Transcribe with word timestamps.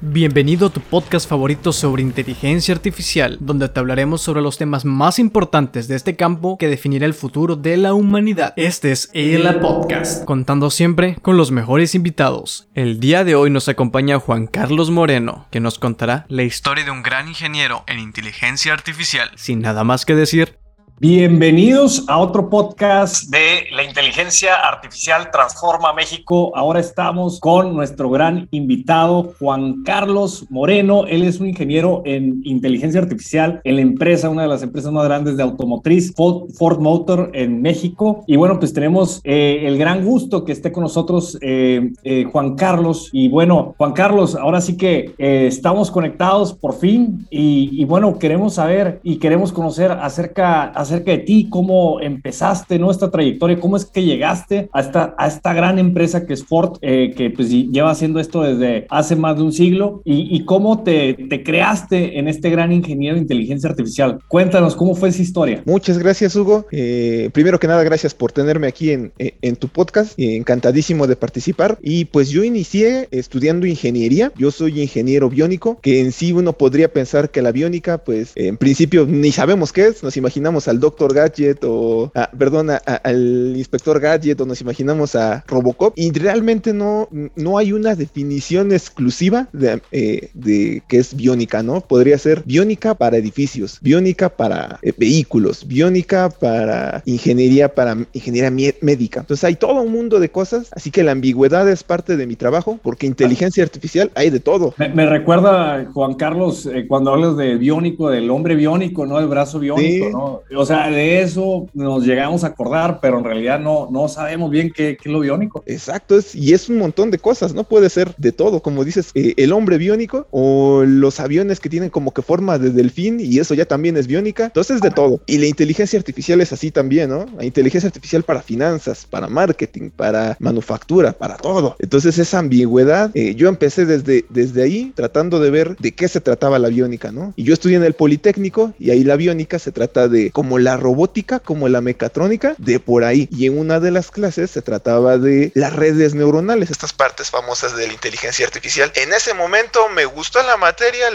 Bienvenido 0.00 0.68
a 0.68 0.70
tu 0.70 0.80
podcast 0.80 1.28
favorito 1.28 1.72
sobre 1.72 2.02
inteligencia 2.02 2.72
artificial, 2.72 3.36
donde 3.40 3.68
te 3.68 3.80
hablaremos 3.80 4.22
sobre 4.22 4.40
los 4.40 4.56
temas 4.56 4.84
más 4.84 5.18
importantes 5.18 5.88
de 5.88 5.96
este 5.96 6.14
campo 6.14 6.56
que 6.56 6.68
definirá 6.68 7.04
el 7.04 7.14
futuro 7.14 7.56
de 7.56 7.76
la 7.76 7.94
humanidad. 7.94 8.52
Este 8.56 8.92
es 8.92 9.10
ELA 9.12 9.58
Podcast, 9.58 10.24
contando 10.24 10.70
siempre 10.70 11.16
con 11.20 11.36
los 11.36 11.50
mejores 11.50 11.96
invitados. 11.96 12.68
El 12.74 13.00
día 13.00 13.24
de 13.24 13.34
hoy 13.34 13.50
nos 13.50 13.68
acompaña 13.68 14.20
Juan 14.20 14.46
Carlos 14.46 14.92
Moreno, 14.92 15.48
que 15.50 15.58
nos 15.58 15.80
contará 15.80 16.26
la 16.28 16.44
historia 16.44 16.84
de 16.84 16.92
un 16.92 17.02
gran 17.02 17.26
ingeniero 17.26 17.82
en 17.88 17.98
inteligencia 17.98 18.74
artificial. 18.74 19.32
Sin 19.34 19.62
nada 19.62 19.82
más 19.82 20.06
que 20.06 20.14
decir, 20.14 20.58
Bienvenidos 21.00 22.06
a 22.08 22.18
otro 22.18 22.50
podcast 22.50 23.30
de 23.30 23.66
la 23.72 23.84
inteligencia 23.84 24.56
artificial 24.56 25.30
Transforma 25.30 25.92
México. 25.92 26.50
Ahora 26.56 26.80
estamos 26.80 27.38
con 27.38 27.72
nuestro 27.76 28.10
gran 28.10 28.48
invitado 28.50 29.32
Juan 29.38 29.84
Carlos 29.84 30.46
Moreno. 30.50 31.06
Él 31.06 31.22
es 31.22 31.38
un 31.38 31.46
ingeniero 31.46 32.02
en 32.04 32.40
inteligencia 32.42 33.00
artificial 33.00 33.60
en 33.62 33.76
la 33.76 33.82
empresa, 33.82 34.28
una 34.28 34.42
de 34.42 34.48
las 34.48 34.64
empresas 34.64 34.90
más 34.90 35.04
grandes 35.04 35.36
de 35.36 35.44
automotriz, 35.44 36.12
Ford 36.16 36.80
Motor 36.80 37.30
en 37.32 37.62
México. 37.62 38.24
Y 38.26 38.34
bueno, 38.34 38.58
pues 38.58 38.72
tenemos 38.72 39.20
eh, 39.22 39.60
el 39.66 39.78
gran 39.78 40.04
gusto 40.04 40.44
que 40.44 40.50
esté 40.50 40.72
con 40.72 40.82
nosotros 40.82 41.38
eh, 41.42 41.92
eh, 42.02 42.24
Juan 42.24 42.56
Carlos. 42.56 43.10
Y 43.12 43.28
bueno, 43.28 43.76
Juan 43.78 43.92
Carlos, 43.92 44.34
ahora 44.34 44.60
sí 44.60 44.76
que 44.76 45.14
estamos 45.16 45.92
conectados 45.92 46.54
por 46.54 46.76
fin 46.76 47.24
y, 47.30 47.70
y, 47.80 47.84
bueno, 47.84 48.18
queremos 48.18 48.54
saber 48.54 48.98
y 49.04 49.18
queremos 49.18 49.52
conocer 49.52 49.92
acerca 49.92 50.64
de 50.90 51.18
ti, 51.18 51.48
cómo 51.50 52.00
empezaste, 52.00 52.78
¿no? 52.78 52.90
Esta 52.90 53.10
trayectoria, 53.10 53.60
cómo 53.60 53.76
es 53.76 53.84
que 53.84 54.02
llegaste 54.02 54.68
a 54.72 54.80
esta, 54.80 55.14
a 55.18 55.26
esta 55.26 55.52
gran 55.52 55.78
empresa 55.78 56.26
que 56.26 56.34
es 56.34 56.44
Ford, 56.44 56.78
eh, 56.82 57.12
que 57.16 57.30
pues 57.30 57.50
lleva 57.50 57.90
haciendo 57.90 58.20
esto 58.20 58.42
desde 58.42 58.86
hace 58.90 59.16
más 59.16 59.36
de 59.36 59.42
un 59.42 59.52
siglo, 59.52 60.02
y, 60.04 60.34
y 60.34 60.44
cómo 60.44 60.82
te, 60.82 61.14
te, 61.14 61.42
creaste 61.42 62.18
en 62.18 62.28
este 62.28 62.50
gran 62.50 62.72
ingeniero 62.72 63.14
de 63.14 63.22
inteligencia 63.22 63.70
artificial. 63.70 64.18
Cuéntanos, 64.28 64.74
¿cómo 64.76 64.94
fue 64.94 65.08
esa 65.08 65.22
historia? 65.22 65.62
Muchas 65.64 65.98
gracias, 65.98 66.34
Hugo. 66.36 66.66
Eh, 66.72 67.30
primero 67.32 67.58
que 67.58 67.66
nada, 67.66 67.82
gracias 67.82 68.14
por 68.14 68.32
tenerme 68.32 68.66
aquí 68.66 68.90
en, 68.90 69.12
en 69.18 69.56
tu 69.56 69.68
podcast. 69.68 70.18
encantadísimo 70.18 71.06
de 71.06 71.16
participar. 71.16 71.78
Y 71.82 72.06
pues 72.06 72.30
yo 72.30 72.44
inicié 72.44 73.08
estudiando 73.10 73.66
ingeniería. 73.66 74.32
Yo 74.36 74.50
soy 74.50 74.80
ingeniero 74.80 75.28
biónico, 75.28 75.78
que 75.80 76.00
en 76.00 76.12
sí 76.12 76.32
uno 76.32 76.52
podría 76.52 76.92
pensar 76.92 77.30
que 77.30 77.42
la 77.42 77.52
biónica, 77.52 77.98
pues 77.98 78.32
en 78.34 78.56
principio 78.56 79.06
ni 79.06 79.32
sabemos 79.32 79.72
qué 79.72 79.86
es. 79.86 80.02
Nos 80.02 80.16
imaginamos 80.16 80.68
al 80.68 80.77
Doctor 80.80 81.14
Gadget 81.14 81.64
o, 81.64 82.12
perdón, 82.38 82.70
al 82.70 83.54
Inspector 83.56 84.00
Gadget 84.00 84.40
o 84.40 84.46
nos 84.46 84.60
imaginamos 84.60 85.14
a 85.14 85.44
Robocop 85.46 85.92
y 85.96 86.10
realmente 86.12 86.72
no, 86.72 87.08
no 87.36 87.58
hay 87.58 87.72
una 87.72 87.94
definición 87.94 88.72
exclusiva 88.72 89.48
de, 89.52 89.80
eh, 89.92 90.30
de 90.34 90.82
que 90.88 90.98
es 90.98 91.14
biónica, 91.14 91.62
¿no? 91.62 91.80
Podría 91.80 92.18
ser 92.18 92.42
biónica 92.44 92.94
para 92.94 93.16
edificios, 93.16 93.78
biónica 93.80 94.28
para 94.28 94.78
eh, 94.82 94.92
vehículos, 94.96 95.66
biónica 95.66 96.30
para 96.30 97.02
ingeniería, 97.04 97.74
para 97.74 97.96
ingeniería 98.12 98.50
médica. 98.80 99.20
Entonces 99.20 99.44
hay 99.44 99.56
todo 99.56 99.82
un 99.82 99.92
mundo 99.92 100.20
de 100.20 100.30
cosas, 100.30 100.68
así 100.72 100.90
que 100.90 101.02
la 101.02 101.12
ambigüedad 101.12 101.68
es 101.68 101.82
parte 101.82 102.16
de 102.16 102.26
mi 102.26 102.36
trabajo 102.36 102.78
porque 102.82 103.06
inteligencia 103.06 103.62
artificial 103.62 104.10
hay 104.14 104.30
de 104.30 104.40
todo. 104.40 104.74
Me, 104.78 105.06
recuerda, 105.06 105.86
Juan 105.92 106.14
Carlos, 106.14 106.66
eh, 106.66 106.86
cuando 106.86 107.12
hablas 107.12 107.36
de 107.36 107.56
biónico, 107.56 108.10
del 108.10 108.30
hombre 108.30 108.54
biónico, 108.54 109.06
¿no? 109.06 109.18
El 109.18 109.26
brazo 109.26 109.58
biónico, 109.58 110.10
¿no? 110.10 110.58
O 110.58 110.66
sea, 110.68 110.90
de 110.90 111.22
eso 111.22 111.66
nos 111.74 112.04
llegamos 112.04 112.44
a 112.44 112.48
acordar, 112.48 113.00
pero 113.00 113.18
en 113.18 113.24
realidad 113.24 113.58
no, 113.58 113.88
no 113.90 114.08
sabemos 114.08 114.50
bien 114.50 114.70
qué, 114.74 114.96
qué 114.96 115.08
es 115.08 115.12
lo 115.12 115.20
biónico. 115.20 115.62
Exacto, 115.66 116.18
es, 116.18 116.34
y 116.34 116.52
es 116.52 116.68
un 116.68 116.78
montón 116.78 117.10
de 117.10 117.18
cosas, 117.18 117.54
¿no? 117.54 117.64
Puede 117.64 117.90
ser 117.90 118.14
de 118.16 118.32
todo, 118.32 118.60
como 118.60 118.84
dices, 118.84 119.10
eh, 119.14 119.34
el 119.36 119.52
hombre 119.52 119.78
biónico 119.78 120.26
o 120.30 120.84
los 120.84 121.20
aviones 121.20 121.60
que 121.60 121.68
tienen 121.68 121.90
como 121.90 122.12
que 122.12 122.22
forma 122.22 122.58
de 122.58 122.70
delfín 122.70 123.20
y 123.20 123.38
eso 123.38 123.54
ya 123.54 123.64
también 123.64 123.96
es 123.96 124.06
biónica. 124.06 124.44
Entonces, 124.44 124.80
de 124.80 124.90
todo. 124.90 125.20
Y 125.26 125.38
la 125.38 125.46
inteligencia 125.46 125.98
artificial 125.98 126.40
es 126.40 126.52
así 126.52 126.70
también, 126.70 127.10
¿no? 127.10 127.26
La 127.36 127.44
inteligencia 127.44 127.88
artificial 127.88 128.22
para 128.22 128.42
finanzas, 128.42 129.06
para 129.08 129.28
marketing, 129.28 129.90
para 129.90 130.36
manufactura, 130.40 131.12
para 131.12 131.36
todo. 131.36 131.76
Entonces, 131.78 132.18
esa 132.18 132.38
ambigüedad, 132.38 133.10
eh, 133.14 133.34
yo 133.34 133.48
empecé 133.48 133.86
desde, 133.86 134.24
desde 134.28 134.62
ahí 134.62 134.92
tratando 134.94 135.40
de 135.40 135.50
ver 135.50 135.76
de 135.78 135.92
qué 135.92 136.08
se 136.08 136.20
trataba 136.20 136.58
la 136.58 136.68
biónica, 136.68 137.12
¿no? 137.12 137.32
Y 137.36 137.44
yo 137.44 137.54
estudié 137.54 137.76
en 137.76 137.84
el 137.84 137.94
Politécnico 137.94 138.72
y 138.78 138.90
ahí 138.90 139.04
la 139.04 139.16
biónica 139.16 139.58
se 139.58 139.72
trata 139.72 140.08
de 140.08 140.30
como 140.30 140.57
la 140.58 140.76
robótica 140.76 141.40
como 141.40 141.68
la 141.68 141.80
mecatrónica, 141.80 142.54
de 142.58 142.80
por 142.80 143.04
ahí. 143.04 143.28
Y 143.30 143.46
en 143.46 143.58
una 143.58 143.80
de 143.80 143.90
las 143.90 144.10
clases 144.10 144.50
se 144.50 144.62
trataba 144.62 145.18
de 145.18 145.52
las 145.54 145.74
redes 145.74 146.14
neuronales, 146.14 146.70
estas 146.70 146.92
partes 146.92 147.30
famosas 147.30 147.76
de 147.76 147.86
la 147.86 147.92
inteligencia 147.92 148.46
artificial. 148.46 148.90
En 148.94 149.12
ese 149.12 149.34
momento 149.34 149.80
me 149.94 150.04
gustó 150.04 150.40
la 150.42 150.56
materia, 150.56 151.06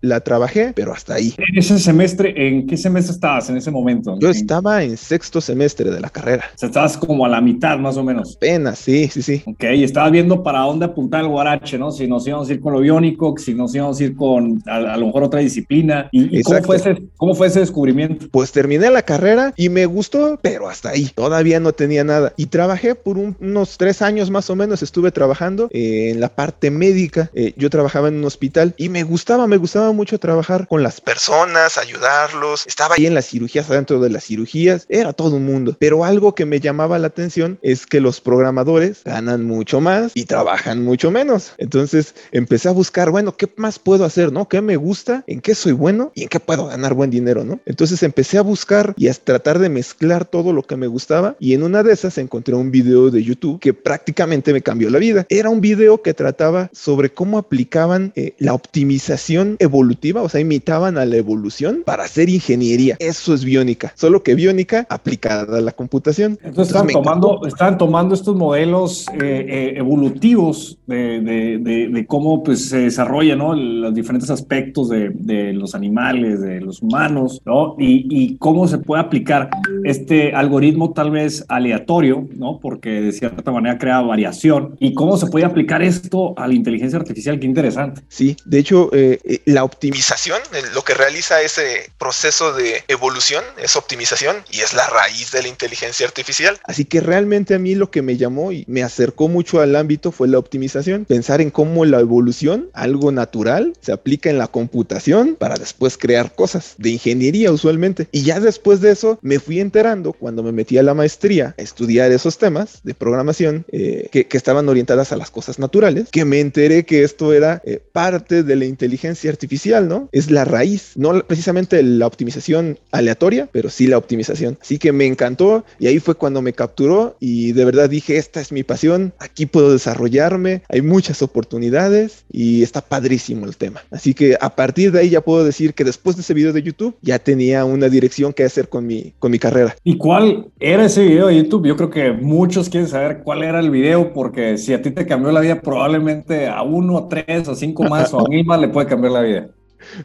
la, 0.00 0.20
trabajé, 0.20 0.72
pero 0.74 0.92
hasta 0.92 1.14
ahí. 1.14 1.34
¿En 1.36 1.58
ese 1.58 1.78
semestre, 1.78 2.34
en 2.36 2.66
qué 2.66 2.76
semestre 2.76 3.14
estabas 3.14 3.48
en 3.50 3.56
ese 3.56 3.70
momento? 3.70 4.18
Yo 4.20 4.30
estaba 4.30 4.82
en 4.82 4.96
sexto 4.96 5.40
semestre 5.40 5.90
de 5.90 6.00
la 6.00 6.10
carrera. 6.10 6.44
O 6.54 6.58
sea, 6.58 6.68
estabas 6.68 6.96
como 6.96 7.24
a 7.24 7.28
la 7.28 7.40
mitad 7.40 7.78
más 7.78 7.96
o 7.96 8.04
menos. 8.04 8.36
Apenas, 8.36 8.78
sí, 8.78 9.08
sí, 9.08 9.22
sí. 9.22 9.42
Ok, 9.46 9.64
y 9.74 9.84
estabas 9.84 10.12
viendo 10.12 10.42
para 10.42 10.60
dónde 10.60 10.86
apuntar 10.86 11.22
el 11.22 11.28
guarache, 11.28 11.78
¿no? 11.78 11.90
Si 11.90 12.06
nos 12.06 12.26
íbamos 12.26 12.48
a 12.48 12.52
ir 12.52 12.60
con 12.60 12.72
lo 12.72 12.80
biónico, 12.80 13.34
si 13.38 13.54
nos 13.54 13.74
íbamos 13.74 14.00
a 14.00 14.04
ir 14.04 14.16
con 14.16 14.62
a, 14.66 14.96
lo 14.96 15.06
mejor 15.06 15.24
otra 15.24 15.40
disciplina. 15.40 16.08
¿Y, 16.12 16.42
cómo, 16.42 16.62
fue 16.62 16.76
ese, 16.76 17.02
cómo 17.16 17.34
fue 17.34 17.46
ese 17.48 17.60
descubrimiento? 17.60 18.26
Pues 18.30 18.45
terminé 18.52 18.90
la 18.90 19.02
carrera 19.02 19.52
y 19.56 19.68
me 19.68 19.86
gustó, 19.86 20.38
pero 20.42 20.68
hasta 20.68 20.90
ahí. 20.90 21.10
Todavía 21.14 21.60
no 21.60 21.72
tenía 21.72 22.04
nada. 22.04 22.32
Y 22.36 22.46
trabajé 22.46 22.94
por 22.94 23.18
unos 23.18 23.78
tres 23.78 24.02
años 24.02 24.30
más 24.30 24.50
o 24.50 24.56
menos. 24.56 24.82
Estuve 24.82 25.10
trabajando 25.12 25.68
en 25.70 26.20
la 26.20 26.28
parte 26.28 26.70
médica. 26.70 27.30
Eh, 27.34 27.54
yo 27.56 27.70
trabajaba 27.70 28.08
en 28.08 28.16
un 28.16 28.24
hospital 28.24 28.74
y 28.76 28.88
me 28.88 29.02
gustaba, 29.02 29.46
me 29.46 29.56
gustaba 29.56 29.92
mucho 29.92 30.18
trabajar 30.18 30.66
con 30.68 30.82
las 30.82 31.00
personas, 31.00 31.78
ayudarlos. 31.78 32.66
Estaba 32.66 32.94
ahí 32.96 33.06
en 33.06 33.14
las 33.14 33.26
cirugías, 33.26 33.70
adentro 33.70 34.00
de 34.00 34.10
las 34.10 34.24
cirugías. 34.24 34.86
Era 34.88 35.12
todo 35.12 35.36
un 35.36 35.44
mundo. 35.44 35.76
Pero 35.78 36.04
algo 36.04 36.34
que 36.34 36.46
me 36.46 36.60
llamaba 36.60 36.98
la 36.98 37.08
atención 37.08 37.58
es 37.62 37.86
que 37.86 38.00
los 38.00 38.20
programadores 38.20 39.02
ganan 39.04 39.44
mucho 39.44 39.80
más 39.80 40.12
y 40.14 40.24
trabajan 40.24 40.82
mucho 40.84 41.10
menos. 41.10 41.52
Entonces 41.58 42.14
empecé 42.32 42.68
a 42.68 42.72
buscar, 42.72 43.10
bueno, 43.10 43.36
¿qué 43.36 43.48
más 43.56 43.78
puedo 43.78 44.04
hacer? 44.04 44.32
¿No? 44.32 44.48
¿Qué 44.48 44.60
me 44.60 44.76
gusta? 44.76 45.24
¿En 45.26 45.40
qué 45.40 45.54
soy 45.54 45.72
bueno? 45.72 46.12
¿Y 46.14 46.22
en 46.22 46.28
qué 46.28 46.40
puedo 46.40 46.66
ganar 46.66 46.94
buen 46.94 47.10
dinero? 47.10 47.44
¿No? 47.44 47.60
Entonces 47.66 48.02
empecé 48.02 48.35
a 48.36 48.42
buscar 48.42 48.94
y 48.96 49.08
hasta 49.08 49.36
tratar 49.36 49.58
de 49.58 49.68
mezclar 49.68 50.24
todo 50.24 50.52
lo 50.52 50.62
que 50.62 50.76
me 50.76 50.86
gustaba 50.86 51.36
y 51.38 51.52
en 51.52 51.62
una 51.62 51.82
de 51.82 51.92
esas 51.92 52.16
encontré 52.18 52.54
un 52.54 52.70
video 52.70 53.10
de 53.10 53.22
YouTube 53.22 53.60
que 53.60 53.74
prácticamente 53.74 54.52
me 54.52 54.62
cambió 54.62 54.88
la 54.88 54.98
vida. 54.98 55.26
Era 55.28 55.50
un 55.50 55.60
video 55.60 56.00
que 56.00 56.14
trataba 56.14 56.70
sobre 56.72 57.10
cómo 57.10 57.38
aplicaban 57.38 58.12
eh, 58.14 58.34
la 58.38 58.54
optimización 58.54 59.56
evolutiva, 59.58 60.22
o 60.22 60.28
sea, 60.28 60.40
imitaban 60.40 60.96
a 60.96 61.04
la 61.04 61.16
evolución 61.16 61.82
para 61.84 62.04
hacer 62.04 62.28
ingeniería. 62.28 62.96
Eso 62.98 63.34
es 63.34 63.44
biónica, 63.44 63.92
solo 63.96 64.22
que 64.22 64.34
biónica 64.34 64.86
aplicada 64.88 65.58
a 65.58 65.60
la 65.60 65.72
computación. 65.72 66.38
Entonces, 66.42 66.74
están, 66.74 66.88
tomando, 66.88 67.40
están 67.46 67.78
tomando 67.78 68.14
estos 68.14 68.36
modelos 68.36 69.06
eh, 69.14 69.46
eh, 69.48 69.74
evolutivos 69.76 70.78
de, 70.86 71.20
de, 71.20 71.88
de, 71.88 72.06
cómo 72.06 72.42
pues, 72.42 72.68
se 72.68 72.78
desarrollan 72.78 73.38
¿no? 73.38 73.54
los 73.54 73.94
diferentes 73.94 74.30
aspectos 74.30 74.88
de, 74.88 75.10
de, 75.10 75.52
los 75.52 75.74
animales, 75.74 76.40
de 76.40 76.60
los 76.60 76.82
humanos, 76.82 77.40
¿no? 77.44 77.76
y, 77.78 78.06
y 78.10 78.25
cómo 78.38 78.66
se 78.66 78.78
puede 78.78 79.02
aplicar 79.02 79.50
este 79.84 80.34
algoritmo 80.34 80.92
tal 80.92 81.10
vez 81.12 81.44
aleatorio, 81.48 82.28
¿no? 82.34 82.58
Porque 82.60 83.00
de 83.00 83.12
cierta 83.12 83.50
manera 83.52 83.78
crea 83.78 84.00
variación. 84.00 84.76
¿Y 84.80 84.94
cómo 84.94 85.16
se 85.16 85.26
puede 85.26 85.44
aplicar 85.44 85.82
esto 85.82 86.34
a 86.36 86.48
la 86.48 86.54
inteligencia 86.54 86.98
artificial? 86.98 87.38
Qué 87.38 87.46
interesante. 87.46 88.02
Sí, 88.08 88.36
de 88.44 88.58
hecho, 88.58 88.90
eh, 88.92 89.20
eh, 89.24 89.40
la 89.44 89.64
optimización, 89.64 90.38
lo 90.74 90.82
que 90.82 90.94
realiza 90.94 91.40
ese 91.42 91.90
proceso 91.98 92.52
de 92.52 92.82
evolución 92.88 93.44
es 93.62 93.76
optimización 93.76 94.36
y 94.50 94.60
es 94.60 94.74
la 94.74 94.86
raíz 94.88 95.30
de 95.30 95.42
la 95.42 95.48
inteligencia 95.48 96.06
artificial. 96.06 96.58
Así 96.64 96.84
que 96.84 97.00
realmente 97.00 97.54
a 97.54 97.58
mí 97.58 97.74
lo 97.74 97.90
que 97.90 98.02
me 98.02 98.16
llamó 98.16 98.52
y 98.52 98.64
me 98.66 98.82
acercó 98.82 99.28
mucho 99.28 99.60
al 99.60 99.76
ámbito 99.76 100.12
fue 100.12 100.28
la 100.28 100.38
optimización, 100.38 101.04
pensar 101.04 101.40
en 101.40 101.50
cómo 101.50 101.84
la 101.84 102.00
evolución, 102.00 102.70
algo 102.72 103.12
natural, 103.12 103.72
se 103.80 103.92
aplica 103.92 104.30
en 104.30 104.38
la 104.38 104.48
computación 104.48 105.36
para 105.38 105.56
después 105.56 105.96
crear 105.96 106.34
cosas 106.34 106.74
de 106.78 106.90
ingeniería 106.90 107.52
usualmente. 107.52 108.08
Y 108.16 108.22
ya 108.22 108.40
después 108.40 108.80
de 108.80 108.92
eso 108.92 109.18
me 109.20 109.38
fui 109.38 109.60
enterando 109.60 110.14
cuando 110.14 110.42
me 110.42 110.50
metí 110.50 110.78
a 110.78 110.82
la 110.82 110.94
maestría 110.94 111.54
a 111.58 111.60
estudiar 111.60 112.10
esos 112.12 112.38
temas 112.38 112.80
de 112.82 112.94
programación 112.94 113.66
eh, 113.70 114.08
que, 114.10 114.26
estaban 114.30 114.70
orientadas 114.70 115.12
a 115.12 115.18
las 115.18 115.30
cosas 115.30 115.58
naturales, 115.58 116.08
que 116.10 116.24
me 116.24 116.40
enteré 116.40 116.86
que 116.86 117.02
esto 117.04 117.34
era 117.34 117.60
eh, 117.66 117.78
parte 117.92 118.42
de 118.42 118.56
la 118.56 118.64
inteligencia 118.64 119.30
artificial, 119.30 119.86
¿no? 119.86 120.08
Es 120.12 120.30
la 120.30 120.46
raíz, 120.46 120.92
no 120.94 121.26
precisamente 121.26 121.82
la 121.82 122.06
optimización 122.06 122.78
aleatoria, 122.90 123.50
pero 123.52 123.68
sí 123.68 123.86
la 123.86 123.98
optimización. 123.98 124.56
Así 124.62 124.78
que 124.78 124.92
me 124.92 125.04
encantó 125.04 125.66
y 125.78 125.86
ahí 125.86 125.98
fue 125.98 126.14
cuando 126.14 126.40
me 126.40 126.54
capturó 126.54 127.18
y 127.20 127.52
de 127.52 127.66
verdad 127.66 127.90
dije, 127.90 128.16
esta 128.16 128.40
es 128.40 128.50
mi 128.50 128.62
pasión, 128.62 129.12
aquí 129.18 129.44
puedo 129.44 129.72
desarrollarme, 129.72 130.62
hay 130.70 130.80
muchas 130.80 131.20
oportunidades 131.20 132.24
y 132.32 132.62
está 132.62 132.80
padrísimo 132.80 133.44
el 133.44 133.58
tema. 133.58 133.84
Así 133.90 134.14
que 134.14 134.38
a 134.40 134.56
partir 134.56 134.92
de 134.92 135.00
ahí 135.00 135.10
ya 135.10 135.20
puedo 135.20 135.44
decir 135.44 135.74
que 135.74 135.84
después 135.84 136.16
de 136.16 136.22
ese 136.22 136.32
video 136.32 136.54
de 136.54 136.62
YouTube 136.62 136.96
ya 137.02 137.18
tenía 137.18 137.66
una 137.66 137.90
dirección 137.90 138.05
elección 138.06 138.32
qué 138.32 138.44
hacer 138.44 138.68
con 138.68 138.86
mi, 138.86 139.12
con 139.18 139.30
mi 139.30 139.38
carrera. 139.38 139.74
¿Y 139.82 139.98
cuál 139.98 140.46
era 140.60 140.84
ese 140.84 141.04
video 141.04 141.26
de 141.26 141.36
YouTube? 141.36 141.66
Yo 141.66 141.76
creo 141.76 141.90
que 141.90 142.12
muchos 142.12 142.68
quieren 142.68 142.88
saber 142.88 143.22
cuál 143.22 143.42
era 143.42 143.58
el 143.60 143.70
video, 143.70 144.12
porque 144.12 144.56
si 144.58 144.72
a 144.72 144.80
ti 144.80 144.90
te 144.92 145.06
cambió 145.06 145.32
la 145.32 145.40
vida, 145.40 145.60
probablemente 145.60 146.46
a 146.46 146.62
uno, 146.62 146.98
a 146.98 147.08
tres, 147.08 147.48
a 147.48 147.54
cinco 147.54 147.84
más 147.84 148.14
o 148.14 148.20
a 148.20 148.24
mil 148.28 148.44
más 148.44 148.60
le 148.60 148.68
puede 148.68 148.86
cambiar 148.86 149.12
la 149.12 149.22
vida. 149.22 149.48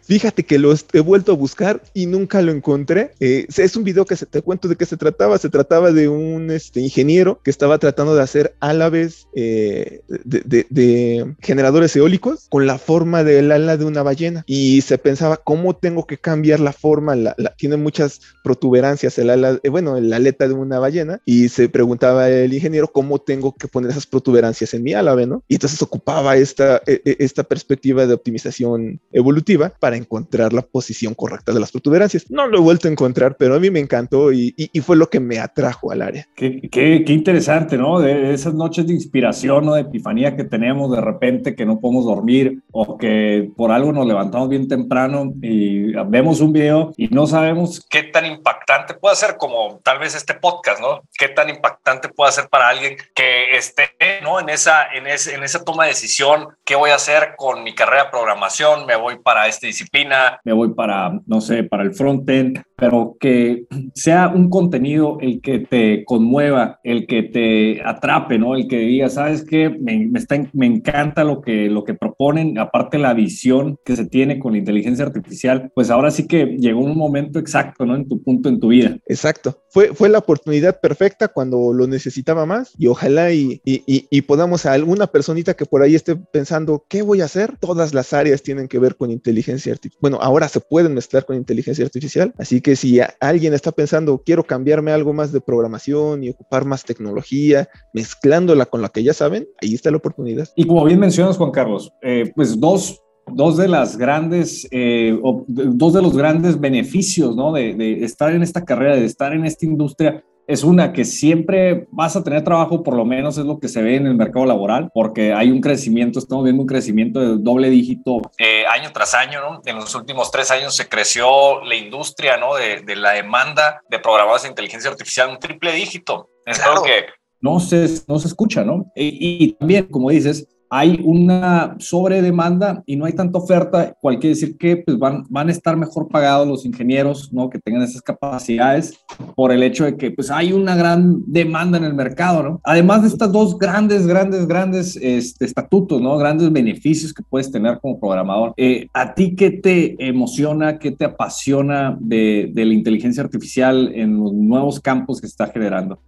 Fíjate 0.04 0.46
que 0.46 0.60
lo 0.60 0.74
he 0.94 1.00
vuelto 1.00 1.32
a 1.32 1.36
buscar 1.36 1.82
y 1.94 2.06
nunca 2.06 2.42
lo 2.42 2.52
encontré. 2.52 3.12
Eh, 3.20 3.46
es 3.56 3.76
un 3.76 3.84
video 3.84 4.06
que 4.06 4.16
te 4.16 4.42
cuento 4.42 4.68
de 4.68 4.76
qué 4.76 4.86
se 4.86 4.98
trataba. 4.98 5.38
Se 5.38 5.50
trataba 5.50 5.92
de 5.92 6.08
un 6.08 6.52
este, 6.52 6.82
ingeniero 6.82 7.40
que 7.44 7.52
estaba 7.52 7.78
tratando 7.78 8.16
de 8.16 8.22
hacer 8.22 8.56
álabes 8.60 9.28
eh, 9.36 10.02
de, 10.08 11.36
generadores 11.40 11.96
eólicos 11.96 12.48
con 12.50 12.68
la 12.68 12.78
forma 12.78 13.24
del 13.24 13.52
ala 13.52 13.78
de 13.78 13.86
una 13.86 14.04
ballena. 14.04 14.44
Y 14.48 14.82
se 14.82 14.98
pensaba, 14.98 15.38
¿cómo 15.38 15.76
tengo 15.76 16.06
que 16.06 16.18
cambiar 16.18 16.60
la 16.60 16.74
forma? 16.74 17.16
tiene 17.58 17.78
muchas 17.78 18.22
protuberancias 18.44 19.18
el 19.18 19.30
ala, 19.30 19.60
eh, 19.64 19.70
bueno, 19.70 20.00
la 20.00 20.18
aleta 20.18 20.48
de 20.48 20.54
una 20.54 20.80
ballena. 20.80 21.22
Y 21.26 21.50
se 21.50 21.70
preguntaba 21.70 22.30
el 22.30 22.54
ingeniero, 22.54 22.92
¿cómo 22.92 23.20
tengo 23.20 23.56
que 23.56 23.68
poner 23.68 23.92
esas 23.92 24.08
protuberancias 24.08 24.74
en 24.74 24.84
mi 24.84 24.94
álave? 24.94 25.26
¿no? 25.26 25.44
Y 25.48 25.56
entonces 25.56 25.82
ocupaba 25.82 26.36
esta, 26.38 26.82
e, 26.86 27.02
e, 27.06 27.18
esta 27.20 27.44
perspectiva 27.44 28.06
de 28.06 28.14
optimización 28.14 29.00
evolutiva 29.12 29.71
para 29.80 29.96
encontrar 29.96 30.54
la 30.54 30.62
posición 30.62 31.14
correcta 31.14 31.54
de 31.54 31.60
las 31.60 31.72
protuberancias. 31.72 32.30
No 32.30 32.48
lo 32.48 32.58
he 32.58 32.62
vuelto 32.62 32.88
a 32.88 32.92
encontrar, 32.92 33.36
pero 33.38 33.56
a 33.56 33.60
mí 33.60 33.70
me 33.70 33.80
encantó 33.80 34.32
y, 34.32 34.54
fue 34.82 34.96
lo 34.96 35.10
que 35.10 35.20
me 35.20 35.38
atrajo 35.38 35.92
al 35.92 36.02
área. 36.02 36.28
Qué, 36.36 36.60
qué, 36.72 37.04
interesante, 37.08 37.78
¿no? 37.78 38.00
De 38.00 38.34
esas 38.34 38.56
noches 38.56 38.88
de 38.88 38.94
inspiración 38.94 39.70
o 39.70 39.76
de 39.76 39.82
epifanía 39.82 40.36
que 40.36 40.44
tenemos 40.44 40.92
de 40.92 41.02
repente 41.02 41.56
que 41.56 41.66
no 41.66 41.80
podemos 41.80 42.06
dormir 42.06 42.64
o 42.72 42.98
que 42.98 43.52
por 43.56 43.72
algo 43.72 43.92
nos 43.92 44.08
levantamos 44.08 44.50
bien 44.50 44.68
temprano 44.68 45.34
y 45.42 45.94
vemos 46.08 46.42
un 46.42 46.52
video 46.52 46.94
y 46.98 47.10
no 47.10 47.28
sabemos 47.28 47.86
qué 47.90 48.04
tan 48.04 48.26
impactante 48.26 48.96
puede 48.96 49.16
ser 49.16 49.38
como 49.38 49.80
tal 49.84 50.00
vez 50.00 50.16
este 50.16 50.34
podcast, 50.34 50.82
¿no? 50.82 51.02
Qué 51.18 51.30
tan 51.30 51.50
impactante 51.50 52.10
puede 52.10 52.32
ser 52.32 52.50
para 52.50 52.70
alguien 52.70 52.98
que 53.14 53.56
esté, 53.56 53.92
¿no? 54.24 54.40
En 54.40 54.50
esa, 54.50 54.92
en, 54.94 55.08
ese, 55.08 55.36
en 55.36 55.44
esa 55.44 55.64
toma 55.64 55.84
de 55.84 55.90
decisión, 55.90 56.48
¿qué 56.66 56.76
voy 56.76 56.92
a 56.92 56.96
hacer 56.96 57.36
con 57.38 57.64
mi 57.64 57.76
carrera 57.76 58.06
de 58.06 58.10
programación? 58.10 58.86
¿Me 58.86 58.96
voy 58.96 59.20
para 59.20 59.48
este 59.48 59.61
disciplina, 59.68 60.40
me 60.44 60.54
voy 60.54 60.74
para, 60.74 61.20
no 61.26 61.42
sé, 61.42 61.64
para 61.64 61.84
el 61.84 61.94
frontend, 61.94 62.62
pero 62.82 63.16
que 63.20 63.68
sea 63.94 64.30
un 64.30 64.50
contenido 64.50 65.20
el 65.22 65.40
que 65.40 65.60
te 65.60 66.04
conmueva, 66.04 66.80
el 66.84 67.06
que 67.06 67.22
te 67.22 67.80
atrape, 67.86 68.40
¿no? 68.40 68.56
El 68.56 68.68
que 68.68 68.80
diga, 68.80 69.08
¿sabes 69.08 69.44
qué? 69.44 69.70
Me, 69.70 70.10
está, 70.16 70.44
me 70.54 70.66
encanta 70.66 71.24
lo 71.24 71.42
que, 71.42 71.70
lo 71.70 71.84
que 71.84 71.94
proponen, 71.94 72.58
aparte 72.58 72.98
la 72.98 73.14
visión 73.14 73.78
que 73.86 73.96
se 73.96 74.06
tiene 74.06 74.40
con 74.40 74.54
la 74.54 74.58
inteligencia 74.58 75.06
artificial, 75.06 75.72
pues 75.76 75.92
ahora 75.92 76.10
sí 76.10 76.26
que 76.26 76.58
llegó 76.58 76.80
un 76.80 76.98
momento 76.98 77.38
exacto, 77.38 77.86
¿no? 77.86 77.96
En 77.96 78.10
tu 78.10 78.20
punto 78.24 78.50
en 78.50 78.60
tu 78.60 78.70
vida. 78.70 78.98
Exacto. 79.06 79.62
Fue, 79.70 79.94
fue 79.94 80.10
la 80.10 80.18
oportunidad 80.18 80.82
perfecta 80.82 81.28
cuando 81.28 81.74
lo 81.74 81.86
necesitaba 81.86 82.48
más 82.48 82.74
y 82.80 82.88
ojalá 82.88 83.32
y, 83.32 83.62
y, 83.64 83.84
y 83.86 84.22
podamos 84.24 84.66
a 84.66 84.74
alguna 84.74 85.06
personita 85.06 85.54
que 85.54 85.68
por 85.68 85.84
ahí 85.84 85.94
esté 85.94 86.16
pensando, 86.16 86.84
¿qué 86.90 87.04
voy 87.04 87.22
a 87.22 87.26
hacer? 87.26 87.58
Todas 87.60 87.94
las 87.94 88.12
áreas 88.12 88.42
tienen 88.42 88.68
que 88.68 88.80
ver 88.80 88.96
con 88.96 89.12
inteligencia 89.12 89.72
artificial. 89.72 90.00
Bueno, 90.02 90.18
ahora 90.20 90.50
se 90.50 90.62
pueden 90.62 90.96
mezclar 90.96 91.26
con 91.26 91.36
inteligencia 91.36 91.86
artificial, 91.86 92.34
así 92.40 92.60
que 92.60 92.71
si 92.76 93.00
alguien 93.20 93.54
está 93.54 93.72
pensando, 93.72 94.22
quiero 94.26 94.44
cambiarme 94.44 94.92
algo 94.92 95.14
más 95.14 95.32
de 95.32 95.42
programación 95.42 96.24
y 96.24 96.30
ocupar 96.30 96.66
más 96.66 96.84
tecnología, 96.84 97.70
mezclándola 97.94 98.66
con 98.66 98.82
la 98.82 98.90
que 98.90 99.04
ya 99.04 99.14
saben, 99.14 99.48
ahí 99.62 99.74
está 99.74 99.92
la 99.92 99.98
oportunidad. 99.98 100.48
Y 100.56 100.66
como 100.66 100.86
bien 100.86 101.00
mencionas, 101.00 101.38
Juan 101.38 101.52
Carlos, 101.52 101.92
eh, 102.02 102.32
pues 102.36 102.60
dos 102.60 103.02
dos 103.34 103.56
de 103.56 103.68
las 103.68 103.98
grandes, 103.98 104.68
eh, 104.72 105.18
dos 105.48 105.94
de 105.94 106.02
los 106.02 106.18
grandes 106.18 106.60
beneficios, 106.60 107.36
¿no? 107.36 107.54
De, 107.54 107.74
de, 107.76 108.04
estar 108.04 108.34
en 108.34 108.42
esta 108.42 108.66
carrera, 108.66 108.96
de 108.96 109.06
estar 109.06 109.34
en 109.34 109.46
esta 109.46 109.66
industria, 109.66 110.24
es 110.52 110.64
una 110.66 110.92
que 110.92 111.06
siempre 111.06 111.88
vas 111.92 112.16
a 112.16 112.24
tener 112.24 112.44
trabajo, 112.44 112.84
por 112.84 112.96
lo 112.96 113.06
menos 113.06 113.38
es 113.38 113.46
lo 113.46 113.60
que 113.60 113.70
se 113.70 113.82
ve 113.82 113.96
en 113.96 114.06
el 114.06 114.16
mercado 114.16 114.46
laboral, 114.46 114.90
porque 114.94 115.34
hay 115.34 115.50
un 115.50 115.62
crecimiento, 115.62 116.20
estamos 116.20 116.44
viendo 116.44 116.62
un 116.62 116.68
crecimiento 116.68 117.20
de 117.22 117.42
doble 117.42 117.70
dígito 117.70 118.22
eh, 118.38 118.66
año 118.66 118.92
tras 118.92 119.14
año, 119.14 119.40
¿no? 119.40 119.62
En 119.66 119.78
los 119.78 119.96
últimos 119.96 120.30
tres 120.30 120.52
años 120.52 120.76
se 120.76 120.90
creció 120.90 121.64
la 121.64 121.76
industria, 121.76 122.36
¿no? 122.36 122.56
De, 122.56 122.82
de 122.82 122.96
la 122.98 123.12
demanda 123.12 123.82
de 123.90 124.00
programadores 124.00 124.44
de 124.44 124.50
inteligencia 124.50 124.92
artificial, 124.92 125.30
un 125.30 125.40
triple 125.40 125.72
dígito. 125.72 126.30
Es 126.46 126.60
algo 126.60 126.84
que 126.84 127.06
no 127.40 127.60
se, 127.60 127.88
no 128.08 128.20
se 128.20 128.28
escucha, 128.28 128.66
¿no? 128.66 128.92
Y, 128.96 129.46
y 129.46 129.54
también, 129.54 129.86
como 129.86 130.10
dices, 130.10 130.48
hay 130.74 131.02
una 131.04 131.76
sobredemanda 131.80 132.82
y 132.86 132.96
no 132.96 133.04
hay 133.04 133.12
tanta 133.12 133.40
oferta, 133.40 133.94
cual 134.00 134.20
quiere 134.20 134.36
decir 134.36 134.58
que 134.58 134.78
pues, 134.78 134.98
van, 134.98 135.26
van 135.30 135.50
a 135.50 135.52
estar 135.52 135.76
mejor 135.76 136.08
pagados 136.08 136.48
los 136.48 136.66
ingenieros, 136.66 137.34
¿no? 137.34 137.50
Que 137.50 137.60
tengan 137.60 137.82
esas 137.84 138.02
capacidades 138.02 138.98
por 139.36 139.52
el 139.52 139.64
hecho 139.64 139.84
de 139.84 139.98
que 139.98 140.12
pues 140.12 140.32
hay 140.32 140.54
una 140.54 140.78
gran 140.78 141.24
demanda 141.28 141.78
en 141.78 141.84
el 141.84 141.94
mercado, 141.94 142.42
¿no? 142.42 142.62
Además 142.64 143.02
de 143.02 143.10
estas 143.10 143.34
dos 143.34 143.60
grandes, 143.60 144.08
grandes, 144.08 144.48
grandes 144.48 144.98
este, 145.02 145.44
estatutos, 145.44 146.02
¿no? 146.02 146.18
Grandes 146.18 146.50
beneficios 146.50 147.14
que 147.14 147.24
puedes 147.24 147.52
tener 147.52 147.78
como 147.82 148.00
programador. 148.00 148.54
Eh, 148.56 148.88
¿A 148.94 149.14
ti 149.14 149.36
qué 149.36 149.52
te 149.52 149.98
emociona, 150.00 150.80
qué 150.80 150.92
te 150.92 151.04
apasiona 151.04 151.98
de, 152.00 152.50
de, 152.54 152.64
la 152.64 152.74
inteligencia 152.74 153.22
artificial 153.22 153.92
en 153.94 154.18
los 154.18 154.32
nuevos 154.32 154.80
campos 154.80 155.20
que 155.20 155.28
se 155.28 155.32
está 155.32 155.48
generando? 155.48 156.00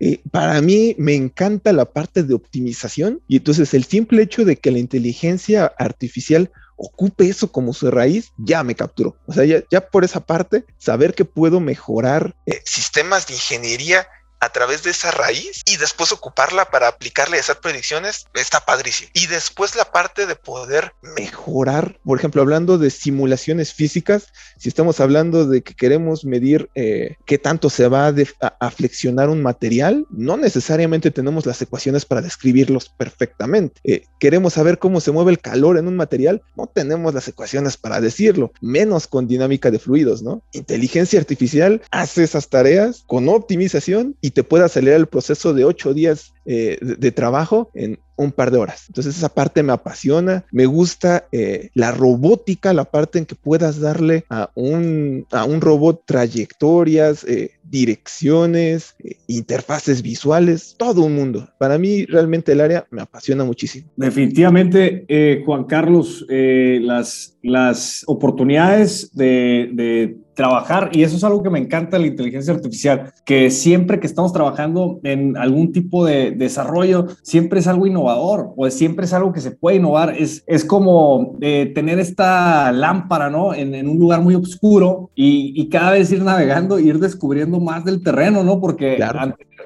Eh, 0.00 0.20
para 0.32 0.60
mí 0.60 0.96
me 0.98 1.14
encanta 1.14 1.72
la 1.72 1.84
parte 1.84 2.24
de 2.24 2.34
optimización 2.34 3.20
y 3.28 3.36
entonces 3.36 3.72
el 3.74 3.86
tiempo 3.86 4.07
hecho 4.12 4.44
de 4.44 4.56
que 4.56 4.70
la 4.70 4.78
inteligencia 4.78 5.66
artificial 5.78 6.50
ocupe 6.76 7.28
eso 7.28 7.50
como 7.50 7.74
su 7.74 7.90
raíz, 7.90 8.32
ya 8.38 8.62
me 8.62 8.76
capturó. 8.76 9.16
O 9.26 9.32
sea, 9.32 9.44
ya, 9.44 9.90
por 9.90 10.04
esa 10.04 10.20
parte, 10.20 10.64
saber 10.78 11.14
que 11.14 11.24
puedo 11.24 11.60
mejorar 11.60 12.36
eh, 12.46 12.62
sistemas 12.64 13.26
de 13.26 13.34
ingeniería 13.34 14.06
a 14.40 14.50
través 14.50 14.82
de 14.82 14.90
esa 14.90 15.10
raíz 15.10 15.62
y 15.66 15.76
después 15.76 16.12
ocuparla 16.12 16.66
para 16.70 16.88
aplicarle 16.88 17.38
hacer 17.38 17.58
predicciones, 17.58 18.26
está 18.34 18.60
padrísimo. 18.60 19.10
Y 19.14 19.26
después 19.26 19.76
la 19.76 19.84
parte 19.84 20.26
de 20.26 20.36
poder 20.36 20.92
mejorar, 21.02 21.98
por 22.04 22.18
ejemplo, 22.18 22.42
hablando 22.42 22.78
de 22.78 22.90
simulaciones 22.90 23.72
físicas, 23.72 24.28
si 24.58 24.68
estamos 24.68 25.00
hablando 25.00 25.46
de 25.46 25.62
que 25.62 25.74
queremos 25.74 26.24
medir 26.24 26.70
eh, 26.74 27.16
qué 27.26 27.38
tanto 27.38 27.70
se 27.70 27.88
va 27.88 28.08
a, 28.08 28.70
flexionar 28.70 29.28
un 29.28 29.42
material, 29.42 30.06
no 30.10 30.36
necesariamente 30.36 31.10
tenemos 31.10 31.46
las 31.46 31.60
ecuaciones 31.62 32.04
para 32.04 32.22
describirlos 32.22 32.88
perfectamente. 32.88 33.80
Eh, 33.84 34.04
queremos 34.18 34.54
saber 34.54 34.78
cómo 34.78 35.00
se 35.00 35.10
mueve 35.10 35.32
el 35.32 35.40
calor 35.40 35.78
en 35.78 35.88
un 35.88 35.96
material, 35.96 36.42
no 36.56 36.66
tenemos 36.66 37.14
las 37.14 37.26
ecuaciones 37.28 37.76
para 37.76 38.00
decirlo, 38.00 38.52
menos 38.60 39.06
con 39.06 39.26
dinámica 39.26 39.70
de 39.70 39.78
fluidos, 39.78 40.22
¿no? 40.22 40.42
Inteligencia 40.52 41.18
artificial 41.18 41.82
hace 41.90 42.24
esas 42.24 42.48
tareas 42.48 43.04
con 43.06 43.28
optimización 43.28 44.16
te 44.30 44.44
puede 44.44 44.64
acelerar 44.64 45.00
el 45.00 45.06
proceso 45.06 45.54
de 45.54 45.64
ocho 45.64 45.94
días 45.94 46.34
eh, 46.50 46.78
de, 46.80 47.12
trabajo 47.12 47.70
en 47.74 47.98
un 48.16 48.32
par 48.32 48.50
de 48.50 48.56
horas. 48.56 48.86
Entonces 48.88 49.18
esa 49.18 49.28
parte 49.28 49.62
me 49.62 49.74
apasiona, 49.74 50.46
me 50.50 50.64
gusta 50.64 51.26
eh, 51.30 51.68
la 51.74 51.92
robótica, 51.92 52.72
la 52.72 52.86
parte 52.86 53.18
en 53.18 53.26
que 53.26 53.34
puedas 53.34 53.80
darle 53.80 54.24
a 54.30 54.50
un, 54.54 55.26
a 55.30 55.44
un 55.44 55.60
robot 55.60 56.04
trayectorias, 56.06 57.22
eh, 57.24 57.50
direcciones, 57.64 58.96
interfaces 59.26 60.00
visuales, 60.00 60.74
todo 60.78 61.02
un 61.02 61.16
mundo. 61.16 61.50
Para 61.58 61.76
mí 61.76 62.06
realmente 62.06 62.52
el 62.52 62.62
área 62.62 62.86
me 62.90 63.02
apasiona 63.02 63.44
muchísimo. 63.44 63.90
Definitivamente, 63.96 65.42
Juan 65.44 65.64
Carlos, 65.64 66.24
las, 66.30 67.36
las 67.42 68.04
oportunidades 68.06 69.14
de, 69.14 69.68
de 69.74 70.16
trabajar, 70.38 70.90
y 70.92 71.02
eso 71.02 71.16
es 71.16 71.24
algo 71.24 71.42
que 71.42 71.50
me 71.50 71.58
encanta 71.58 71.98
la 71.98 72.06
inteligencia 72.06 72.54
artificial, 72.54 73.12
que 73.26 73.50
siempre 73.50 73.98
que 73.98 74.06
estamos 74.06 74.32
trabajando 74.32 75.00
en 75.02 75.36
algún 75.36 75.72
tipo 75.72 76.06
de 76.06 76.37
desarrollo, 76.38 77.06
siempre 77.22 77.60
es 77.60 77.66
algo 77.66 77.86
innovador, 77.86 78.52
o 78.56 78.68
siempre 78.70 79.04
es 79.04 79.12
algo 79.12 79.32
que 79.32 79.40
se 79.40 79.50
puede 79.50 79.76
innovar, 79.76 80.14
es, 80.16 80.44
es 80.46 80.64
como 80.64 81.36
eh, 81.40 81.72
tener 81.74 81.98
esta 81.98 82.72
lámpara, 82.72 83.30
¿no? 83.30 83.54
En, 83.54 83.74
en, 83.74 83.88
un 83.88 83.98
lugar 83.98 84.20
muy 84.20 84.34
oscuro 84.34 85.10
y, 85.14 85.52
y, 85.60 85.68
cada 85.68 85.92
vez 85.92 86.10
ir 86.12 86.22
navegando, 86.22 86.78
ir 86.78 86.98
descubriendo 86.98 87.60
más 87.60 87.84
del 87.84 88.02
terreno, 88.02 88.44
¿no? 88.44 88.60
Porque 88.60 88.98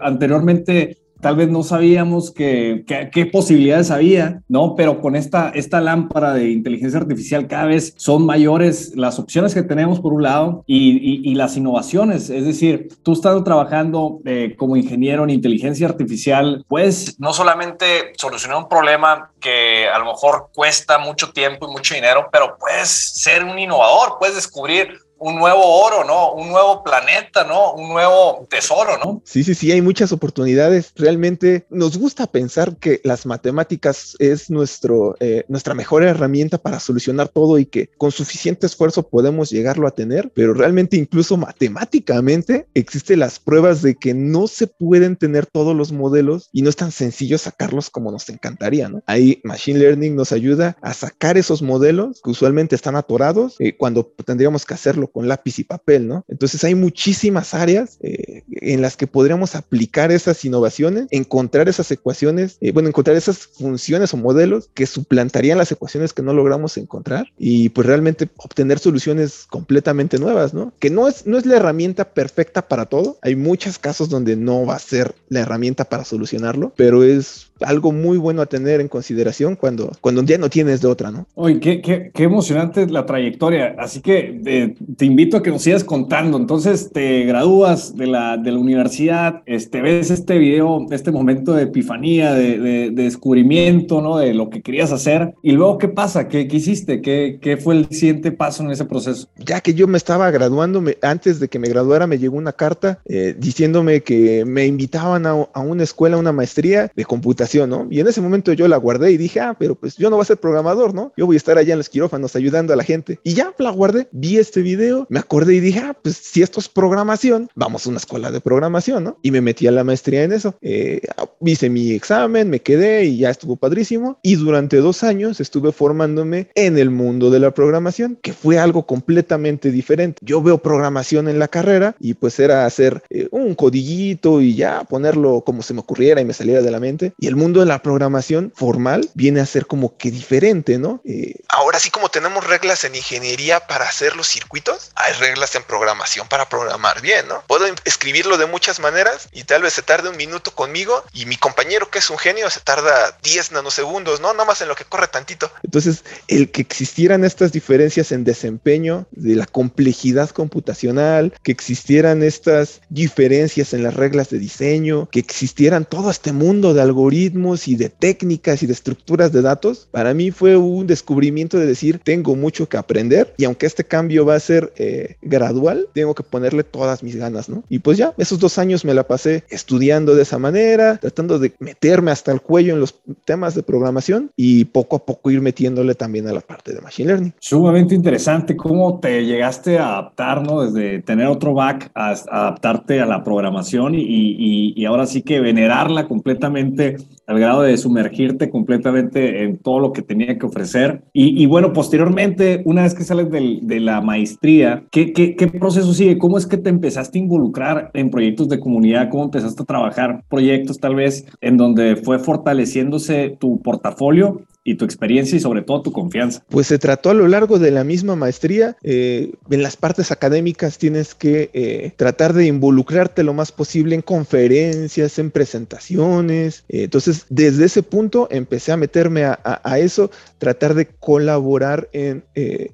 anteriormente 0.01 1.02
tal 1.23 1.37
vez 1.37 1.49
no 1.49 1.63
sabíamos 1.63 2.33
qué 2.33 3.31
posibilidades 3.33 3.91
había, 3.91 4.43
¿no? 4.49 4.75
Pero 4.75 5.01
con 5.01 5.17
esta, 5.17 5.51
esta 5.51 5.81
lámpara 5.81 6.35
de 6.35 6.51
inteligencia 6.51 6.99
artificial 6.99 7.47
cada 7.47 7.67
vez 7.67 7.95
son 7.97 8.27
mayores 8.27 8.93
las 8.97 9.19
opciones 9.19 9.55
que 9.55 9.63
tenemos 9.63 10.01
por 10.01 10.13
un 10.13 10.25
lado 10.25 10.65
y, 10.67 11.33
las 11.33 11.57
innovaciones. 11.57 12.29
Es 12.29 12.45
decir, 12.45 12.89
tú 13.03 13.15
estás 13.15 13.43
trabajando 13.43 14.21
eh, 14.27 14.55
como 14.59 14.77
ingeniero 14.77 15.25
en 15.25 15.31
inteligencia 15.31 15.87
artificial, 15.89 16.65
puedes 16.69 17.19
no 17.19 17.33
solamente 17.33 18.13
solucionar 18.17 18.59
un 18.59 18.69
problema 18.69 19.31
que 19.41 19.89
a 19.89 19.99
lo 19.99 20.07
mejor 20.07 20.51
cuesta 20.55 20.99
mucho 20.99 21.33
tiempo 21.33 21.69
y 21.69 21.73
mucho 21.73 21.95
dinero, 21.95 22.29
pero 22.31 22.57
puedes 22.59 22.89
ser 22.89 23.45
un 23.45 23.59
innovador, 23.59 24.19
puedes 24.19 24.35
descubrir 24.35 24.99
un 25.23 25.37
nuevo 25.37 25.65
oro, 25.65 26.05
¿no? 26.05 26.33
Un 26.33 26.49
nuevo 26.49 26.83
planeta, 26.83 27.45
¿no? 27.45 27.75
Un 27.75 27.91
nuevo 27.91 28.47
tesoro, 28.51 28.99
¿no? 28.99 29.23
Sí, 29.25 29.45
sí, 29.45 29.55
sí, 29.55 29.71
hay 29.71 29.81
muchas 29.81 30.11
oportunidades. 30.11 30.93
Realmente 30.97 31.65
nos 31.71 31.97
gusta 31.97 32.27
pensar 32.27 32.77
que 32.77 33.01
las 33.05 33.25
matemáticas 33.25 34.17
es 34.19 34.51
nuestro, 34.51 35.17
eh, 35.21 35.45
nuestra 35.49 35.75
mejor 35.75 36.03
herramienta 36.03 36.59
para 36.59 36.81
solucionar 36.81 37.29
todo 37.29 37.59
y 37.59 37.67
que 37.67 37.89
con 37.99 38.11
suficiente 38.11 38.67
esfuerzo 38.67 39.09
podemos 39.09 39.51
llegarlo 39.51 39.87
a 39.87 39.93
tener, 39.93 40.33
pero 40.35 40.55
realmente 40.55 40.97
incluso 40.97 41.37
matemáticamente 41.37 42.67
existen 42.75 43.21
las 43.21 43.39
pruebas 43.39 43.81
de 43.83 43.95
que 43.95 44.15
no 44.15 44.49
se 44.49 44.67
pueden 44.67 45.17
tener 45.17 45.47
todos 45.47 45.77
los 45.77 45.93
modelos 45.93 46.49
y 46.53 46.63
no 46.63 46.71
es 46.71 46.77
tan 46.77 46.91
sencillo 46.91 47.39
sacarlos 47.39 47.91
como 47.91 48.11
nos 48.11 48.29
encantaría, 48.29 48.89
¿no? 48.89 49.03
Ahí 49.07 49.41
Machine 49.45 49.79
Learning 49.79 50.17
nos 50.17 50.33
ayuda 50.33 50.77
a 50.83 50.95
sacar 50.95 51.39
esos 51.39 51.63
modelos 51.63 52.21
que 52.25 52.31
usualmente 52.31 52.75
están 52.75 52.97
atorados 52.97 53.55
eh, 53.61 53.77
cuando 53.77 54.13
tendríamos 54.25 54.67
que 54.67 54.75
hacerlo 54.75 55.12
con 55.13 55.29
lápiz 55.29 55.59
y 55.59 55.65
papel, 55.65 56.09
¿no? 56.09 56.25
Entonces 56.29 56.63
hay 56.65 56.75
muchísimas 56.75 57.55
áreas 57.55 57.99
eh, 58.01 58.43
en 58.49 58.83
las 58.83 58.97
que 58.97 59.07
podríamos 59.07 59.55
aplicar 59.55 60.11
esas 60.11 60.45
innovaciones, 60.45 61.07
encontrar 61.11 61.69
esas 61.69 61.91
ecuaciones, 61.91 62.57
eh, 62.61 62.73
bueno, 62.73 62.89
encontrar 62.89 63.17
esas 63.17 63.39
funciones 63.47 64.13
o 64.15 64.17
modelos 64.17 64.71
que 64.75 64.87
suplantarían 64.87 65.59
las 65.59 65.73
ecuaciones 65.73 66.13
que 66.13 66.23
no 66.23 66.33
logramos 66.33 66.77
encontrar 66.77 67.27
y 67.39 67.69
pues 67.71 67.87
realmente 67.87 68.29
obtener 68.37 68.79
soluciones 68.79 69.47
completamente 69.49 70.19
nuevas, 70.19 70.55
¿no? 70.55 70.73
Que 70.79 70.91
no 70.91 71.09
es, 71.09 71.27
no 71.27 71.39
es 71.39 71.47
la 71.47 71.57
herramienta 71.57 72.13
perfecta 72.13 72.69
para 72.69 72.87
todo. 72.87 73.19
Hay 73.23 73.37
muchos 73.37 73.79
casos 73.79 74.09
donde 74.09 74.37
no 74.37 74.67
va 74.67 74.77
a 74.77 74.79
ser 74.79 75.15
la 75.29 75.41
herramienta 75.41 75.85
para 75.85 76.05
solucionarlo, 76.05 76.73
pero 76.77 77.03
es 77.03 77.53
algo 77.61 77.93
muy 77.93 78.19
bueno 78.19 78.43
a 78.43 78.47
tener 78.47 78.81
en 78.81 78.89
consideración 78.89 79.57
cuando, 79.57 79.93
cuando 80.01 80.23
ya 80.23 80.39
no 80.39 80.51
tienes 80.51 80.81
de 80.81 80.89
otra, 80.89 81.11
¿no? 81.11 81.27
Oye, 81.35 81.61
qué, 81.61 81.81
qué, 81.81 82.11
qué 82.13 82.25
emocionante 82.25 82.87
la 82.87 83.07
trayectoria. 83.07 83.75
Así 83.79 84.01
que 84.01 84.41
eh, 84.45 84.75
te 85.03 85.07
invito 85.07 85.37
a 85.37 85.43
que 85.43 85.51
nos 85.51 85.63
sigas 85.63 85.83
contando. 85.83 86.39
Entonces, 86.39 86.91
te 86.93 87.25
gradúas 87.25 87.97
de 87.97 88.07
la, 88.07 88.37
de 88.37 88.53
la 88.53 88.59
universidad, 88.59 89.43
este, 89.47 89.83
ves 89.83 90.13
este 90.13 90.39
video, 90.39 90.87
este 90.93 91.11
momento 91.11 91.55
de 91.55 91.65
epifanía, 91.65 92.35
de, 92.35 92.57
de, 92.61 92.91
descubrimiento, 92.93 94.01
¿no? 94.01 94.19
De 94.19 94.33
lo 94.33 94.49
que 94.49 94.63
querías 94.63 94.93
hacer. 94.93 95.35
Y 95.43 95.51
luego, 95.51 95.79
¿qué 95.79 95.89
pasa? 95.89 96.29
¿Qué, 96.29 96.47
qué 96.47 96.59
hiciste? 96.59 97.03
¿Qué, 97.03 97.41
¿Qué, 97.43 97.57
fue 97.57 97.75
el 97.75 97.89
siguiente 97.91 98.31
paso 98.31 98.63
en 98.63 98.71
ese 98.71 98.85
proceso? 98.85 99.27
Ya 99.45 99.61
que 99.61 99.75
yo 99.75 99.89
me 99.89 99.99
estaba 99.99 100.31
graduando, 100.31 100.81
antes 101.03 101.41
de 101.41 101.49
que 101.49 101.59
me 101.59 101.69
graduara, 101.69 102.07
me 102.07 102.19
llegó 102.19 102.37
una 102.37 102.53
carta 102.53 103.01
eh, 103.07 103.35
diciéndome 103.37 104.03
que 104.03 104.45
me 104.45 104.67
invitaban 104.67 105.27
a, 105.27 105.31
a 105.31 105.61
una 105.63 105.83
escuela, 105.83 106.17
una 106.17 106.31
maestría 106.31 106.93
de 106.95 107.05
computación 107.05 107.43
y 107.91 108.01
en 108.01 108.07
ese 108.07 108.21
momento 108.21 108.53
yo 108.53 108.69
la 108.69 108.77
guardé 108.77 109.13
y 109.13 109.17
dije, 109.17 109.41
ah, 109.41 109.57
pero 109.59 109.75
pues 109.75 109.97
yo 109.97 110.11
no 110.11 110.17
voy 110.17 110.23
a 110.23 110.27
ser 110.27 110.37
programador, 110.37 110.95
¿no? 110.95 111.13
Yo 111.17 111.27
voy 111.27 111.37
a 111.37 111.39
estar 111.39 111.59
allá 111.59 111.73
en 111.73 111.79
los 111.79 111.89
quirófanos 111.89 112.37
ayudando 112.37 112.73
a 112.73 112.77
la 112.77 112.85
gente. 112.85 113.19
Y 113.25 113.35
ya 113.35 113.53
la 113.59 113.71
guardé, 113.71 114.09
vi 114.13 114.37
este 114.37 114.63
video, 114.63 114.92
me 115.09 115.19
acordé 115.19 115.55
y 115.55 115.61
dije, 115.61 115.81
ah, 115.81 115.97
pues 116.01 116.17
si 116.17 116.43
esto 116.43 116.61
es 116.61 116.69
programación, 116.69 117.51
vamos 117.55 117.87
a 117.87 117.91
una 117.91 117.99
escuela 117.99 118.31
de 118.31 118.41
programación, 118.41 119.05
¿no? 119.05 119.19
Y 119.23 119.31
me 119.31 119.41
metí 119.41 119.67
a 119.67 119.73
la 119.73 119.85
maestría 119.85 120.25
en 120.25 120.33
eso. 120.33 120.55
Eh, 120.63 121.01
hice 121.45 121.71
mi 121.71 121.93
examen, 121.93 122.51
me 122.51 122.61
quedé 122.61 123.05
y 123.05 123.19
ya 123.19 123.31
estuvo 123.31 123.57
padrísimo. 123.57 124.19
Y 124.23 124.37
durante 124.37 124.77
dos 124.79 125.03
años 125.03 125.41
estuve 125.41 125.73
formándome 125.73 126.49
en 126.55 126.79
el 126.79 126.91
mundo 126.91 127.31
de 127.31 127.41
la 127.41 127.53
programación, 127.53 128.19
que 128.23 128.33
fue 128.33 128.59
algo 128.59 128.87
completamente 128.87 129.71
diferente. 129.71 130.19
Yo 130.23 130.43
veo 130.43 130.59
programación 130.59 131.29
en 131.29 131.39
la 131.39 131.49
carrera 131.49 131.95
y 131.99 132.15
pues 132.15 132.39
era 132.39 132.67
hacer 132.67 133.03
eh, 133.11 133.29
un 133.31 133.55
codillito 133.55 134.41
y 134.41 134.55
ya 134.55 134.85
ponerlo 134.85 135.43
como 135.43 135.63
se 135.63 135.75
me 135.75 135.81
ocurriera 135.81 136.21
y 136.21 136.25
me 136.25 136.35
saliera 136.35 136.63
de 136.63 136.71
la 136.71 136.81
mente. 136.81 137.13
Y 137.19 137.27
el 137.27 137.37
mundo 137.37 137.61
de 137.61 137.67
la 137.67 137.83
programación 137.83 138.53
formal 138.55 139.09
viene 139.15 139.41
a 139.41 139.47
ser 139.47 139.67
como 139.67 139.97
que 139.97 140.11
diferente, 140.11 140.79
¿no? 140.79 141.01
Eh, 141.05 141.35
Ahora 141.49 141.79
sí 141.79 141.91
como 141.91 142.09
tenemos 142.09 142.47
reglas 142.47 142.85
en 142.85 142.95
ingeniería 142.95 143.61
para 143.61 143.85
hacer 143.85 144.17
los 144.17 144.29
circuitos, 144.29 144.72
hay 144.95 145.13
reglas 145.15 145.55
en 145.55 145.63
programación 145.63 146.29
para 146.29 146.49
programar 146.49 147.01
bien, 147.01 147.29
¿no? 147.29 147.43
Puedo 147.47 147.67
escribirlo 147.85 148.37
de 148.39 148.47
muchas 148.47 148.81
maneras 148.81 149.29
y 149.33 149.45
tal 149.45 149.63
vez 149.63 149.73
se 149.75 149.83
tarde 149.83 150.09
un 150.09 150.17
minuto 150.17 150.53
conmigo 150.53 151.05
y 151.13 151.27
mi 151.27 151.37
compañero 151.37 151.91
que 151.91 151.99
es 151.99 152.11
un 152.11 152.19
genio 152.19 152.51
se 152.51 152.61
tarda 152.61 153.17
10 153.23 153.53
nanosegundos, 153.53 154.21
¿no? 154.21 154.33
Nada 154.33 154.45
más 154.45 154.61
en 154.61 154.69
lo 154.69 154.75
que 154.75 154.85
corre 154.85 155.09
tantito. 155.09 155.51
Entonces, 155.63 156.05
el 156.29 156.51
que 156.51 156.63
existieran 156.63 157.25
estas 157.25 157.53
diferencias 157.53 158.13
en 158.13 158.25
desempeño 158.25 159.07
de 159.11 159.37
la 159.37 159.47
complejidad 159.47 160.31
computacional, 160.31 161.35
que 161.43 161.53
existieran 161.53 162.23
estas 162.23 162.81
diferencias 162.89 163.73
en 163.73 163.83
las 163.83 163.95
reglas 163.95 164.31
de 164.31 164.39
diseño, 164.39 165.09
que 165.11 165.21
existieran 165.21 165.85
todo 165.85 166.11
este 166.11 166.33
mundo 166.33 166.75
de 166.75 166.83
algoritmos, 166.83 167.33
y 167.67 167.77
de 167.77 167.89
técnicas 167.89 168.63
y 168.63 168.67
de 168.67 168.73
estructuras 168.73 169.33
de 169.33 169.43
datos, 169.43 169.89
para 169.91 170.15
mí 170.15 170.31
fue 170.31 170.57
un 170.57 170.87
descubrimiento 170.87 171.59
de 171.59 171.67
decir, 171.67 172.01
tengo 172.03 172.37
mucho 172.37 172.69
que 172.69 172.77
aprender 172.77 173.35
y 173.37 173.45
aunque 173.45 173.67
este 173.67 173.85
cambio 173.85 174.25
va 174.25 174.37
a 174.37 174.41
ser 174.41 174.62
eh, 174.77 175.17
gradual, 175.23 175.89
tengo 175.93 176.15
que 176.15 176.23
ponerle 176.23 176.65
todas 176.65 177.03
mis 177.03 177.17
ganas, 177.17 177.49
¿no? 177.49 177.65
Y 177.69 177.81
pues 177.81 177.99
ya, 177.99 178.15
esos 178.19 178.39
dos 178.39 178.59
años 178.59 178.85
me 178.85 178.95
la 178.95 179.05
pasé 179.05 179.45
estudiando 179.51 180.15
de 180.15 180.23
esa 180.23 180.39
manera, 180.39 180.99
tratando 180.99 181.39
de 181.39 181.53
meterme 181.59 182.11
hasta 182.11 182.33
el 182.33 182.41
cuello 182.41 182.75
en 182.75 182.81
los 182.81 182.95
temas 183.25 183.55
de 183.55 183.63
programación 183.63 184.31
y 184.37 184.65
poco 184.67 184.97
a 184.97 185.05
poco 185.05 185.31
ir 185.31 185.41
metiéndole 185.41 185.95
también 185.95 186.29
a 186.29 186.33
la 186.33 186.41
parte 186.41 186.73
de 186.73 186.81
Machine 186.81 187.09
Learning. 187.09 187.35
Sumamente 187.39 187.95
interesante 187.95 188.57
cómo 188.57 189.01
te 189.01 189.25
llegaste 189.25 189.79
a 189.79 189.99
adaptar, 189.99 190.43
¿no? 190.47 190.63
Desde 190.63 191.03
tener 191.03 191.27
otro 191.27 191.55
back 191.55 191.91
a, 191.95 192.11
adaptarte 192.11 193.01
a 193.01 193.07
la 193.07 193.25
programación 193.25 193.95
y, 193.95 194.03
y, 194.03 194.75
y 194.77 194.85
ahora 194.85 195.07
sí 195.07 195.23
que 195.23 195.41
venerarla 195.41 196.09
completamente 196.09 196.97
al 197.27 197.39
grado 197.39 197.63
de 197.63 197.77
sumergirte 197.77 198.51
completamente 198.51 199.45
en 199.45 199.59
todo 199.59 199.79
lo 199.81 199.93
que 199.93 200.03
tenía 200.03 200.39
que 200.39 200.47
ofrecer. 200.47 201.03
Y, 201.13 201.47
bueno, 201.47 201.73
posteriormente, 201.73 202.63
una 202.65 202.83
vez 202.83 202.95
que 202.95 203.05
sales 203.05 203.31
de 203.31 203.81
la 203.81 204.01
maestría, 204.01 204.52
¿qué, 204.91 205.13
¿qué, 205.13 205.37
qué, 205.37 205.49
proceso 205.49 205.93
sigue? 205.95 206.19
¿Cómo 206.19 206.39
es 206.39 206.47
que 206.47 206.57
te 206.57 206.71
empezaste 206.71 207.19
a 207.19 207.23
involucrar 207.23 207.91
en 207.95 208.11
proyectos 208.11 208.49
de 208.49 208.61
comunidad? 208.61 209.09
¿Cómo 209.11 209.25
empezaste 209.25 209.63
a 209.63 209.67
trabajar 209.67 210.25
proyectos 210.29 210.79
tal 210.79 210.97
vez 210.97 211.27
en 211.41 211.57
donde 211.57 211.97
fue 211.97 212.19
fortaleciéndose 212.19 213.37
tu 213.39 213.61
portafolio 213.61 214.43
y 214.65 214.77
tu 214.77 214.85
experiencia 214.85 215.37
y 215.37 215.41
sobre 215.41 215.63
todo 215.63 215.83
tu 215.83 215.93
confianza? 215.93 216.45
Pues 216.49 216.69
se 216.69 216.79
trató 216.79 217.11
a 217.11 217.15
lo 217.15 217.27
largo 217.27 217.59
de 217.59 217.71
la 217.71 217.85
misma 217.85 218.17
maestría. 218.17 218.77
Eh, 218.83 219.33
en 219.51 219.63
las 219.63 219.77
partes 219.77 220.13
académicas 220.13 220.79
tienes 220.79 221.15
que 221.15 221.51
eh, 221.53 221.93
tratar 221.97 222.33
de 222.33 222.47
involucrarte 222.47 223.25
lo 223.25 223.35
más 223.35 223.51
posible 223.51 223.95
en 223.95 224.03
conferencias, 224.03 225.19
en 225.19 225.31
presentaciones. 225.31 226.65
Eh, 226.69 226.85
entonces, 226.85 227.27
desde 227.29 227.65
ese 227.65 227.83
punto 227.83 228.29
empecé 228.31 228.73
a 228.73 228.77
meterme 228.77 229.25
a, 229.25 229.79
eso, 229.79 230.11
tratar 230.39 230.75
de 230.75 230.87
colaborar 230.87 231.89
en 231.93 232.25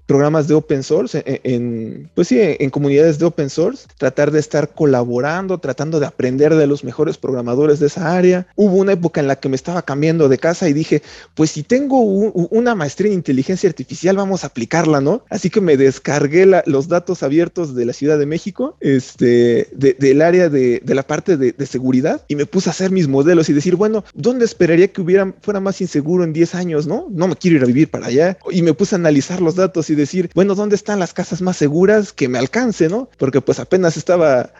programas 0.06 0.48
de 0.48 0.54
open 0.54 0.82
source, 0.82 1.22
en, 1.24 2.10
pues 2.14 2.28
sí, 2.28 2.38
en 2.40 2.70
comunidades 2.70 3.18
de 3.18 3.26
open 3.26 3.50
source, 3.50 3.86
tratar 3.96 4.30
de 4.30 4.40
estar 4.40 4.70
colaborando, 4.74 5.58
tratando 5.58 6.00
de 6.00 6.06
aprender 6.06 6.54
de 6.54 6.66
los 6.66 6.84
mejores 6.84 7.16
programadores 7.16 7.78
de 7.78 7.86
esa 7.86 8.16
área. 8.16 8.46
Hubo 8.56 8.76
una 8.76 8.92
época 8.92 9.20
en 9.20 9.28
la 9.28 9.36
que 9.36 9.48
me 9.48 9.56
estaba 9.56 9.82
cambiando 9.82 10.28
de 10.28 10.38
casa 10.38 10.68
y 10.68 10.72
dije, 10.72 11.02
pues 11.34 11.50
si 11.50 11.62
tengo 11.62 11.77
tengo 11.78 12.00
una 12.00 12.74
maestría 12.74 13.12
en 13.12 13.18
inteligencia 13.18 13.68
artificial, 13.68 14.16
vamos 14.16 14.42
a 14.42 14.48
aplicarla, 14.48 15.00
¿no? 15.00 15.22
Así 15.30 15.48
que 15.48 15.60
me 15.60 15.76
descargué 15.76 16.44
los 16.66 16.88
datos 16.88 17.22
abiertos 17.22 17.76
de 17.76 17.84
la 17.84 17.92
Ciudad 17.92 18.18
de 18.18 18.26
México, 18.26 18.76
este, 18.80 19.68
del 19.72 20.22
área 20.22 20.48
de, 20.48 20.82
la 20.84 21.04
parte 21.04 21.36
de, 21.36 21.66
seguridad 21.66 22.24
y 22.26 22.34
me 22.34 22.46
puse 22.46 22.68
a 22.68 22.72
hacer 22.72 22.90
mis 22.90 23.06
modelos 23.06 23.48
y 23.48 23.52
decir, 23.52 23.76
bueno, 23.76 24.04
¿dónde 24.14 24.44
esperaría 24.44 24.88
que 24.88 25.02
hubiera, 25.02 25.32
fuera 25.40 25.60
más 25.60 25.80
inseguro 25.80 26.24
en 26.24 26.32
10 26.32 26.56
años, 26.56 26.86
no? 26.88 27.06
No 27.10 27.28
me 27.28 27.36
quiero 27.36 27.58
ir 27.58 27.62
a 27.62 27.66
vivir 27.66 27.90
para 27.90 28.06
allá. 28.06 28.38
Y 28.50 28.62
me 28.62 28.74
puse 28.74 28.96
a 28.96 28.98
analizar 28.98 29.40
los 29.40 29.54
datos 29.54 29.88
y 29.90 29.94
decir, 29.94 30.30
bueno, 30.34 30.56
¿dónde 30.56 30.74
están 30.74 30.98
las 30.98 31.12
casas 31.12 31.42
más 31.42 31.58
seguras 31.58 32.12
que 32.12 32.28
me 32.28 32.38
alcance, 32.38 32.88
no? 32.88 33.08
Porque 33.18 33.40
pues 33.40 33.60
apenas 33.60 33.96
estaba 33.96 34.50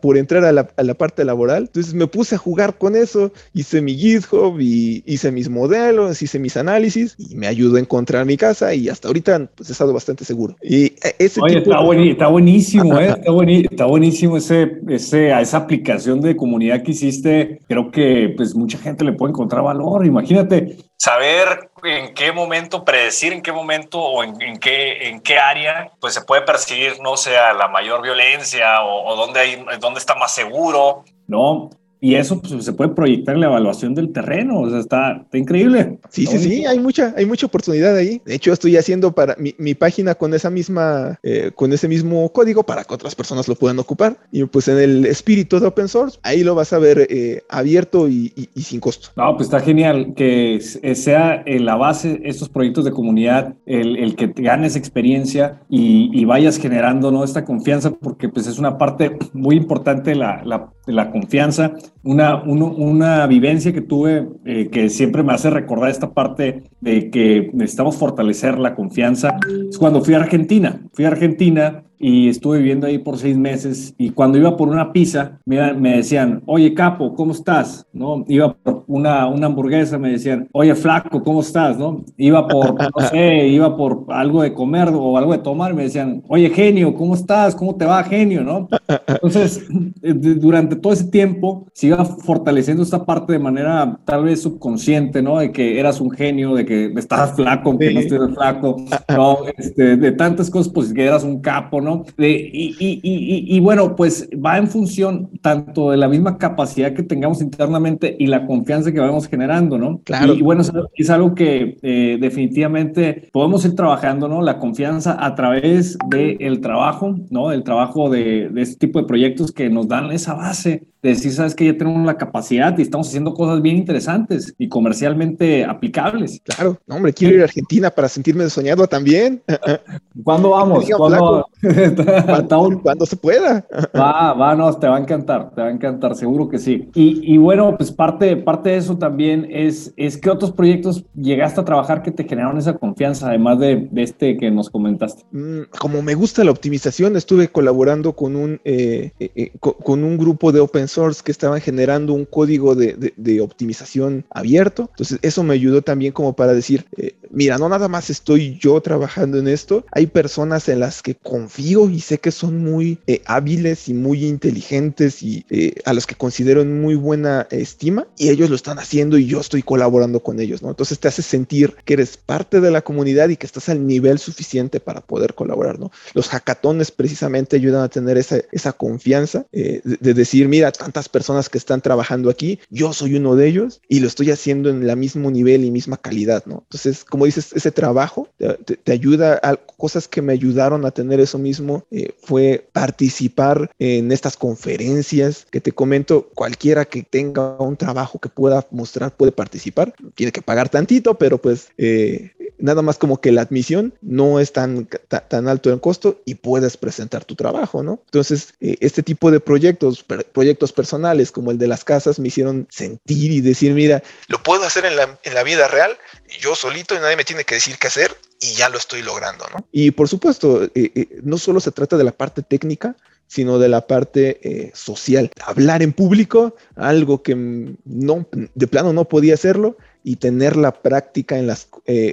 por 0.00 0.16
entrar 0.16 0.44
a 0.44 0.52
la, 0.52 0.68
a 0.76 0.82
la 0.84 0.94
parte 0.94 1.24
laboral. 1.24 1.64
Entonces 1.64 1.94
me 1.94 2.06
puse 2.06 2.36
a 2.36 2.38
jugar 2.38 2.78
con 2.78 2.94
eso, 2.94 3.32
hice 3.52 3.80
mi 3.80 3.96
GitHub 3.96 4.60
y 4.60 5.02
hice 5.06 5.32
mis 5.32 5.48
modelos, 5.48 6.22
hice 6.22 6.38
mis 6.38 6.56
análisis 6.56 6.67
análisis 6.68 7.14
y 7.18 7.34
me 7.34 7.46
ayudó 7.46 7.76
a 7.76 7.80
encontrar 7.80 8.24
mi 8.24 8.36
casa 8.36 8.74
y 8.74 8.88
hasta 8.88 9.08
ahorita 9.08 9.50
pues 9.54 9.68
he 9.68 9.72
estado 9.72 9.92
bastante 9.92 10.24
seguro. 10.24 10.56
Y 10.62 10.94
ese 11.18 11.40
Oye, 11.40 11.58
está, 11.58 11.70
está, 11.70 12.28
buenísimo, 12.28 12.98
¿eh? 12.98 13.06
está, 13.06 13.20
está, 13.20 13.84
buenísimo 13.84 14.36
ese, 14.36 14.78
ese, 14.88 15.32
a 15.32 15.40
esa 15.40 15.58
aplicación 15.58 16.20
de 16.20 16.36
comunidad 16.36 16.82
que 16.82 16.92
hiciste. 16.92 17.60
Creo 17.68 17.90
que 17.90 18.34
pues 18.36 18.54
mucha 18.54 18.78
gente 18.78 19.04
le 19.04 19.12
puede 19.12 19.32
encontrar 19.32 19.62
valor. 19.62 20.06
Imagínate 20.06 20.76
saber 20.96 21.70
en 21.84 22.12
qué 22.14 22.32
momento, 22.32 22.84
predecir 22.84 23.32
en 23.32 23.42
qué 23.42 23.52
momento 23.52 24.00
o 24.00 24.24
en, 24.24 24.58
qué, 24.58 25.08
en 25.08 25.20
qué 25.20 25.38
área 25.38 25.92
pues 26.00 26.14
se 26.14 26.22
puede 26.22 26.42
percibir, 26.42 27.00
no 27.00 27.16
sea 27.16 27.52
la 27.52 27.68
mayor 27.68 28.02
violencia 28.02 28.82
o, 28.82 29.12
o 29.12 29.16
dónde, 29.16 29.40
hay, 29.40 29.64
dónde 29.80 30.00
está 30.00 30.14
más 30.16 30.34
seguro, 30.34 31.04
¿no? 31.26 31.70
Y 32.00 32.14
eso 32.14 32.40
pues, 32.40 32.64
se 32.64 32.72
puede 32.72 32.90
proyectar 32.90 33.34
en 33.34 33.40
la 33.40 33.46
evaluación 33.46 33.94
del 33.94 34.12
terreno, 34.12 34.60
o 34.60 34.70
sea, 34.70 34.78
está, 34.78 35.26
increíble. 35.32 35.98
Sí, 36.10 36.26
sí, 36.26 36.38
sí, 36.38 36.64
hay 36.64 36.78
mucha, 36.78 37.12
hay 37.16 37.26
mucha 37.26 37.46
oportunidad 37.46 37.96
ahí. 37.96 38.20
De 38.24 38.34
hecho, 38.34 38.52
estoy 38.52 38.76
haciendo 38.76 39.12
para 39.12 39.36
mi, 39.38 39.74
página 39.74 40.14
con 40.14 40.34
esa 40.34 40.50
misma, 40.50 41.18
eh, 41.22 41.50
con 41.54 41.72
ese 41.72 41.88
mismo 41.88 42.32
código 42.32 42.62
para 42.62 42.84
que 42.84 42.94
otras 42.94 43.14
personas 43.14 43.48
lo 43.48 43.54
puedan 43.54 43.78
ocupar. 43.78 44.16
Y 44.30 44.44
pues 44.44 44.68
en 44.68 44.78
el 44.78 45.06
espíritu 45.06 45.58
de 45.60 45.66
open 45.66 45.88
source, 45.88 46.18
ahí 46.22 46.44
lo 46.44 46.54
vas 46.54 46.72
a 46.72 46.78
ver 46.78 47.06
eh, 47.10 47.42
abierto 47.48 48.08
y, 48.08 48.32
sin 48.56 48.80
costo. 48.80 49.08
No, 49.16 49.36
pues 49.36 49.48
está 49.48 49.60
genial 49.60 50.14
que 50.14 50.60
sea 50.60 51.42
en 51.46 51.64
la 51.64 51.76
base 51.76 52.20
estos 52.24 52.48
proyectos 52.48 52.84
de 52.84 52.92
comunidad, 52.92 53.54
el, 53.66 53.96
el 53.96 54.16
que 54.16 54.32
ganes 54.36 54.76
experiencia 54.76 55.60
y, 55.68 56.10
y, 56.12 56.24
vayas 56.24 56.58
generando 56.58 57.10
¿no? 57.10 57.24
esta 57.24 57.44
confianza, 57.44 57.90
porque 57.90 58.28
pues 58.28 58.46
es 58.46 58.58
una 58.58 58.78
parte 58.78 59.16
muy 59.32 59.56
importante 59.56 60.14
la, 60.14 60.42
la, 60.44 60.72
la 60.86 61.10
confianza, 61.10 61.72
una, 62.08 62.42
una 62.42 63.26
vivencia 63.26 63.70
que 63.70 63.82
tuve 63.82 64.28
eh, 64.46 64.68
que 64.70 64.88
siempre 64.88 65.22
me 65.22 65.34
hace 65.34 65.50
recordar 65.50 65.90
esta 65.90 66.14
parte 66.14 66.62
de 66.80 67.10
que 67.10 67.50
necesitamos 67.52 67.98
fortalecer 67.98 68.58
la 68.58 68.74
confianza. 68.74 69.36
Es 69.68 69.76
cuando 69.76 70.02
fui 70.02 70.14
a 70.14 70.18
Argentina. 70.18 70.80
Fui 70.94 71.04
a 71.04 71.08
Argentina 71.08 71.84
y 71.98 72.28
estuve 72.28 72.58
viviendo 72.58 72.86
ahí 72.86 72.98
por 72.98 73.18
seis 73.18 73.36
meses 73.36 73.94
y 73.98 74.10
cuando 74.10 74.38
iba 74.38 74.56
por 74.56 74.68
una 74.68 74.92
pizza 74.92 75.38
me, 75.44 75.72
me 75.74 75.96
decían, 75.96 76.42
oye 76.46 76.74
capo, 76.74 77.14
¿cómo 77.14 77.32
estás? 77.32 77.86
¿No? 77.92 78.24
Iba 78.28 78.54
por 78.54 78.84
una, 78.86 79.26
una 79.26 79.46
hamburguesa, 79.46 79.98
me 79.98 80.10
decían, 80.10 80.48
oye 80.52 80.74
flaco, 80.74 81.22
¿cómo 81.22 81.40
estás? 81.40 81.78
¿No? 81.78 82.04
Iba 82.16 82.46
por, 82.46 82.74
no 82.74 83.06
sé, 83.08 83.48
iba 83.48 83.76
por 83.76 84.04
algo 84.08 84.42
de 84.42 84.52
comer 84.54 84.90
o 84.92 85.18
algo 85.18 85.32
de 85.32 85.38
tomar, 85.38 85.74
me 85.74 85.84
decían, 85.84 86.22
oye 86.28 86.50
genio, 86.50 86.94
¿cómo 86.94 87.14
estás? 87.14 87.54
¿Cómo 87.54 87.74
te 87.74 87.84
va 87.84 88.02
genio? 88.04 88.44
¿No? 88.44 88.68
Entonces, 89.06 89.66
eh, 90.02 90.14
durante 90.14 90.76
todo 90.76 90.92
ese 90.92 91.04
tiempo 91.04 91.66
se 91.72 91.88
iba 91.88 92.04
fortaleciendo 92.04 92.82
esta 92.82 93.04
parte 93.04 93.32
de 93.32 93.38
manera 93.38 93.98
tal 94.04 94.24
vez 94.24 94.42
subconsciente, 94.42 95.22
¿no? 95.22 95.38
De 95.38 95.52
que 95.52 95.78
eras 95.80 96.00
un 96.00 96.10
genio, 96.10 96.54
de 96.54 96.64
que 96.64 96.92
estabas 96.96 97.34
flaco, 97.34 97.76
que 97.78 97.92
no 97.92 98.00
estuvieras 98.00 98.34
flaco, 98.34 98.76
¿no? 99.08 99.38
Este, 99.56 99.96
de 99.96 100.12
tantas 100.12 100.50
cosas, 100.50 100.72
pues 100.72 100.92
que 100.92 101.04
eras 101.04 101.24
un 101.24 101.40
capo, 101.40 101.80
¿no? 101.80 101.87
Y, 102.18 103.60
bueno, 103.60 103.96
pues 103.96 104.28
va 104.34 104.58
en 104.58 104.68
función 104.68 105.30
tanto 105.40 105.90
de 105.90 105.96
la 105.96 106.08
misma 106.08 106.38
capacidad 106.38 106.92
que 106.92 107.02
tengamos 107.02 107.40
internamente 107.40 108.16
y 108.18 108.26
la 108.26 108.46
confianza 108.46 108.92
que 108.92 109.00
vamos 109.00 109.28
generando, 109.28 109.78
¿no? 109.78 110.00
Claro. 110.04 110.34
Y, 110.34 110.42
bueno, 110.42 110.62
es 110.94 111.10
algo 111.10 111.34
que 111.34 111.78
eh, 111.82 112.18
definitivamente 112.20 113.28
podemos 113.32 113.64
ir 113.64 113.74
trabajando, 113.74 114.28
¿no? 114.28 114.42
La 114.42 114.58
confianza 114.58 115.16
a 115.24 115.34
través 115.34 115.98
del 116.08 116.60
trabajo, 116.60 117.16
¿no? 117.30 117.52
El 117.52 117.62
trabajo 117.62 118.10
de, 118.10 118.48
de 118.48 118.62
este 118.62 118.86
tipo 118.86 119.00
de 119.00 119.06
proyectos 119.06 119.52
que 119.52 119.70
nos 119.70 119.88
dan 119.88 120.10
esa 120.12 120.34
base 120.34 120.88
de 121.02 121.10
decir, 121.10 121.32
sabes 121.32 121.54
que 121.54 121.66
ya 121.66 121.78
tenemos 121.78 122.04
la 122.04 122.16
capacidad 122.16 122.76
y 122.76 122.82
estamos 122.82 123.08
haciendo 123.08 123.32
cosas 123.32 123.62
bien 123.62 123.76
interesantes 123.76 124.54
y 124.58 124.68
comercialmente 124.68 125.64
aplicables. 125.64 126.40
Claro, 126.44 126.78
hombre, 126.88 127.12
quiero 127.12 127.36
ir 127.36 127.40
a 127.42 127.44
Argentina 127.44 127.90
para 127.90 128.08
sentirme 128.08 128.48
soñado 128.50 128.86
también. 128.88 129.42
¿Cuándo 130.24 130.50
vamos? 130.50 130.84
¿Cuándo? 130.96 131.46
Cuando, 132.82 133.06
se 133.06 133.16
pueda. 133.16 133.64
Va, 133.96 134.32
va, 134.34 134.54
no, 134.54 134.72
te 134.74 134.88
va 134.88 134.96
a 134.96 135.00
encantar, 135.00 135.50
te 135.54 135.60
va 135.60 135.68
a 135.68 135.70
encantar, 135.70 136.16
seguro 136.16 136.48
que 136.48 136.58
sí. 136.58 136.88
Y, 136.94 137.36
bueno, 137.38 137.76
pues 137.76 137.92
parte, 137.92 138.36
parte 138.36 138.70
de 138.70 138.76
eso 138.78 138.98
también 138.98 139.46
es, 139.50 139.92
es 139.96 140.16
que 140.16 140.30
otros 140.30 140.50
proyectos 140.50 141.04
llegaste 141.14 141.60
a 141.60 141.64
trabajar 141.64 142.02
que 142.02 142.10
te 142.10 142.24
generaron 142.24 142.58
esa 142.58 142.76
confianza, 142.76 143.28
además 143.28 143.60
de, 143.60 143.88
este 143.96 144.36
que 144.36 144.50
nos 144.50 144.68
comentaste. 144.70 145.24
Mm, 145.30 145.62
como 145.78 146.02
me 146.02 146.14
gusta 146.14 146.42
la 146.42 146.50
optimización, 146.50 147.16
estuve 147.16 147.48
colaborando 147.48 148.14
con 148.14 148.34
un, 148.34 148.60
eh, 148.64 149.12
eh, 149.20 149.30
eh, 149.34 149.52
con 149.58 150.02
un 150.02 150.18
grupo 150.18 150.52
de 150.52 150.60
open 150.60 150.87
source 150.88 151.22
que 151.24 151.32
estaban 151.32 151.60
generando 151.60 152.12
un 152.12 152.24
código 152.24 152.74
de, 152.74 153.12
de, 153.16 153.40
optimización 153.40 154.24
abierto. 154.30 154.88
Entonces, 154.90 155.18
eso 155.22 155.42
me 155.42 155.54
ayudó 155.54 155.82
también 155.82 156.12
como 156.12 156.34
para 156.34 156.54
decir, 156.54 156.86
mira, 157.30 157.58
no 157.58 157.68
nada 157.68 157.88
más 157.88 158.10
estoy 158.10 158.58
yo 158.58 158.80
trabajando 158.80 159.38
en 159.38 159.48
esto, 159.48 159.84
hay 159.92 160.06
personas 160.06 160.68
en 160.68 160.80
las 160.80 161.02
que 161.02 161.14
confío 161.14 161.88
y 161.90 162.00
sé 162.00 162.18
que 162.18 162.30
son 162.30 162.64
muy 162.64 162.98
eh, 163.06 163.22
hábiles 163.26 163.88
y 163.88 163.94
muy 163.94 164.24
inteligentes 164.24 165.22
y 165.22 165.44
eh, 165.50 165.74
a 165.84 165.92
los 165.92 166.06
que 166.06 166.14
considero 166.14 166.62
en 166.62 166.80
muy 166.80 166.94
buena 166.94 167.46
estima 167.50 168.06
y 168.16 168.28
ellos 168.28 168.50
lo 168.50 168.56
están 168.56 168.78
haciendo 168.78 169.18
y 169.18 169.26
yo 169.26 169.40
estoy 169.40 169.62
colaborando 169.62 170.20
con 170.20 170.40
ellos, 170.40 170.62
¿no? 170.62 170.70
Entonces 170.70 170.98
te 170.98 171.08
hace 171.08 171.22
sentir 171.22 171.74
que 171.84 171.94
eres 171.94 172.16
parte 172.16 172.60
de 172.60 172.70
la 172.70 172.82
comunidad 172.82 173.28
y 173.28 173.36
que 173.36 173.46
estás 173.46 173.68
al 173.68 173.86
nivel 173.86 174.18
suficiente 174.18 174.80
para 174.80 175.00
poder 175.00 175.34
colaborar, 175.34 175.78
¿no? 175.78 175.90
Los 176.14 176.28
hackatones 176.28 176.90
precisamente 176.90 177.56
ayudan 177.56 177.82
a 177.82 177.88
tener 177.88 178.18
esa, 178.18 178.40
esa 178.52 178.72
confianza 178.72 179.46
eh, 179.52 179.80
de, 179.84 180.14
decir, 180.14 180.48
mira, 180.48 180.72
tantas 180.78 181.08
personas 181.08 181.48
que 181.48 181.58
están 181.58 181.80
trabajando 181.80 182.30
aquí, 182.30 182.58
yo 182.70 182.92
soy 182.92 183.16
uno 183.16 183.36
de 183.36 183.48
ellos 183.48 183.80
y 183.88 184.00
lo 184.00 184.06
estoy 184.06 184.30
haciendo 184.30 184.70
en 184.70 184.88
el 184.88 184.96
mismo 184.96 185.30
nivel 185.30 185.64
y 185.64 185.70
misma 185.70 185.96
calidad, 185.96 186.44
¿no? 186.46 186.62
Entonces, 186.64 187.04
como 187.04 187.26
dices, 187.26 187.52
ese 187.52 187.70
trabajo 187.70 188.28
te, 188.38 188.92
ayuda 188.92 189.38
a 189.42 189.56
cosas 189.56 190.08
que 190.08 190.22
me 190.22 190.32
ayudaron 190.32 190.84
a 190.84 190.90
tener 190.90 191.20
eso 191.20 191.38
mismo, 191.38 191.84
eh, 191.90 192.12
fue 192.22 192.68
participar 192.72 193.70
en 193.78 194.10
estas 194.12 194.36
conferencias 194.36 195.46
que 195.50 195.60
te 195.60 195.72
comento, 195.72 196.30
cualquiera 196.34 196.84
que 196.84 197.02
tenga 197.02 197.58
un 197.58 197.76
trabajo 197.76 198.18
que 198.18 198.28
pueda 198.28 198.66
mostrar 198.70 199.14
puede 199.14 199.32
participar, 199.32 199.94
tiene 200.14 200.32
que 200.32 200.42
pagar 200.42 200.68
tantito, 200.68 201.14
pero 201.14 201.38
pues 201.38 201.68
eh, 201.76 202.32
nada 202.58 202.82
más 202.82 202.98
como 202.98 203.20
que 203.20 203.32
la 203.32 203.42
admisión 203.42 203.94
no 204.00 204.40
es 204.40 204.52
tan, 204.52 204.86
tan, 204.86 205.48
alto 205.48 205.70
en 205.70 205.78
costo 205.78 206.20
y 206.24 206.36
puedes 206.36 206.76
presentar 206.76 207.24
tu 207.24 207.34
trabajo, 207.34 207.82
¿no? 207.82 208.00
Entonces, 208.06 208.54
eh, 208.60 208.76
este 208.80 209.02
tipo 209.02 209.30
de 209.30 209.40
proyectos, 209.40 210.04
proyectos 210.04 210.72
personales 210.72 211.30
como 211.30 211.50
el 211.50 211.58
de 211.58 211.68
las 211.68 211.84
casas 211.84 212.18
me 212.18 212.28
hicieron 212.28 212.66
sentir 212.70 213.30
y 213.32 213.40
decir, 213.40 213.72
mira, 213.74 214.02
lo 214.28 214.42
puedo 214.42 214.64
hacer 214.64 214.84
en 214.84 214.96
la, 214.96 215.18
en 215.22 215.34
la 215.34 215.42
vida 215.42 215.68
real, 215.68 215.96
yo 216.40 216.54
solito 216.54 216.94
y 216.94 216.98
nadie 216.98 217.16
me 217.16 217.24
tiene 217.24 217.44
que 217.44 217.56
decir 217.56 217.76
qué 217.78 217.88
hacer 217.88 218.16
y 218.40 218.54
ya 218.54 218.68
lo 218.68 218.78
estoy 218.78 219.02
logrando, 219.02 219.44
¿no? 219.52 219.66
Y 219.72 219.90
por 219.90 220.08
supuesto, 220.08 220.64
eh, 220.64 220.70
eh, 220.74 221.20
no 221.22 221.38
solo 221.38 221.60
se 221.60 221.72
trata 221.72 221.96
de 221.96 222.04
la 222.04 222.12
parte 222.12 222.42
técnica, 222.42 222.96
sino 223.26 223.58
de 223.58 223.68
la 223.68 223.86
parte 223.86 224.72
social. 224.72 225.30
Hablar 225.44 225.82
en 225.82 225.92
público, 225.92 226.56
algo 226.76 227.22
que 227.22 227.34
no, 227.34 228.26
de 228.32 228.66
plano 228.66 228.94
no 228.94 229.04
podía 229.04 229.34
hacerlo, 229.34 229.76
y 230.08 230.16
tener 230.16 230.56
la 230.56 230.72
práctica 230.72 231.38
en 231.38 231.46
las 231.46 231.68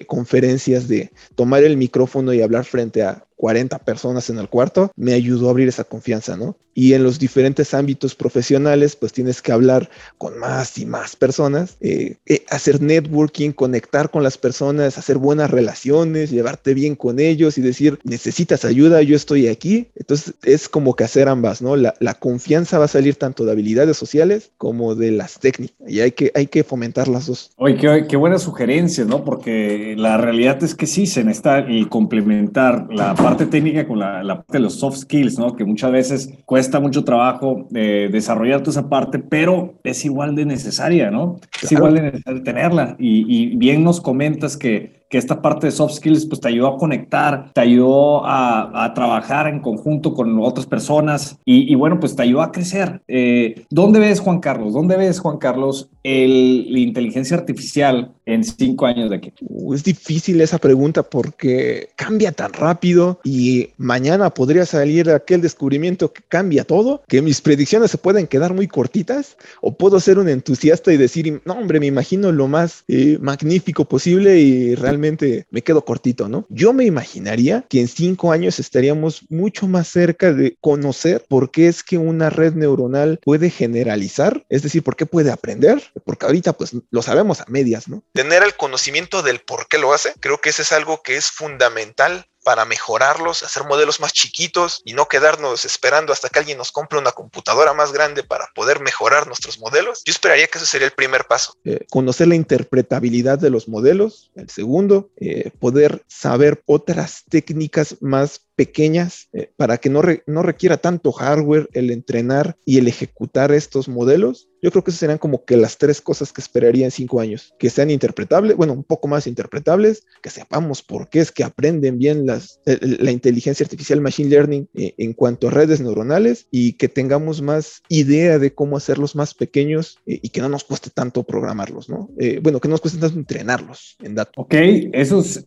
conferencias 0.06 0.90
de 0.90 1.12
tomar 1.36 1.64
el 1.64 1.78
micrófono 1.78 2.34
y 2.34 2.42
hablar 2.42 2.66
frente 2.66 3.04
a 3.04 3.26
40 3.36 3.80
personas 3.80 4.30
en 4.30 4.38
el 4.38 4.50
cuarto, 4.50 4.92
me 4.96 5.14
ayudó 5.14 5.48
a 5.48 5.52
abrir 5.52 5.68
esa 5.68 5.84
confianza, 5.84 6.38
¿no? 6.38 6.58
Y 6.78 6.94
en 6.94 7.04
los 7.04 7.20
diferentes 7.20 7.74
ámbitos 7.74 8.16
profesionales, 8.16 8.98
pues 8.98 9.14
tienes 9.14 9.42
que 9.42 9.54
hablar 9.54 9.90
con 10.18 10.38
más 10.38 10.78
y 10.78 10.86
más 10.86 11.16
personas, 11.16 11.78
eh, 11.80 12.18
eh, 12.26 12.44
hacer 12.50 12.82
networking, 12.82 13.52
conectar 13.52 14.12
con 14.12 14.24
las 14.24 14.38
personas, 14.38 14.98
hacer 14.98 15.18
buenas 15.18 15.52
relaciones, 15.52 16.32
llevarte 16.32 16.74
bien 16.74 16.96
con 16.96 17.20
ellos 17.22 17.58
y 17.58 17.62
decir, 17.62 18.00
necesitas 18.04 18.66
ayuda, 18.66 19.02
yo 19.04 19.16
estoy 19.16 19.48
aquí. 19.48 19.88
Entonces 19.96 20.34
es 20.44 20.68
como 20.68 20.98
que 20.98 21.06
hacer 21.06 21.30
ambas, 21.30 21.62
¿no? 21.62 21.78
La, 21.78 21.94
confianza 22.20 22.80
va 22.80 22.86
a 22.86 22.90
salir 22.90 23.16
tanto 23.16 23.46
de 23.46 23.52
habilidades 23.52 23.96
sociales 23.98 24.52
como 24.58 24.96
de 24.96 25.12
las 25.12 25.40
técnicas 25.40 25.76
y 25.88 26.00
hay 26.00 26.12
que, 26.12 26.32
hay 26.34 26.48
que 26.48 26.64
fomentar 26.64 27.08
las 27.08 27.28
dos. 27.28 27.52
Oye, 27.58 27.78
qué, 27.78 28.06
qué 28.08 28.18
buenas 28.18 28.42
sugerencias, 28.42 29.06
¿no? 29.08 29.24
Porque 29.24 29.96
la 29.98 30.18
realidad 30.18 30.62
es 30.64 30.76
que 30.76 30.88
sí 30.88 31.06
se 31.06 31.24
necesita 31.24 31.66
y 31.70 31.86
complementar 31.86 32.88
la 32.90 33.16
parte 33.26 33.46
técnica 33.46 33.88
con 33.88 34.00
la, 34.00 34.24
la, 34.24 34.36
parte 34.38 34.54
de 34.54 34.60
los 34.60 34.80
soft 34.80 34.98
skills, 34.98 35.40
¿no? 35.40 35.56
Que 35.56 35.66
muchas 35.66 35.92
veces 35.92 36.30
cuesta 36.46 36.80
mucho 36.80 37.04
trabajo 37.04 37.68
eh, 37.74 38.10
desarrollar 38.12 38.62
toda 38.62 38.72
esa 38.72 38.90
parte, 38.90 39.20
pero 39.20 39.80
es 39.84 40.06
igual 40.06 40.36
de 40.36 40.46
necesaria, 40.46 41.10
¿no? 41.12 41.40
Es 41.62 41.72
igual 41.72 41.96
de 41.96 42.02
necesario 42.04 42.44
tenerla. 42.44 42.96
Y, 43.00 43.26
y 43.28 43.56
bien 43.56 43.84
nos 43.84 44.00
comentas 44.02 44.58
que 44.58 45.05
que 45.16 45.20
esta 45.20 45.42
parte 45.42 45.68
de 45.68 45.72
soft 45.72 45.94
skills 45.94 46.26
pues 46.26 46.42
te 46.42 46.50
ayudó 46.50 46.68
a 46.68 46.78
conectar, 46.78 47.50
te 47.54 47.62
ayudó 47.62 48.26
a, 48.26 48.84
a 48.84 48.94
trabajar 48.94 49.48
en 49.48 49.62
conjunto 49.62 50.14
con 50.14 50.38
otras 50.42 50.66
personas 50.66 51.40
y, 51.46 51.72
y 51.72 51.76
bueno, 51.76 52.02
pues 52.02 52.18
te 52.18 52.24
ayudó 52.24 52.42
a 52.42 52.52
crecer. 52.52 53.02
Eh, 53.08 53.64
¿Dónde 53.70 54.02
ves, 54.02 54.20
Juan 54.20 54.42
Carlos? 54.42 54.74
¿Dónde 54.74 54.98
ves, 54.98 55.22
Juan 55.22 55.38
Carlos, 55.38 55.90
el, 56.04 56.70
la 56.70 56.80
inteligencia 56.80 57.38
artificial 57.38 58.12
en 58.26 58.44
cinco 58.44 58.88
años 58.88 59.10
de 59.10 59.16
aquí? 59.16 59.32
Uh, 59.40 59.74
es 59.74 59.86
difícil 59.86 60.42
esa 60.42 60.58
pregunta 60.58 61.02
porque 61.02 61.92
cambia 61.96 62.34
tan 62.34 62.52
rápido 62.52 63.22
y 63.24 63.70
mañana 63.78 64.32
podría 64.32 64.66
salir 64.66 65.10
aquel 65.10 65.40
descubrimiento 65.40 66.12
que 66.12 66.24
cambia 66.28 66.66
todo, 66.66 67.04
que 67.08 67.22
mis 67.22 67.40
predicciones 67.40 67.90
se 67.90 67.98
pueden 67.98 68.28
quedar 68.28 68.54
muy 68.54 68.68
cortitas 68.68 69.38
o 69.62 69.78
puedo 69.78 70.02
ser 70.02 70.20
un 70.20 70.28
entusiasta 70.28 70.92
y 70.92 70.98
decir, 70.98 71.42
no, 71.46 71.54
hombre, 71.54 71.80
me 71.80 71.86
imagino 71.86 72.34
lo 72.34 72.50
más 72.50 72.84
eh, 72.90 73.18
magnífico 73.22 73.86
posible 73.86 74.40
y 74.40 74.76
realmente 74.76 75.05
me 75.50 75.62
quedo 75.62 75.86
cortito, 75.86 76.28
¿no? 76.28 76.46
Yo 76.50 76.74
me 76.74 76.86
imaginaría 76.86 77.66
que 77.70 77.82
en 77.82 77.88
cinco 77.88 78.32
años 78.32 78.60
estaríamos 78.60 79.26
mucho 79.30 79.68
más 79.68 79.88
cerca 79.88 80.34
de 80.34 80.58
conocer 80.62 81.26
por 81.28 81.52
qué 81.52 81.68
es 81.68 81.84
que 81.84 81.98
una 81.98 82.30
red 82.30 82.54
neuronal 82.54 83.20
puede 83.24 83.50
generalizar, 83.50 84.46
es 84.50 84.64
decir, 84.64 84.84
por 84.84 84.96
qué 84.96 85.06
puede 85.06 85.32
aprender, 85.32 85.82
porque 86.06 86.26
ahorita 86.26 86.54
pues 86.54 86.72
lo 86.90 87.02
sabemos 87.02 87.42
a 87.42 87.46
medias, 87.48 87.88
¿no? 87.88 88.04
Tener 88.14 88.44
el 88.44 88.56
conocimiento 88.56 89.22
del 89.22 89.40
por 89.40 89.68
qué 89.68 89.78
lo 89.78 89.94
hace, 89.94 90.14
creo 90.20 90.40
que 90.40 90.50
eso 90.50 90.62
es 90.62 90.72
algo 90.72 91.02
que 91.04 91.18
es 91.18 91.32
fundamental 91.32 92.28
para 92.46 92.64
mejorarlos, 92.66 93.42
hacer 93.42 93.64
modelos 93.64 94.00
más 94.00 94.14
chiquitos 94.14 94.84
y 94.86 94.94
no 94.94 95.08
quedarnos 95.08 95.66
esperando 95.66 96.14
hasta 96.14 96.30
que 96.30 96.38
alguien 96.38 96.60
nos 96.60 96.72
compre 96.72 97.00
una 97.00 97.12
computadora 97.12 97.74
más 97.74 97.92
grande 97.92 98.24
para 98.24 98.48
poder 98.54 98.82
mejorar 98.82 99.26
nuestros 99.26 99.58
modelos. 99.58 100.04
Yo 100.06 100.12
esperaría 100.12 100.46
que 100.46 100.60
ese 100.60 100.68
sería 100.68 100.86
el 100.86 100.94
primer 100.94 101.26
paso. 101.26 101.56
Eh, 101.66 101.88
conocer 101.90 102.28
la 102.28 102.36
interpretabilidad 102.36 103.40
de 103.40 103.50
los 103.50 103.68
modelos. 103.68 104.30
El 104.36 104.52
segundo, 104.52 105.10
eh, 105.18 105.50
poder 105.60 106.06
saber 106.08 106.62
otras 106.68 107.24
técnicas 107.28 107.96
más 108.00 108.45
pequeñas 108.56 109.30
eh, 109.34 109.52
para 109.58 109.78
que 109.78 109.90
no, 109.90 110.02
no 110.28 110.42
requiera 110.42 110.78
tanto 110.78 111.12
hardware 111.12 111.70
el 111.74 111.92
entrenar 111.92 112.58
y 112.66 112.78
el 112.78 112.88
ejecutar 112.88 113.52
estos 113.52 113.88
modelos. 113.88 114.50
Yo 114.62 114.72
creo 114.72 114.84
que 114.84 114.90
esas 114.90 115.02
serían 115.02 115.20
como 115.20 115.46
que 115.46 115.58
las 115.58 115.78
tres 115.78 116.02
cosas 116.02 116.34
que 116.34 116.42
esperaría 116.42 116.86
en 116.86 116.92
cinco 116.92 117.20
años. 117.20 117.54
Que 117.60 117.70
sean 117.70 117.92
interpretables, 117.92 118.58
bueno, 118.58 118.74
un 118.74 118.84
poco 118.84 119.08
más 119.08 119.28
interpretables, 119.28 120.06
que 120.24 120.30
sepamos 120.32 120.82
por 120.82 121.10
qué 121.10 121.20
es 121.20 121.32
que 121.32 121.44
aprenden 121.44 122.00
bien 122.00 122.26
las, 122.26 122.60
la 122.66 123.12
inteligencia 123.12 123.64
artificial 123.64 124.02
machine 124.02 124.30
learning 124.30 124.68
eh, 124.74 124.96
en 124.98 125.14
cuanto 125.14 125.48
a 125.48 125.52
redes 125.52 125.82
neuronales 125.82 126.48
y 126.50 126.74
que 126.74 126.88
tengamos 126.88 127.42
más 127.42 127.84
idea 127.90 128.40
de 128.40 128.56
cómo 128.56 128.78
hacerlos 128.78 129.16
más 129.16 129.36
pequeños 129.36 130.00
eh, 130.08 130.20
y 130.24 130.30
que 130.30 130.42
no 130.42 130.50
nos 130.50 130.64
cueste 130.64 130.90
tanto 130.90 131.24
programarlos, 131.24 131.90
¿no? 131.90 132.10
bueno, 132.42 132.60
que 132.60 132.68
no 132.68 132.74
nos 132.74 132.82
cueste 132.82 133.00
tanto 133.00 133.20
entrenarlos 133.20 133.98
en 134.02 134.16
datos. 134.16 134.34
Ok, 134.38 134.54
eso 134.94 135.20
es 135.20 135.46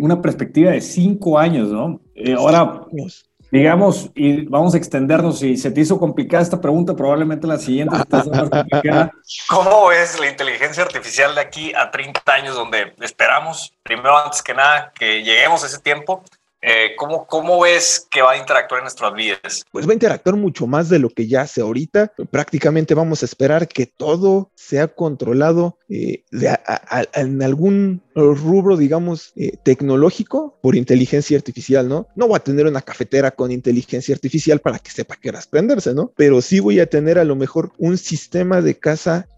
una 0.00 0.20
perspectiva 0.20 0.72
de 0.72 0.80
cinco 0.80 1.38
años, 1.38 1.70
¿no? 1.70 2.00
Eh, 2.16 2.34
ahora, 2.34 2.82
digamos, 3.50 4.10
y 4.14 4.46
vamos 4.46 4.74
a 4.74 4.78
extendernos, 4.78 5.38
si 5.38 5.56
se 5.56 5.70
te 5.70 5.82
hizo 5.82 5.98
complicada 5.98 6.42
esta 6.42 6.60
pregunta, 6.60 6.96
probablemente 6.96 7.46
la 7.46 7.58
siguiente 7.58 7.94
más 8.10 8.24
complicada. 8.24 9.12
¿Cómo 9.48 9.92
es 9.92 10.18
la 10.18 10.28
inteligencia 10.28 10.82
artificial 10.82 11.34
de 11.34 11.40
aquí 11.42 11.72
a 11.74 11.90
30 11.90 12.20
años, 12.32 12.54
donde 12.54 12.94
esperamos, 13.00 13.72
primero, 13.82 14.16
antes 14.16 14.42
que 14.42 14.54
nada, 14.54 14.92
que 14.98 15.22
lleguemos 15.22 15.62
a 15.62 15.66
ese 15.66 15.78
tiempo? 15.78 16.24
Eh, 16.62 16.96
¿cómo, 16.96 17.26
¿Cómo 17.26 17.60
ves 17.60 18.06
que 18.10 18.22
va 18.22 18.32
a 18.32 18.36
interactuar 18.38 18.80
en 18.80 18.84
nuestras 18.84 19.14
vidas? 19.14 19.64
Pues 19.70 19.86
va 19.86 19.90
a 19.90 19.94
interactuar 19.94 20.36
mucho 20.36 20.66
más 20.66 20.88
de 20.88 20.98
lo 20.98 21.10
que 21.10 21.26
ya 21.28 21.42
hace 21.42 21.60
ahorita. 21.60 22.12
Prácticamente 22.30 22.94
vamos 22.94 23.22
a 23.22 23.26
esperar 23.26 23.68
que 23.68 23.86
todo 23.86 24.50
sea 24.54 24.88
controlado 24.88 25.78
eh, 25.88 26.24
en 27.14 27.42
algún 27.42 28.02
rubro, 28.14 28.76
digamos, 28.76 29.32
eh, 29.36 29.56
tecnológico 29.62 30.58
por 30.62 30.74
inteligencia 30.74 31.36
artificial, 31.36 31.88
¿no? 31.88 32.08
No 32.16 32.28
voy 32.28 32.36
a 32.36 32.44
tener 32.44 32.66
una 32.66 32.82
cafetera 32.82 33.30
con 33.30 33.52
inteligencia 33.52 34.14
artificial 34.14 34.60
para 34.60 34.78
que 34.78 34.90
sepa 34.90 35.16
qué 35.16 35.28
horas 35.28 35.46
prenderse, 35.46 35.94
¿no? 35.94 36.12
Pero 36.16 36.40
sí 36.40 36.60
voy 36.60 36.80
a 36.80 36.86
tener 36.86 37.18
a 37.18 37.24
lo 37.24 37.36
mejor 37.36 37.72
un 37.78 37.98
sistema 37.98 38.60
de 38.60 38.78
casa 38.78 39.28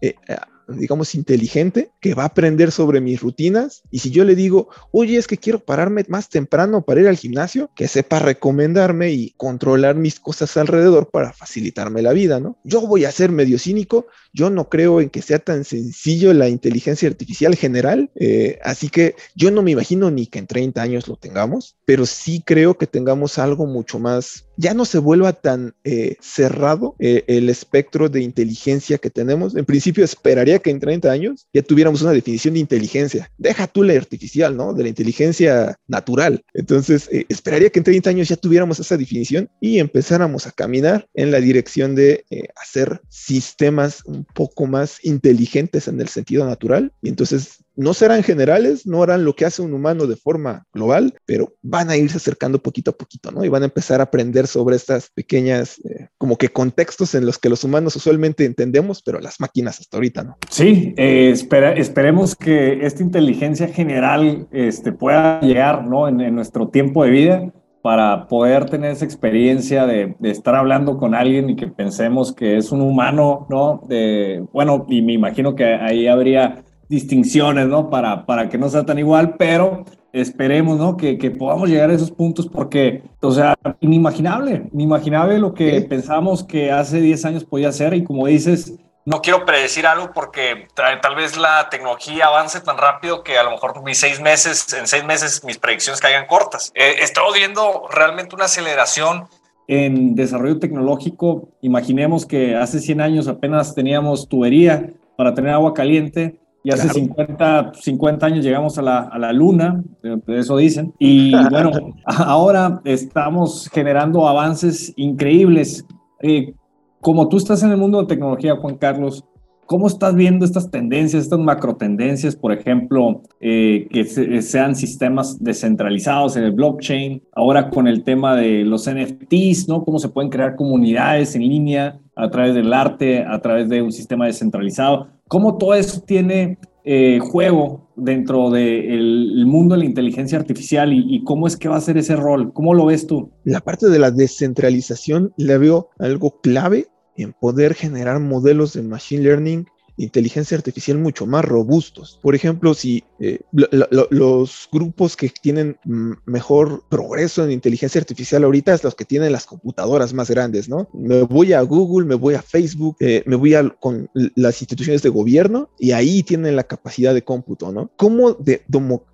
digamos, 0.69 1.15
inteligente 1.15 1.91
que 1.99 2.13
va 2.13 2.23
a 2.23 2.27
aprender 2.27 2.71
sobre 2.71 3.01
mis 3.01 3.21
rutinas. 3.21 3.83
Y 3.91 3.99
si 3.99 4.11
yo 4.11 4.23
le 4.23 4.35
digo, 4.35 4.69
oye, 4.91 5.17
es 5.17 5.27
que 5.27 5.37
quiero 5.37 5.59
pararme 5.59 6.05
más 6.07 6.29
temprano 6.29 6.83
para 6.83 7.01
ir 7.01 7.07
al 7.07 7.17
gimnasio, 7.17 7.69
que 7.75 7.87
sepa 7.87 8.19
recomendarme 8.19 9.11
y 9.11 9.31
controlar 9.37 9.95
mis 9.95 10.19
cosas 10.19 10.55
alrededor 10.57 11.09
para 11.09 11.33
facilitarme 11.33 12.01
la 12.01 12.13
vida, 12.13 12.39
¿no? 12.39 12.57
Yo 12.63 12.81
voy 12.81 13.05
a 13.05 13.11
ser 13.11 13.31
medio 13.31 13.59
cínico, 13.59 14.07
yo 14.33 14.49
no 14.49 14.69
creo 14.69 15.01
en 15.01 15.09
que 15.09 15.21
sea 15.21 15.39
tan 15.39 15.63
sencillo 15.63 16.33
la 16.33 16.49
inteligencia 16.49 17.09
artificial 17.09 17.55
general, 17.55 18.11
eh, 18.15 18.59
así 18.63 18.89
que 18.89 19.15
yo 19.35 19.51
no 19.51 19.61
me 19.61 19.71
imagino 19.71 20.11
ni 20.11 20.27
que 20.27 20.39
en 20.39 20.47
30 20.47 20.81
años 20.81 21.07
lo 21.07 21.15
tengamos, 21.15 21.75
pero 21.85 22.05
sí 22.05 22.43
creo 22.45 22.77
que 22.77 22.87
tengamos 22.87 23.37
algo 23.37 23.65
mucho 23.65 23.99
más 23.99 24.48
ya 24.59 24.73
no 24.73 24.83
se 24.83 24.97
vuelva 24.97 25.31
tan 25.31 25.73
eh, 25.85 26.17
cerrado 26.19 26.93
eh, 26.99 27.23
el 27.27 27.47
espectro 27.47 28.09
de 28.09 28.21
inteligencia 28.21 28.97
que 28.97 29.09
tenemos. 29.09 29.55
En 29.55 29.63
principio 29.63 30.03
esperaría 30.03 30.59
que 30.59 30.69
en 30.69 30.81
30 30.81 31.09
años 31.09 31.47
ya 31.53 31.61
tuviéramos 31.61 32.01
una 32.01 32.11
definición 32.11 32.55
de 32.55 32.59
inteligencia. 32.59 33.31
Deja 33.37 33.67
tú 33.67 33.83
la 33.83 33.93
artificial, 33.93 34.57
¿no? 34.57 34.73
De 34.73 34.83
la 34.83 34.89
inteligencia 34.89 35.77
natural. 35.87 36.43
Entonces, 36.53 37.07
eh, 37.09 37.25
esperaría 37.29 37.69
que 37.69 37.79
en 37.79 37.85
30 37.85 38.09
años 38.09 38.27
ya 38.27 38.35
tuviéramos 38.35 38.81
esa 38.81 38.97
definición 38.97 39.49
y 39.61 39.79
empezáramos 39.79 40.45
a 40.45 40.51
caminar 40.51 41.07
en 41.13 41.31
la 41.31 41.39
dirección 41.39 41.95
de 41.95 42.25
hacer 42.61 43.01
sistemas 43.07 44.03
un 44.05 44.25
poco 44.25 44.65
más 44.65 45.03
inteligentes 45.05 45.87
en 45.87 46.01
el 46.01 46.09
sentido 46.09 46.45
natural. 46.45 46.91
Y 47.01 47.07
entonces 47.07 47.63
no 47.79 47.93
serán 47.93 48.23
generales, 48.23 48.85
no 48.85 49.01
harán 49.01 49.23
lo 49.23 49.33
que 49.33 49.45
hace 49.45 49.61
un 49.61 49.73
humano 49.73 50.05
de 50.05 50.17
forma 50.17 50.65
global, 50.73 51.13
pero 51.25 51.53
van 51.61 51.89
a 51.89 51.95
irse 51.95 52.17
acercando 52.17 52.61
poquito 52.61 52.91
a 52.91 52.97
poquito, 52.97 53.31
¿no? 53.31 53.45
Y 53.45 53.47
van 53.47 53.61
a 53.61 53.67
empezar 53.67 54.01
a 54.01 54.03
aprender 54.03 54.47
sobre 54.47 54.75
estas 54.75 55.09
pequeñas, 55.11 55.79
eh, 55.85 56.09
como 56.17 56.37
que 56.37 56.49
contextos 56.49 57.15
en 57.15 57.25
los 57.25 57.37
que 57.37 57.47
los 57.47 57.63
humanos 57.63 57.95
usualmente 57.95 58.43
entendemos, 58.43 59.01
pero 59.01 59.21
las 59.21 59.39
máquinas 59.39 59.79
hasta 59.79 59.95
ahorita, 59.95 60.23
¿no? 60.25 60.37
Sí, 60.49 60.93
eh, 60.97 61.33
esperemos 61.77 62.35
que 62.35 62.85
esta 62.85 63.01
inteligencia 63.01 63.69
general 63.69 64.49
este, 64.51 64.91
pueda 64.91 65.39
llegar, 65.39 65.87
¿no? 65.87 66.09
En, 66.09 66.19
nuestro 66.35 66.67
tiempo 66.67 67.05
de 67.05 67.09
vida 67.11 67.53
para 67.81 68.27
poder 68.27 68.69
tener 68.69 68.91
esa 68.91 69.05
experiencia 69.05 69.85
de, 69.85 70.17
de, 70.19 70.31
estar 70.31 70.53
hablando 70.53 70.97
con 70.97 71.15
alguien 71.15 71.49
y 71.49 71.55
que 71.55 71.67
pensemos 71.67 72.35
que 72.35 72.57
es 72.57 72.73
un 72.73 72.81
humano, 72.81 73.47
¿no? 73.49 73.81
De, 73.87 74.45
bueno, 74.51 74.85
y 74.89 75.01
me 75.01 75.13
imagino 75.13 75.55
que 75.55 75.63
ahí 75.63 76.07
habría 76.07 76.65
distinciones, 76.89 77.67
¿no? 77.67 77.89
Para, 77.89 78.25
para 78.25 78.49
que 78.49 78.57
no 78.57 78.67
sea 78.67 78.85
tan 78.85 78.99
igual, 78.99 79.35
pero 79.37 79.85
esperemos, 80.11 80.77
¿no? 80.77 80.97
Que, 80.97 81.17
que, 81.17 81.31
podamos 81.31 81.69
llegar 81.69 81.91
a 81.91 81.93
esos 81.93 82.11
puntos 82.11 82.47
porque, 82.47 83.03
o 83.21 83.31
sea, 83.31 83.55
inimaginable, 83.79 84.63
inimaginable 84.73 85.37
lo 85.37 85.53
que 85.53 85.81
pensamos 85.81 86.43
que 86.43 86.71
hace 86.71 86.99
10 86.99 87.25
años 87.25 87.45
podía 87.45 87.71
ser 87.71 87.93
y 87.93 88.03
como 88.03 88.25
dices, 88.25 88.73
no 89.05 89.21
quiero 89.21 89.45
predecir 89.45 89.87
algo 89.87 90.11
porque 90.13 90.67
tal 90.75 91.15
vez 91.15 91.37
la 91.37 91.69
tecnología 91.69 92.27
avance 92.27 92.59
tan 92.61 92.77
rápido 92.77 93.23
que 93.23 93.37
a 93.37 93.43
lo 93.43 93.51
mejor 93.51 93.81
mis 93.83 93.97
seis 93.97 94.19
meses, 94.19 94.71
en 94.73 94.87
seis 94.87 95.03
meses 95.03 95.43
mis 95.43 95.57
predicciones 95.57 96.01
caigan 96.01 96.27
cortas. 96.27 96.71
Eh, 96.75 96.95
estamos 96.99 97.33
viendo 97.33 97.87
realmente 97.91 98.35
una 98.35 98.45
aceleración 98.45 99.27
en 99.67 100.15
desarrollo 100.15 100.59
tecnológico. 100.59 101.49
Imaginemos 101.61 102.25
que 102.25 102.55
hace 102.55 102.79
100 102.79 103.01
años 103.01 103.27
apenas 103.27 103.73
teníamos 103.73 104.27
tubería 104.27 104.89
para 105.15 105.33
tener 105.33 105.53
agua 105.53 105.73
caliente 105.73 106.39
y 106.69 106.71
hace 106.71 106.89
50, 106.89 107.71
50 107.73 108.25
años 108.27 108.45
llegamos 108.45 108.77
a 108.77 108.83
la, 108.83 108.99
a 108.99 109.17
la 109.17 109.33
luna, 109.33 109.83
eh, 110.03 110.17
eso 110.27 110.57
dicen. 110.57 110.93
Y 110.99 111.31
bueno, 111.49 111.71
ahora 112.05 112.79
estamos 112.83 113.69
generando 113.73 114.27
avances 114.27 114.93
increíbles. 114.95 115.83
Eh, 116.21 116.53
como 117.01 117.27
tú 117.27 117.37
estás 117.37 117.63
en 117.63 117.71
el 117.71 117.77
mundo 117.77 118.01
de 118.01 118.07
tecnología, 118.07 118.55
Juan 118.55 118.77
Carlos, 118.77 119.25
¿Cómo 119.69 119.85
estás 119.85 120.15
viendo 120.15 120.45
estas 120.45 120.71
tendencias, 120.71 121.21
estas 121.21 121.37
macro 121.37 121.75
tendencias, 121.75 122.35
por 122.35 122.51
ejemplo, 122.51 123.21
eh, 123.39 123.87
que 123.91 124.03
sean 124.41 124.75
sistemas 124.75 125.37
descentralizados 125.43 126.35
en 126.37 126.45
el 126.45 126.53
blockchain? 126.53 127.21
Ahora 127.33 127.69
con 127.69 127.87
el 127.87 128.03
tema 128.03 128.35
de 128.35 128.63
los 128.65 128.89
NFTs, 128.89 129.69
¿no? 129.69 129.85
Cómo 129.85 129.99
se 129.99 130.09
pueden 130.09 130.31
crear 130.31 130.55
comunidades 130.55 131.35
en 131.35 131.43
línea 131.43 131.99
a 132.15 132.31
través 132.31 132.55
del 132.55 132.73
arte, 132.73 133.23
a 133.23 133.39
través 133.41 133.69
de 133.69 133.83
un 133.83 133.91
sistema 133.91 134.25
descentralizado. 134.25 135.09
¿Cómo 135.27 135.59
todo 135.59 135.75
eso 135.75 136.01
tiene 136.01 136.57
eh, 136.83 137.19
juego 137.21 137.91
dentro 137.95 138.49
del 138.49 139.45
mundo 139.45 139.75
de 139.75 139.81
la 139.81 139.85
inteligencia 139.85 140.39
artificial 140.39 140.91
y, 140.91 141.05
y, 141.15 141.23
cómo 141.23 141.45
es 141.45 141.55
que 141.55 141.69
va 141.69 141.77
a 141.77 141.81
ser 141.81 141.95
ese 141.99 142.15
rol? 142.15 142.53
¿Cómo 142.53 142.73
lo 142.73 142.87
ves 142.87 143.05
tú? 143.05 143.29
La 143.43 143.59
parte 143.59 143.87
de 143.87 143.99
la 143.99 144.09
descentralización 144.09 145.31
la 145.37 145.59
veo 145.59 145.89
algo 145.99 146.41
clave 146.41 146.87
en 147.23 147.33
poder 147.33 147.73
generar 147.73 148.19
modelos 148.19 148.73
de 148.73 148.81
machine 148.81 149.23
learning 149.23 149.67
inteligencia 149.99 150.57
artificial 150.57 150.97
mucho 150.97 151.25
más 151.25 151.45
robustos. 151.45 152.19
Por 152.21 152.35
ejemplo, 152.35 152.73
si 152.73 153.03
eh, 153.19 153.39
los 153.51 154.69
grupos 154.71 155.17
que 155.17 155.29
tienen 155.29 155.77
mejor 156.25 156.83
progreso 156.89 157.43
en 157.43 157.51
inteligencia 157.51 157.99
artificial 157.99 158.43
ahorita 158.43 158.73
es 158.73 158.83
los 158.83 158.95
que 158.95 159.05
tienen 159.05 159.31
las 159.31 159.45
computadoras 159.45 160.13
más 160.13 160.29
grandes, 160.29 160.69
¿no? 160.69 160.89
Me 160.93 161.23
voy 161.23 161.53
a 161.53 161.61
Google, 161.61 162.07
me 162.07 162.15
voy 162.15 162.35
a 162.35 162.41
Facebook, 162.41 162.95
eh, 162.99 163.23
me 163.25 163.35
voy 163.35 163.53
a 163.55 163.69
con 163.69 164.09
las 164.13 164.61
instituciones 164.61 165.01
de 165.01 165.09
gobierno 165.09 165.69
y 165.77 165.91
ahí 165.91 166.23
tienen 166.23 166.55
la 166.55 166.63
capacidad 166.63 167.13
de 167.13 167.23
cómputo, 167.23 167.71
¿no? 167.71 167.91
¿Cómo 167.97 168.33
de, 168.33 168.63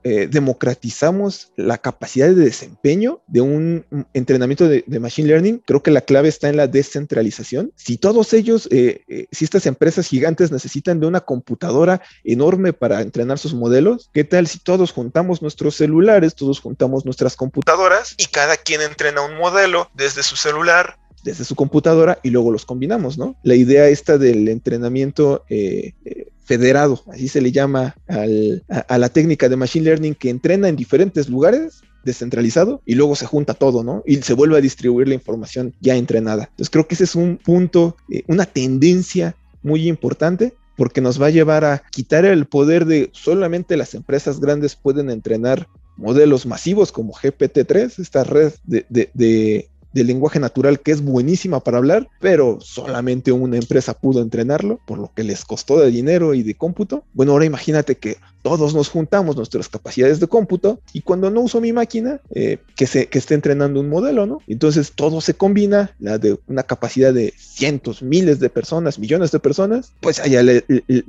eh, 0.03 0.27
democratizamos 0.31 1.51
la 1.55 1.79
capacidad 1.79 2.27
de 2.27 2.35
desempeño 2.35 3.21
de 3.27 3.41
un 3.41 3.85
entrenamiento 4.13 4.67
de, 4.67 4.83
de, 4.85 4.99
machine 4.99 5.27
learning? 5.27 5.61
Creo 5.65 5.81
que 5.81 5.91
la 5.91 6.01
clave 6.01 6.29
está 6.29 6.49
en 6.49 6.57
la 6.57 6.67
descentralización. 6.67 7.71
Si 7.75 7.97
todos 7.97 8.33
ellos, 8.33 8.69
si 8.69 9.45
estas 9.45 9.65
empresas 9.65 10.07
gigantes 10.07 10.51
necesitan 10.51 10.74
necesitan 10.75 10.99
de 10.99 11.07
una 11.07 11.21
computadora 11.21 12.01
enorme 12.25 12.73
para 12.73 13.01
entrenar 13.01 13.39
sus 13.39 13.53
modelos. 13.53 14.09
¿Qué 14.13 14.25
tal 14.25 14.45
si 14.47 14.59
todos 14.59 14.91
juntamos 14.91 15.41
nuestros 15.41 15.75
celulares, 15.75 16.35
todos 16.35 16.59
juntamos 16.59 17.05
nuestras 17.05 17.37
computadoras 17.37 18.13
y 18.17 18.25
cada 18.25 18.57
quien 18.57 18.81
entrena 18.81 19.21
un 19.21 19.37
modelo 19.37 19.89
desde 19.93 20.23
su 20.23 20.35
celular? 20.35 20.97
desde 21.23 21.43
su 21.43 21.55
computadora 21.55 22.19
y 22.21 22.29
luego 22.29 22.51
los 22.51 22.65
combinamos, 22.65 23.17
¿no? 23.17 23.35
La 23.41 23.55
idea 23.55 23.87
esta 23.87 24.19
del 24.19 24.47
entrenamiento 24.47 25.43
eh, 25.49 25.93
eh, 26.05 26.27
federado, 26.43 27.03
así 27.11 27.27
se 27.27 27.41
le 27.41 27.51
llama 27.51 27.95
a, 28.07 28.97
la 28.99 29.09
técnica 29.09 29.49
de 29.49 29.55
Machine 29.55 29.85
Learning 29.85 30.13
que 30.13 30.29
entrena 30.29 30.69
en 30.69 30.75
diferentes 30.75 31.27
lugares 31.27 31.81
descentralizado 32.03 32.83
y 32.85 32.93
luego 32.93 33.15
se 33.15 33.25
junta 33.25 33.55
todo, 33.55 33.83
¿no? 33.83 34.03
Y 34.05 34.17
se 34.17 34.35
vuelve 34.35 34.59
a 34.59 34.61
distribuir 34.61 35.07
la 35.07 35.15
información 35.15 35.73
ya 35.81 35.95
entrenada. 35.95 36.43
Entonces 36.43 36.69
creo 36.69 36.87
que 36.87 36.93
ese 36.93 37.05
es 37.05 37.15
un 37.15 37.37
punto, 37.37 37.97
eh, 38.07 38.21
una 38.27 38.45
tendencia 38.45 39.35
muy 39.65 39.87
importante 39.87 40.53
porque 40.75 41.01
nos 41.01 41.21
va 41.21 41.27
a 41.27 41.31
llevar 41.31 41.65
a 41.65 41.83
quitar 41.91 42.25
el 42.25 42.45
poder 42.45 42.85
de 42.85 43.09
solamente 43.13 43.77
las 43.77 43.93
empresas 43.93 44.39
grandes 44.39 44.75
pueden 44.75 45.09
entrenar 45.09 45.67
modelos 45.97 46.45
masivos 46.45 46.91
como 46.91 47.13
GPT-3, 47.13 47.99
esta 47.99 48.23
red 48.23 48.53
de, 48.63 48.85
de, 48.89 49.69
lenguaje 50.03 50.39
natural 50.39 50.79
que 50.79 50.91
es 50.91 51.01
buenísima 51.01 51.59
para 51.61 51.77
hablar, 51.77 52.09
pero 52.19 52.59
solamente 52.61 53.31
una 53.31 53.57
empresa 53.57 53.93
pudo 53.93 54.21
entrenarlo, 54.21 54.79
por 54.85 54.99
lo 54.99 55.11
que 55.15 55.23
les 55.23 55.45
costó 55.45 55.79
de 55.79 55.91
dinero 55.91 56.33
y 56.33 56.43
de 56.43 56.55
cómputo. 56.55 57.03
Bueno, 57.13 57.31
ahora 57.31 57.45
imagínate 57.45 57.95
que 57.95 58.17
todos 58.41 58.75
nos 58.75 58.89
juntamos 58.89 59.35
nuestras 59.35 59.69
capacidades 59.69 60.19
de 60.19 60.27
cómputo 60.27 60.79
y 60.93 61.01
cuando 61.01 61.31
no 61.31 61.41
uso 61.41 61.61
mi 61.61 61.73
máquina, 61.73 62.19
eh, 62.29 62.59
que, 62.75 62.85
se, 62.85 63.07
que 63.07 63.17
esté 63.17 63.33
entrenando 63.33 63.79
un 63.79 63.89
modelo, 63.89 64.25
¿no? 64.25 64.39
Entonces 64.47 64.91
todo 64.93 65.19
se 65.21 65.33
combina, 65.33 65.95
la 65.99 66.19
de 66.19 66.37
una 66.47 66.63
capacidad 66.63 67.13
de 67.13 67.33
cientos, 67.37 68.03
miles 68.03 68.39
de 68.39 68.49
personas, 68.49 68.99
millones 68.99 69.31
de 69.31 69.39
personas, 69.39 69.93
pues 70.01 70.19
allá 70.19 70.43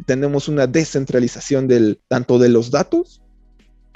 tenemos 0.06 0.48
una 0.48 0.66
descentralización 0.66 1.68
del, 1.68 1.98
tanto 2.08 2.38
de 2.38 2.48
los 2.48 2.70
datos 2.70 3.20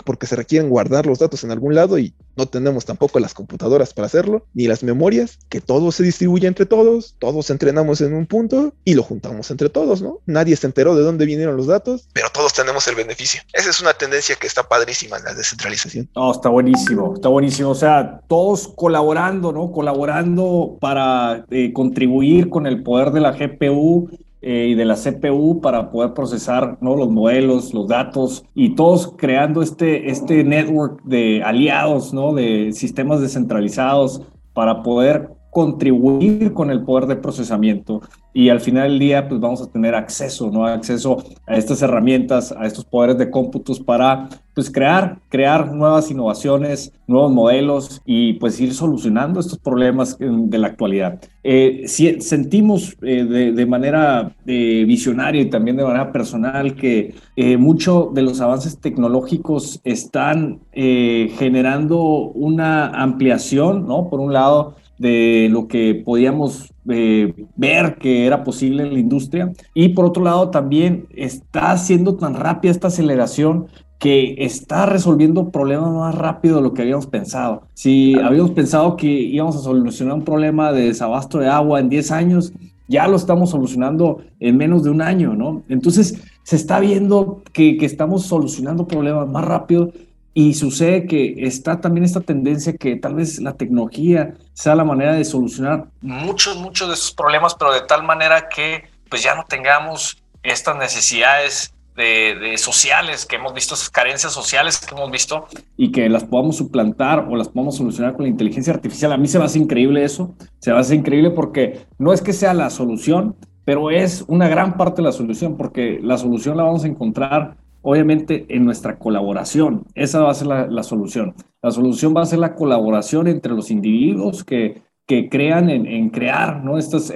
porque 0.05 0.27
se 0.27 0.37
requieren 0.37 0.71
guardar 0.71 1.07
los 1.07 1.19
datos 1.19 1.45
en 1.45 1.51
algún 1.51 1.75
lado 1.75 1.99
y 1.99 2.15
no 2.37 2.47
tenemos 2.47 2.85
tampoco 2.85 3.21
las 3.21 3.35
computadoras 3.35 3.93
para 3.93 4.07
hacerlo, 4.07 4.47
ni 4.55 4.67
las 4.67 4.83
memorias, 4.83 5.39
que 5.49 5.61
todo 5.61 5.93
se 5.93 6.03
distribuye 6.03 6.47
entre 6.47 6.67
todos, 6.67 7.15
todos 7.19 7.51
entrenamos 7.51 8.01
en 8.01 8.15
un 8.15 8.27
punto 8.27 8.73
y 8.85 8.95
lo 8.95 9.03
juntamos 9.03 9.51
entre 9.51 9.69
todos, 9.69 10.01
¿no? 10.01 10.21
Nadie 10.27 10.57
se 10.57 10.67
enteró 10.67 10.95
de 10.95 11.03
dónde 11.03 11.27
vinieron 11.27 11.57
los 11.57 11.67
datos. 11.67 12.09
Pero 12.13 12.29
todos 12.33 12.53
tenemos 12.53 12.87
el 12.89 12.95
beneficio. 12.95 13.43
Esa 13.53 13.71
es 13.71 13.81
una 13.81 13.93
tendencia 13.93 14.37
que 14.37 14.47
está 14.47 14.63
padrísima 14.69 15.19
en 15.19 15.25
la 15.25 15.35
descentralización. 15.35 16.09
No, 16.15 16.33
está 16.33 16.49
buenísimo, 16.49 17.15
está 17.15 17.29
buenísimo. 17.29 17.71
O 17.71 17.75
sea, 17.75 18.21
todos 18.29 18.69
colaborando, 18.69 19.53
¿no? 19.53 19.73
Colaborando 19.73 20.79
para 20.81 21.45
eh, 21.51 21.73
contribuir 21.73 22.49
con 22.49 22.67
el 22.67 22.83
poder 22.83 23.11
de 23.11 23.21
la 23.21 23.33
GPU 23.33 24.11
eh, 24.43 24.69
y 24.71 24.75
de 24.75 24.85
la 24.85 24.95
CPU 24.95 25.61
para 25.61 25.91
poder 25.91 26.15
procesar 26.15 26.79
¿no? 26.81 26.97
los 26.97 27.11
modelos, 27.11 27.75
los 27.75 27.89
datos 27.89 28.45
y 28.55 28.75
todos 28.75 29.15
creando 29.17 29.63
este, 29.63 30.11
este 30.11 30.45
network 30.45 31.03
de 31.05 31.43
aliados, 31.43 32.15
¿no? 32.15 32.33
de 32.33 32.73
sistemas 32.73 33.21
descentralizados 33.21 34.23
para 34.55 34.83
poder 34.83 35.40
contribuir 35.51 36.53
con 36.53 36.71
el 36.71 36.83
poder 36.83 37.07
de 37.07 37.17
procesamiento 37.17 38.01
y 38.33 38.49
al 38.49 38.61
final 38.61 38.89
del 38.89 38.99
día 38.99 39.29
pues 39.29 39.41
vamos 39.41 39.61
a 39.61 39.67
tener 39.67 39.95
acceso, 39.95 40.51
¿no? 40.51 40.65
Acceso 40.65 41.25
a 41.47 41.57
estas 41.57 41.83
herramientas, 41.83 42.53
a 42.53 42.67
estos 42.67 42.85
poderes 42.85 43.19
de 43.19 43.31
cómputos 43.31 43.81
para 43.81 44.29
pues 44.55 44.71
crear, 44.71 45.19
crear 45.29 45.73
nuevas 45.73 46.11
innovaciones, 46.11 46.93
nuevos 47.07 47.33
modelos 47.33 48.03
y 48.05 48.35
pues 48.35 48.61
ir 48.61 48.75
solucionando 48.75 49.41
estos 49.41 49.59
problemas 49.59 50.17
de 50.19 50.59
la 50.59 50.69
actualidad. 50.69 51.21
Eh, 51.43 51.85
si, 51.87 52.21
sentimos 52.21 52.97
eh, 53.03 53.25
de, 53.25 53.67
manera 53.67 54.33
eh, 54.47 54.85
visionaria 54.87 55.41
y 55.41 55.51
también 55.51 55.77
de 55.77 55.85
manera 55.85 56.13
personal 56.13 56.75
que 56.75 57.15
muchos 57.59 58.13
de 58.13 58.23
los 58.23 58.41
avances 58.41 58.79
tecnológicos 58.79 59.81
están 59.83 60.61
generando 60.73 61.99
una 62.03 62.89
ampliación, 62.89 63.87
¿no? 63.87 64.11
Por 64.11 64.21
un 64.21 64.35
lado, 64.35 64.75
de 65.01 65.49
lo 65.51 65.67
que 65.67 66.03
podíamos 66.05 66.75
eh, 66.87 67.33
ver 67.57 67.97
que 67.97 68.27
era 68.27 68.45
posible 68.45 68.83
en 68.83 68.93
la 68.93 69.01
industria. 69.01 69.51
Y 69.73 69.89
por 69.91 70.05
otro 70.05 70.23
lado, 70.23 70.51
también 70.51 71.07
está 71.17 71.75
siendo 71.79 72.17
tan 72.17 72.35
rápida 72.35 72.71
esta 72.71 72.89
aceleración 72.89 73.69
que 73.99 74.35
está 74.45 74.85
resolviendo 74.85 75.51
problemas 75.51 75.91
más 75.91 76.15
rápido 76.15 76.57
de 76.57 76.63
lo 76.63 76.75
que 76.75 76.83
habíamos 76.83 77.07
pensado. 77.07 77.63
Si 77.73 78.15
habíamos 78.19 78.51
pensado 78.51 78.97
que 78.97 79.07
íbamos 79.07 79.57
a 79.57 79.61
solucionar 79.61 80.17
un 80.17 80.25
problema 80.25 80.71
de 80.71 80.89
desabasto 80.89 81.39
de 81.39 81.49
agua 81.49 81.81
en 81.81 81.89
10 81.89 82.11
años, 82.11 82.53
ya 82.87 83.09
lo 83.09 83.17
estamos 83.17 83.51
solucionando 83.51 84.19
en 84.39 84.59
menos 84.59 84.85
de 84.85 84.91
un 84.91 85.01
año, 85.01 85.35
¿no? 85.35 85.63
Entonces, 85.71 86.23
se 86.43 86.57
está 86.57 86.79
viendo 86.79 87.43
que, 87.55 87.79
que 87.79 87.87
estamos 87.87 88.27
solucionando 88.27 88.87
problemas 88.87 89.27
más 89.29 89.45
rápido 89.47 89.93
y 90.41 90.55
sucede 90.55 91.07
que 91.07 91.35
está 91.39 91.83
también 91.83 92.03
esta 92.03 92.23
tendencia 92.23 92.73
que 92.73 92.97
tal 92.97 93.15
vez 93.15 93.41
la 93.41 93.53
tecnología 93.53 94.37
sea 94.55 94.75
la 94.75 94.85
manera 94.85 95.13
de 95.13 95.23
solucionar 95.27 95.89
muchos, 96.01 96.57
muchos 96.57 96.89
de 96.89 96.95
esos 96.95 97.13
problemas, 97.13 97.55
pero 97.55 97.75
de 97.75 97.83
tal 97.83 98.05
manera 98.05 98.49
que 98.49 98.85
pues 99.11 99.23
ya 99.23 99.35
no 99.35 99.45
tengamos 99.47 100.17
estas 100.43 100.79
necesidades 100.79 101.75
de, 101.95 102.57
sociales 102.57 103.27
que 103.27 103.37
hemos 103.37 103.53
visto, 103.53 103.75
esas 103.75 103.91
carencias 103.91 104.33
sociales 104.33 104.79
que 104.79 104.95
hemos 104.95 105.11
visto 105.11 105.47
y 105.77 105.93
que 105.93 106.09
las 106.09 106.25
podamos 106.25 106.57
suplantar 106.57 107.27
o 107.29 107.37
las 107.37 107.49
podamos 107.49 107.77
solucionar 107.77 108.15
con 108.15 108.23
la 108.23 108.31
inteligencia 108.31 108.73
artificial. 108.73 109.13
A 109.13 109.19
mí 109.19 109.29
se 109.29 109.39
me 109.39 109.45
hace 109.45 109.59
increíble 109.59 110.05
eso, 110.05 110.35
se 110.61 110.73
me 110.73 110.79
hace 110.79 110.95
increíble 110.95 111.33
porque 111.33 111.85
no 111.99 112.15
es 112.15 112.23
que 112.23 112.33
sea 112.33 112.55
la 112.55 112.71
solución, 112.71 113.37
pero 113.67 113.91
es 113.91 114.25
una 114.27 114.49
gran 114.49 114.79
parte 114.79 115.03
de 115.03 115.09
la 115.09 115.13
solución 115.13 115.59
porque 115.59 116.01
la 116.03 116.17
solución 116.17 116.57
la 116.57 116.63
vamos 116.63 116.85
a 116.85 116.87
encontrar 116.87 117.59
obviamente 117.83 118.47
en 118.49 118.65
nuestra 118.65 118.99
colaboración. 118.99 119.85
Esa 119.95 120.23
va 120.23 120.31
a 120.31 120.35
ser 120.35 120.47
la, 120.47 120.83
solución. 120.83 121.35
La 121.63 121.71
solución 121.71 122.15
va 122.17 122.23
a 122.23 122.27
ser 122.27 122.39
la 122.39 122.55
colaboración 122.55 123.27
entre 123.27 123.53
los 123.53 123.71
individuos 123.71 124.45
que, 124.45 124.83
que 125.07 125.29
crean 125.29 125.71
en, 125.71 126.11
crear 126.11 126.65
¿no? 126.65 126.79
estas 126.79 127.13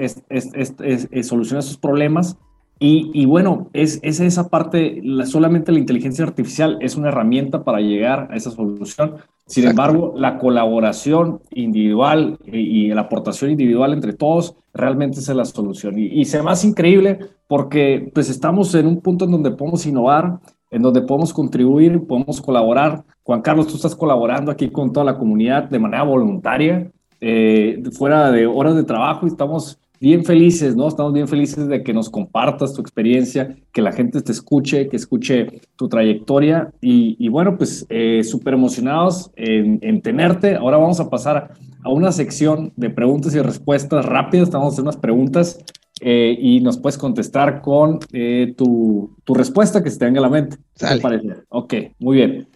soluciones 1.22 1.52
a 1.52 1.68
estos 1.68 1.78
problemas 1.78 2.38
y, 2.78 3.24
bueno, 3.24 3.70
es, 3.72 4.00
esa 4.02 4.48
parte, 4.48 5.00
solamente 5.24 5.72
la 5.72 5.78
inteligencia 5.78 6.24
artificial 6.24 6.76
es 6.80 6.96
una 6.96 7.08
herramienta 7.08 7.64
para 7.64 7.80
llegar 7.80 8.28
a 8.30 8.36
esa 8.36 8.50
solución. 8.50 9.14
Sin 9.46 9.66
embargo, 9.66 10.14
la 10.16 10.38
colaboración 10.38 11.40
individual 11.52 12.38
y, 12.44 12.88
la 12.88 13.02
aportación 13.02 13.50
individual 13.52 13.92
entre 13.92 14.12
todos 14.12 14.56
realmente 14.74 15.20
es 15.20 15.28
la 15.28 15.44
solución. 15.44 15.98
Y, 15.98 16.06
y 16.06 16.24
se 16.24 16.42
me 16.42 16.50
hace 16.50 16.66
increíble 16.66 17.20
porque 17.46 18.10
pues 18.12 18.28
estamos 18.28 18.74
en 18.74 18.86
un 18.86 19.00
punto 19.00 19.24
en 19.24 19.30
donde 19.30 19.52
podemos 19.52 19.86
innovar, 19.86 20.40
en 20.70 20.82
donde 20.82 21.02
podemos 21.02 21.32
contribuir, 21.32 22.06
podemos 22.06 22.42
colaborar. 22.42 23.04
Juan 23.22 23.40
Carlos, 23.40 23.68
tú 23.68 23.76
estás 23.76 23.94
colaborando 23.94 24.50
aquí 24.50 24.68
con 24.68 24.92
toda 24.92 25.06
la 25.06 25.16
comunidad 25.16 25.70
de 25.70 25.78
manera 25.78 26.02
voluntaria, 26.02 26.90
eh, 27.20 27.82
fuera 27.92 28.30
de 28.30 28.46
horas 28.46 28.74
de 28.74 28.84
trabajo 28.84 29.26
y 29.26 29.30
estamos 29.30 29.78
bien 30.00 30.24
felices, 30.24 30.76
¿no? 30.76 30.88
Estamos 30.88 31.12
bien 31.12 31.28
felices 31.28 31.68
de 31.68 31.82
que 31.82 31.92
nos 31.92 32.10
compartas 32.10 32.74
tu 32.74 32.80
experiencia, 32.80 33.56
que 33.72 33.82
la 33.82 33.92
gente 33.92 34.20
te 34.22 34.32
escuche, 34.32 34.88
que 34.88 34.96
escuche 34.96 35.60
tu 35.76 35.88
trayectoria 35.88 36.72
y, 36.80 37.28
bueno, 37.28 37.56
pues 37.56 37.86
eh, 37.88 38.22
súper 38.24 38.54
emocionados 38.54 39.30
en, 39.36 40.00
tenerte. 40.02 40.56
Ahora 40.56 40.76
vamos 40.76 41.00
a 41.00 41.08
pasar 41.08 41.52
a 41.82 41.88
una 41.88 42.12
sección 42.12 42.72
de 42.76 42.90
preguntas 42.90 43.34
y 43.34 43.40
respuestas 43.40 44.04
rápidas. 44.04 44.50
Vamos 44.50 44.68
a 44.68 44.72
hacer 44.72 44.82
unas 44.82 44.96
preguntas 44.96 45.58
eh, 46.00 46.36
y 46.38 46.60
nos 46.60 46.78
puedes 46.78 46.98
contestar 46.98 47.62
con 47.62 48.00
eh, 48.12 48.52
tu, 48.56 49.16
tu, 49.24 49.34
respuesta 49.34 49.82
que 49.82 49.90
se 49.90 49.98
te 49.98 50.04
venga 50.04 50.18
a 50.18 50.22
la 50.22 50.28
mente. 50.28 50.56
¿Qué 50.78 50.86
te 50.86 51.00
parece? 51.00 51.28
Ok, 51.48 51.74
muy 52.00 52.16
bien. 52.16 52.48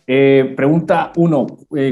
pregunta 0.57 1.13
uno, 1.17 1.47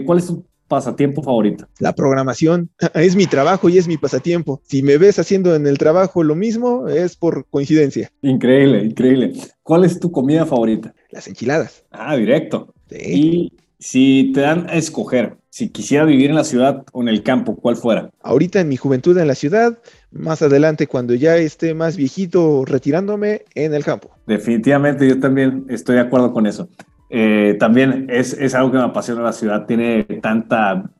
¿cuál 0.05 0.19
es 0.19 0.27
tu 0.27 0.45
pasatiempo 0.69 1.23
favorito? 1.23 1.67
La 1.79 1.95
programación 1.95 2.71
es 2.95 3.17
mi 3.17 3.27
trabajo 3.27 3.69
y 3.69 3.79
es 3.79 3.89
mi 3.89 3.97
pasatiempo. 3.97 4.61
Si 4.65 4.83
me 4.83 4.99
ves 4.99 5.19
haciendo 5.19 5.55
en 5.55 5.67
el 5.67 5.79
trabajo 5.79 6.23
lo 6.23 6.35
mismo, 6.35 6.89
es 6.89 7.17
por 7.17 7.47
coincidencia. 7.47 8.11
Increíble, 8.23 8.85
increíble. 8.85 9.33
¿Cuál 9.63 9.85
es 9.85 9.99
tu 10.01 10.11
comida 10.11 10.47
favorita? 10.47 10.95
Las 11.11 11.29
enchiladas. 11.29 11.85
Ah, 11.91 12.17
directo. 12.17 12.75
Sí. 12.89 12.97
Y 12.99 13.53
si 13.79 14.33
te 14.35 14.41
dan 14.41 14.69
a 14.69 14.75
escoger, 14.75 15.37
si 15.51 15.69
quisiera 15.71 16.05
vivir 16.05 16.31
en 16.31 16.37
la 16.37 16.45
ciudad 16.45 16.85
o 16.93 17.03
en 17.03 17.09
el 17.09 17.23
campo, 17.23 17.57
¿cuál 17.57 17.77
fuera? 17.77 18.11
Ahorita 18.21 18.61
en 18.61 18.69
mi 18.69 18.77
juventud 18.77 19.17
en 19.19 19.27
la 19.27 19.35
ciudad, 19.35 19.79
más 20.11 20.43
adelante 20.43 20.87
cuando 20.87 21.15
ya 21.15 21.37
esté 21.37 21.75
más 21.75 21.97
viejito 21.97 22.65
retirándome 22.65 23.43
en 23.55 23.75
el 23.75 23.85
campo. 23.85 24.11
Definitivamente 24.27 25.09
yo 25.09 25.19
también 25.21 25.67
estoy 25.69 25.97
de 25.97 26.03
acuerdo 26.03 26.33
con 26.33 26.47
eso. 26.47 26.69
Eh, 27.09 27.57
también 27.59 28.07
es, 28.11 28.33
es, 28.33 28.55
algo 28.55 28.73
que 28.73 28.79
me 28.79 28.85
apasiona 28.85 29.23
la 29.23 29.33
ciudad, 29.33 29.67
tiene 29.67 30.05
tanta, 30.21 30.91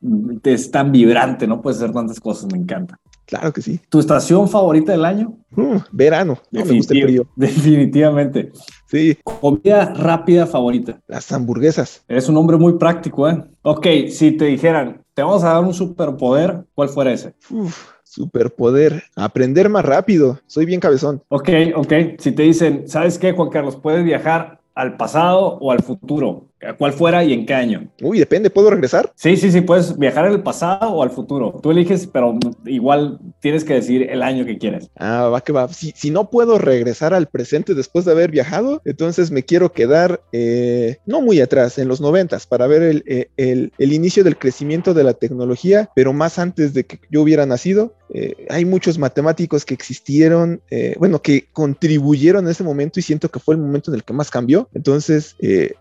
es 0.43 0.71
tan 0.71 0.91
vibrante, 0.91 1.47
¿no? 1.47 1.61
Puedes 1.61 1.77
hacer 1.77 1.93
tantas 1.93 2.19
cosas, 2.19 2.51
me 2.51 2.57
encanta. 2.57 2.99
Claro 3.27 3.51
que 3.51 3.61
sí. 3.61 3.81
¿Tu 3.89 3.99
estación 3.99 4.47
favorita 4.47 4.93
del 4.93 5.03
año? 5.03 5.37
Uh, 5.55 5.79
verano, 5.91 6.37
no 6.49 6.63
me 6.63 6.77
gusta 6.77 6.93
el 6.93 7.03
frío. 7.03 7.27
Definitivamente. 7.35 8.53
Sí. 8.85 9.17
Comida 9.21 9.93
rápida 9.93 10.47
favorita. 10.47 11.01
Las 11.07 11.29
hamburguesas. 11.33 12.05
Eres 12.07 12.29
un 12.29 12.37
hombre 12.37 12.55
muy 12.55 12.77
práctico, 12.77 13.27
¿eh? 13.27 13.43
Ok, 13.63 13.85
si 14.09 14.31
te 14.31 14.45
dijeran, 14.45 15.01
te 15.13 15.23
vamos 15.23 15.43
a 15.43 15.49
dar 15.49 15.63
un 15.63 15.73
superpoder, 15.73 16.63
¿cuál 16.73 16.87
fuera 16.87 17.11
ese? 17.11 17.33
Uf, 17.49 17.77
superpoder, 18.05 19.03
aprender 19.17 19.67
más 19.67 19.83
rápido. 19.83 20.39
Soy 20.47 20.65
bien 20.65 20.79
cabezón. 20.79 21.21
Ok, 21.27 21.49
ok. 21.75 21.93
Si 22.19 22.31
te 22.31 22.43
dicen, 22.43 22.87
¿sabes 22.87 23.19
qué, 23.19 23.33
Juan 23.33 23.49
Carlos? 23.49 23.75
Puedes 23.75 24.05
viajar 24.05 24.56
al 24.77 24.95
pasado 24.95 25.57
o 25.59 25.71
al 25.71 25.81
futuro? 25.81 26.49
¿Cuál 26.77 26.93
fuera 26.93 27.23
y 27.23 27.33
en 27.33 27.45
qué 27.45 27.53
año? 27.53 27.87
Uy, 28.01 28.17
depende, 28.17 28.49
¿puedo 28.49 28.71
regresar? 28.71 29.11
Sí, 29.15 29.37
sí, 29.37 29.51
sí, 29.51 29.61
puedes 29.61 29.97
viajar 29.97 30.25
al 30.25 30.41
pasado 30.41 30.91
o 30.91 31.03
al 31.03 31.11
futuro. 31.11 31.59
Tú 31.61 31.69
eliges, 31.69 32.07
pero 32.07 32.37
igual 32.65 33.19
tienes 33.41 33.63
que 33.63 33.75
decir 33.75 34.09
el 34.09 34.23
año 34.23 34.43
que 34.43 34.57
quieres. 34.57 34.89
Ah, 34.95 35.29
va 35.29 35.41
que 35.41 35.51
va. 35.51 35.67
Si, 35.67 35.93
si 35.95 36.09
no 36.09 36.29
puedo 36.31 36.57
regresar 36.57 37.13
al 37.13 37.27
presente 37.27 37.75
después 37.75 38.05
de 38.05 38.11
haber 38.11 38.31
viajado, 38.31 38.81
entonces 38.85 39.29
me 39.29 39.43
quiero 39.43 39.71
quedar 39.71 40.21
eh, 40.31 40.97
no 41.05 41.21
muy 41.21 41.39
atrás, 41.41 41.77
en 41.77 41.87
los 41.87 42.01
noventas, 42.01 42.47
para 42.47 42.65
ver 42.65 43.03
eh, 43.05 43.29
el, 43.37 43.71
el, 43.77 43.93
inicio 43.93 44.23
del 44.23 44.37
crecimiento 44.37 44.93
de 44.93 45.03
la 45.03 45.13
tecnología, 45.13 45.89
pero 45.95 46.13
más 46.13 46.39
antes 46.39 46.73
de 46.73 46.85
que 46.85 46.99
yo 47.11 47.21
hubiera 47.21 47.45
nacido. 47.45 47.93
Eh, 48.13 48.47
hay 48.49 48.63
muchos 48.63 48.97
matemáticos 48.97 49.65
que 49.65 49.73
existieron, 49.73 50.61
bueno, 50.97 51.21
que 51.21 51.49
contribuyeron 51.51 52.45
en 52.45 52.51
ese 52.51 52.63
momento 52.63 53.01
y 53.01 53.03
siento 53.03 53.29
que 53.29 53.39
fue 53.39 53.55
el 53.55 53.61
momento 53.61 53.91
en 53.91 53.95
el 53.95 54.05
que 54.05 54.13
más 54.13 54.31
cambió. 54.31 54.69
Entonces, 54.73 55.35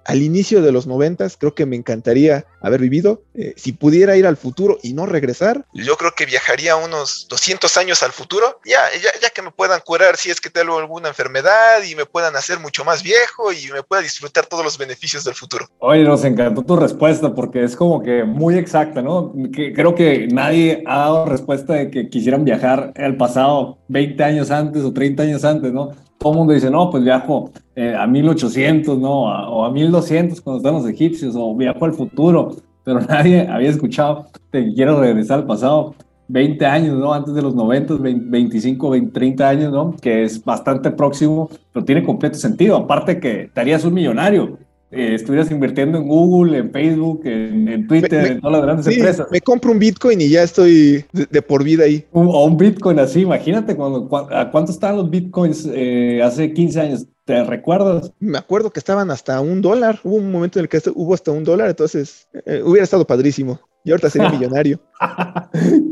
al 0.05 0.23
inicio 0.23 0.61
de 0.61 0.73
los 0.77 0.87
noventas, 0.87 1.37
creo 1.37 1.55
que 1.55 1.67
me 1.67 1.77
encantaría 1.77 2.47
haber 2.61 2.81
vivido. 2.81 3.23
Eh, 3.35 3.55
si 3.57 3.73
pudiera 3.73 4.17
ir 4.17 4.27
al 4.27 4.37
futuro 4.37 4.79
y 4.83 4.93
no 4.93 5.07
regresar. 5.07 5.65
Yo 5.73 5.97
creo 5.97 6.13
que 6.13 6.27
viajaría 6.27 6.77
unos 6.77 7.27
200 7.29 7.77
años 7.77 8.03
al 8.03 8.13
futuro, 8.13 8.61
ya, 8.65 8.81
ya, 9.03 9.11
ya 9.21 9.31
que 9.31 9.43
me 9.43 9.51
puedan 9.51 9.81
curar 9.81 10.17
si 10.17 10.31
es 10.31 10.41
que 10.41 10.51
tengo 10.51 10.79
alguna 10.79 11.09
enfermedad 11.09 11.83
y 11.83 11.95
me 11.95 12.07
puedan 12.07 12.37
hacer 12.37 12.61
mucho 12.61 12.85
más 12.85 13.03
viejo 13.03 13.53
y 13.53 13.71
me 13.73 13.83
pueda 13.83 14.03
disfrutar 14.03 14.47
todos 14.47 14.65
los 14.65 14.79
beneficios 14.79 15.25
del 15.25 15.35
futuro. 15.35 15.67
Oye, 15.79 16.05
nos 16.05 16.25
encantó 16.25 16.63
tu 16.63 16.77
respuesta 16.77 17.35
porque 17.35 17.65
es 17.65 17.75
como 17.75 18.03
que 18.03 18.25
muy 18.25 18.57
exacta, 18.57 19.03
¿no? 19.03 19.33
Que 19.55 19.73
creo 19.73 19.95
que 19.95 20.29
nadie 20.31 20.83
ha 20.87 20.99
dado 20.99 21.27
respuesta 21.27 21.75
de 21.75 21.91
que 21.91 22.09
quisieran 22.09 22.45
viajar 22.45 22.93
al 22.97 23.17
pasado 23.17 23.79
20 23.89 24.23
años 24.25 24.51
antes 24.51 24.83
o 24.83 24.93
30 24.93 25.23
años 25.23 25.45
antes, 25.45 25.73
¿no? 25.73 26.06
Todo 26.19 26.33
el 26.33 26.39
mundo 26.39 26.53
dice, 26.53 26.71
no, 26.71 26.91
pues 26.91 27.05
viajo 27.05 27.51
eh, 27.75 27.95
a 27.95 28.07
1800, 28.07 28.99
¿no? 28.99 29.25
o 29.25 29.65
a 29.65 29.71
1200 29.71 30.41
cuando 30.41 30.59
están 30.59 30.75
los 30.83 30.91
egipcios, 30.91 31.35
o 31.37 31.55
viajo 31.55 31.85
al 31.85 31.93
futuro, 31.93 32.57
pero 32.85 33.01
nadie 33.09 33.47
había 33.49 33.71
escuchado 33.71 34.27
que 34.51 34.73
quiero 34.75 35.01
regresar 35.01 35.41
al 35.41 35.47
pasado. 35.47 35.95
20 36.29 36.67
años, 36.67 36.99
¿no? 36.99 37.13
Antes 37.13 37.35
de 37.35 37.43
los 37.43 37.55
90, 37.55 37.99
25, 38.01 38.91
20, 38.91 39.13
30 39.13 39.49
años, 39.49 39.73
¿no? 39.73 39.95
Que 39.95 40.25
es 40.25 40.45
bastante 40.45 40.91
próximo, 40.91 41.49
pero 41.73 41.85
tiene 41.85 42.03
completo 42.03 42.37
sentido. 42.37 42.77
Aparte 42.77 43.21
que 43.21 43.49
te 43.55 43.61
harías 43.61 43.85
un 43.85 43.95
millonario. 43.95 44.59
Eh, 44.93 45.15
estuvieras 45.15 45.51
invirtiendo 45.51 45.99
en 45.99 46.07
Google, 46.07 46.59
en 46.59 46.71
Facebook, 46.71 47.23
en, 47.25 47.89
Twitter, 47.89 48.33
en 48.33 48.41
todas 48.41 48.53
las 48.53 48.63
grandes 48.63 48.87
empresas. 48.87 49.27
Me 49.33 49.41
compro 49.41 49.73
un 49.73 49.81
Bitcoin 49.81 50.21
y 50.21 50.29
ya 50.29 50.45
estoy 50.45 51.05
de, 51.13 51.43
por 51.43 51.65
vida 51.65 51.85
ahí. 51.85 52.05
o 52.13 52.45
un 52.45 52.57
Bitcoin 52.57 53.01
así, 53.01 53.23
imagínate 53.23 53.75
cuando, 53.75 54.09
a 54.31 54.51
cuánto 54.51 54.71
estaban 54.71 54.99
los 54.99 55.11
Bitcoins 55.11 55.69
eh, 55.73 56.23
hace 56.23 56.53
15 56.53 56.81
años. 56.81 57.07
¿Te 57.25 57.43
recuerdas? 57.43 58.13
Me 58.21 58.39
acuerdo 58.39 58.71
que 58.71 58.79
estaban 58.79 59.11
hasta 59.11 59.41
un 59.41 59.61
dólar. 59.61 59.99
Hubo 60.05 60.15
un 60.15 60.31
momento 60.31 60.61
en 60.61 60.67
el 60.67 60.69
que 60.69 60.81
hubo 60.95 61.13
hasta 61.13 61.33
un 61.33 61.43
dólar, 61.43 61.69
entonces 61.69 62.29
eh, 62.47 62.63
hubiera 62.65 62.85
estado 62.85 63.05
padrísimo. 63.05 63.59
Y 63.83 63.91
ahorita 63.91 64.11
sería 64.11 64.31
millonario. 64.39 64.81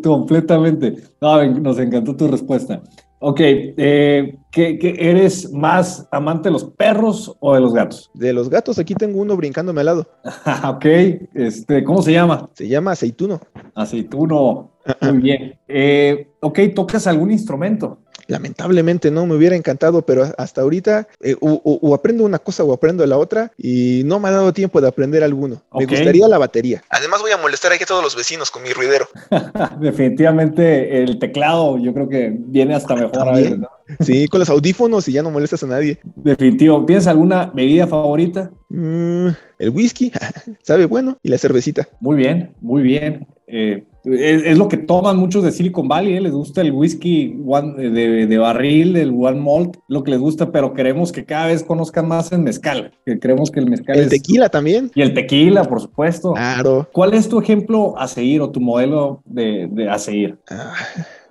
Completamente. 0.05 0.97
nos 1.21 1.79
encantó 1.81 2.15
tu 2.15 2.29
respuesta. 2.29 2.81
Ok, 3.27 3.41
eh, 3.41 4.37
¿qué, 4.51 4.79
eres 4.99 5.51
más 5.51 6.07
amante 6.13 6.51
de 6.51 6.53
los 6.53 6.65
perros 6.65 7.35
o 7.41 7.55
de 7.55 7.61
los 7.63 7.73
gatos? 7.73 8.11
De 8.13 8.35
los 8.35 8.51
gatos, 8.51 8.79
aquí 8.79 8.95
tengo 8.95 9.19
uno 9.19 9.35
brincándome 9.35 9.81
al 9.81 9.87
lado. 9.87 10.07
ok, 10.69 10.85
este, 11.33 11.83
¿cómo 11.85 12.03
se 12.03 12.13
llama? 12.13 12.51
Se 12.53 12.69
llama 12.69 12.91
aceituno. 12.91 13.41
Aceituno, 13.75 14.73
muy 15.01 15.19
bien. 15.23 15.59
Eh, 15.67 16.35
ok, 16.41 16.59
¿tocas 16.75 17.07
algún 17.07 17.31
instrumento? 17.31 18.04
Lamentablemente 18.27 19.11
no, 19.11 19.27
me 19.27 19.35
hubiera 19.35 19.57
encantado, 19.57 20.03
pero 20.03 20.33
hasta 20.39 20.61
ahorita 20.61 21.09
eh, 21.21 21.37
o, 21.41 21.95
aprendo 21.95 22.25
una 22.25 22.39
cosa 22.39 22.65
o 22.65 22.73
aprendo 22.73 23.07
la 23.07 23.19
otra 23.19 23.53
y 23.59 24.03
no 24.05 24.21
me 24.21 24.29
ha 24.29 24.33
dado 24.33 24.53
tiempo 24.53 24.81
de 24.81 24.89
aprender 24.89 25.23
alguno. 25.23 25.63
Me 25.73 25.87
gustaría 25.87 26.29
la 26.29 26.39
batería. 26.39 26.83
Además 26.89 27.21
voy 27.21 27.33
a 27.33 27.37
molestar 27.37 27.73
aquí 27.73 27.85
a 27.85 27.87
todos 27.87 28.03
los 28.03 28.17
vecinos 28.17 28.51
con 28.51 28.63
mi 28.63 28.73
ruidero. 28.73 29.07
Definitivamente 29.81 31.03
el 31.03 31.19
teclado 31.19 31.79
yo 31.79 31.93
creo 31.93 32.09
que 32.09 32.33
viene 32.35 32.75
hasta 32.75 32.95
mejor 32.95 33.29
a 33.29 33.33
veces, 33.33 33.59
¿no? 33.59 33.69
Sí, 34.01 34.29
con 34.29 34.41
los 34.41 34.49
audífonos 34.49 35.07
y 35.09 35.13
ya 35.13 35.23
no 35.23 35.31
molestas 35.31 35.63
a 35.63 35.67
nadie. 35.67 35.99
Definitivo. 36.17 36.85
¿Tienes 36.87 37.07
alguna 37.07 37.47
bebida 37.55 37.87
favorita? 37.87 38.51
Mm, 38.71 39.29
el 39.59 39.71
whisky, 39.71 40.11
sabe 40.63 40.87
bueno, 40.87 41.19
y 41.23 41.29
la 41.29 41.39
cervecita. 41.39 41.89
Muy 42.01 42.17
bien, 42.17 42.55
muy 42.61 42.83
bien. 42.83 43.27
Eh, 43.47 43.85
es, 44.05 44.59
lo 44.59 44.69
que 44.69 44.77
toman 44.77 45.17
muchos 45.17 45.43
de 45.43 45.51
Silicon 45.51 45.89
Valley, 45.89 46.17
¿eh? 46.17 46.21
les 46.21 46.33
gusta 46.33 46.61
el 46.61 46.73
whisky 46.73 47.35
de, 47.77 48.39
barril, 48.39 48.97
el 48.97 49.11
one 49.11 49.41
malt, 49.41 49.77
lo 49.89 50.05
que 50.05 50.11
les 50.11 50.21
gusta, 50.21 50.53
pero 50.53 50.75
queremos 50.75 51.13
que 51.13 51.25
cada 51.25 51.47
vez 51.47 51.63
conozcan 51.63 52.09
más 52.09 52.31
el 52.33 52.41
mezcal, 52.41 52.93
que 53.07 53.19
creemos 53.19 53.51
que 53.51 53.61
el 53.61 53.71
mezcal 53.71 53.99
El 53.99 54.09
tequila 54.09 54.49
también. 54.49 54.91
Y 54.95 55.03
el 55.03 55.15
tequila, 55.15 55.65
por 55.65 55.81
supuesto. 55.81 56.35
Claro. 56.35 56.89
¿Cuál 56.93 57.15
es 57.15 57.29
tu 57.29 57.39
ejemplo 57.41 57.95
a 57.99 58.07
seguir 58.09 58.41
o 58.43 58.51
tu 58.51 58.61
modelo 58.61 59.23
de, 59.25 59.69
de 59.71 59.89
a 59.89 59.99
seguir? 59.99 60.39
Ah, 60.51 60.75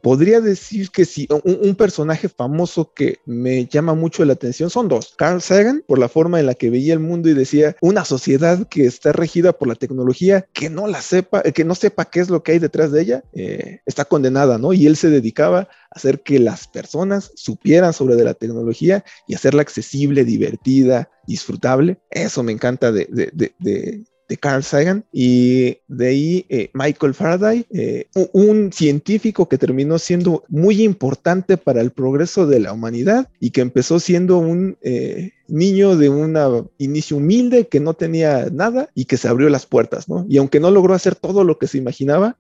Podría 0.04 0.42
decir 0.42 0.90
que 0.90 1.06
sí, 1.06 1.30
un, 1.46 1.76
personaje 1.76 2.28
famoso 2.28 2.94
que 2.94 3.20
me 3.26 3.68
llama 3.68 3.94
mucho 3.94 4.26
la 4.26 4.34
atención 4.34 4.70
son 4.70 4.90
dos. 4.90 5.14
Carl 5.18 5.42
Sagan, 5.42 5.82
por 5.88 5.98
la 5.98 6.10
forma 6.10 6.42
en 6.42 6.46
la 6.46 6.56
que 6.56 6.70
veía 6.70 6.92
el 6.92 7.00
mundo 7.00 7.30
y 7.30 7.34
decía, 7.34 7.78
una 7.80 8.04
sociedad 8.04 8.68
que 8.68 8.86
está 8.86 9.14
regida 9.14 9.54
por 9.54 9.70
la 9.70 9.76
tecnología, 9.76 10.46
que 10.52 10.70
no 10.70 10.88
la 10.88 11.02
sepa, 11.02 11.42
eh, 11.46 11.54
que 11.54 11.64
no 11.64 11.74
sepa 11.74 12.04
qué 12.04 12.20
es 12.20 12.30
lo 12.30 12.44
que 12.44 12.52
hay 12.52 12.60
detrás 12.60 12.92
de 12.92 13.02
ella, 13.02 13.24
eh, 13.32 13.80
está 13.86 14.04
condenada, 14.04 14.58
¿no? 14.58 14.74
Y 14.74 14.88
él 14.88 14.98
se 14.98 15.10
dedicaba 15.10 15.60
a 15.60 15.70
hacer 15.92 16.22
que 16.22 16.38
las 16.38 16.68
personas 16.68 17.32
supieran 17.36 17.94
sobre 17.94 18.22
la 18.22 18.34
tecnología 18.34 19.06
y 19.26 19.36
hacerla 19.36 19.62
accesible, 19.62 20.26
divertida, 20.26 21.12
disfrutable. 21.26 22.02
Eso 22.10 22.44
me 22.44 22.52
encanta 22.52 22.92
de 22.92 23.08
Carl 24.38 24.64
Sagan 24.64 25.06
y 25.12 25.78
de 25.88 26.08
ahí 26.08 26.46
eh, 26.50 26.70
Michael 26.74 27.14
Faraday, 27.14 27.66
eh, 27.72 28.08
un 28.34 28.72
científico 28.72 29.48
que 29.48 29.58
terminó 29.58 30.00
siendo 30.00 30.44
muy 30.50 30.84
importante 30.84 31.58
para 31.58 31.82
el 31.82 31.92
progreso 31.92 32.48
de 32.48 32.60
la 32.60 32.74
humanidad 32.74 33.30
y 33.40 33.52
que 33.52 33.62
empezó 33.62 34.00
siendo 34.00 34.38
un 34.38 34.78
eh, 34.82 35.32
niño 35.48 35.96
de 35.96 36.10
un 36.10 36.38
inicio 36.78 37.18
humilde 37.18 37.68
que 37.68 37.80
no 37.80 37.94
tenía 37.94 38.48
nada 38.52 38.90
y 38.96 39.06
que 39.06 39.18
se 39.18 39.28
abrió 39.28 39.50
las 39.50 39.66
puertas, 39.66 40.10
¿no? 40.10 40.26
Y 40.30 40.38
aunque 40.38 40.60
no 40.60 40.72
logró 40.72 40.94
hacer 40.94 41.16
todo 41.16 41.44
lo 41.44 41.60
que 41.60 41.68
se 41.68 41.78
imaginaba, 41.78 42.38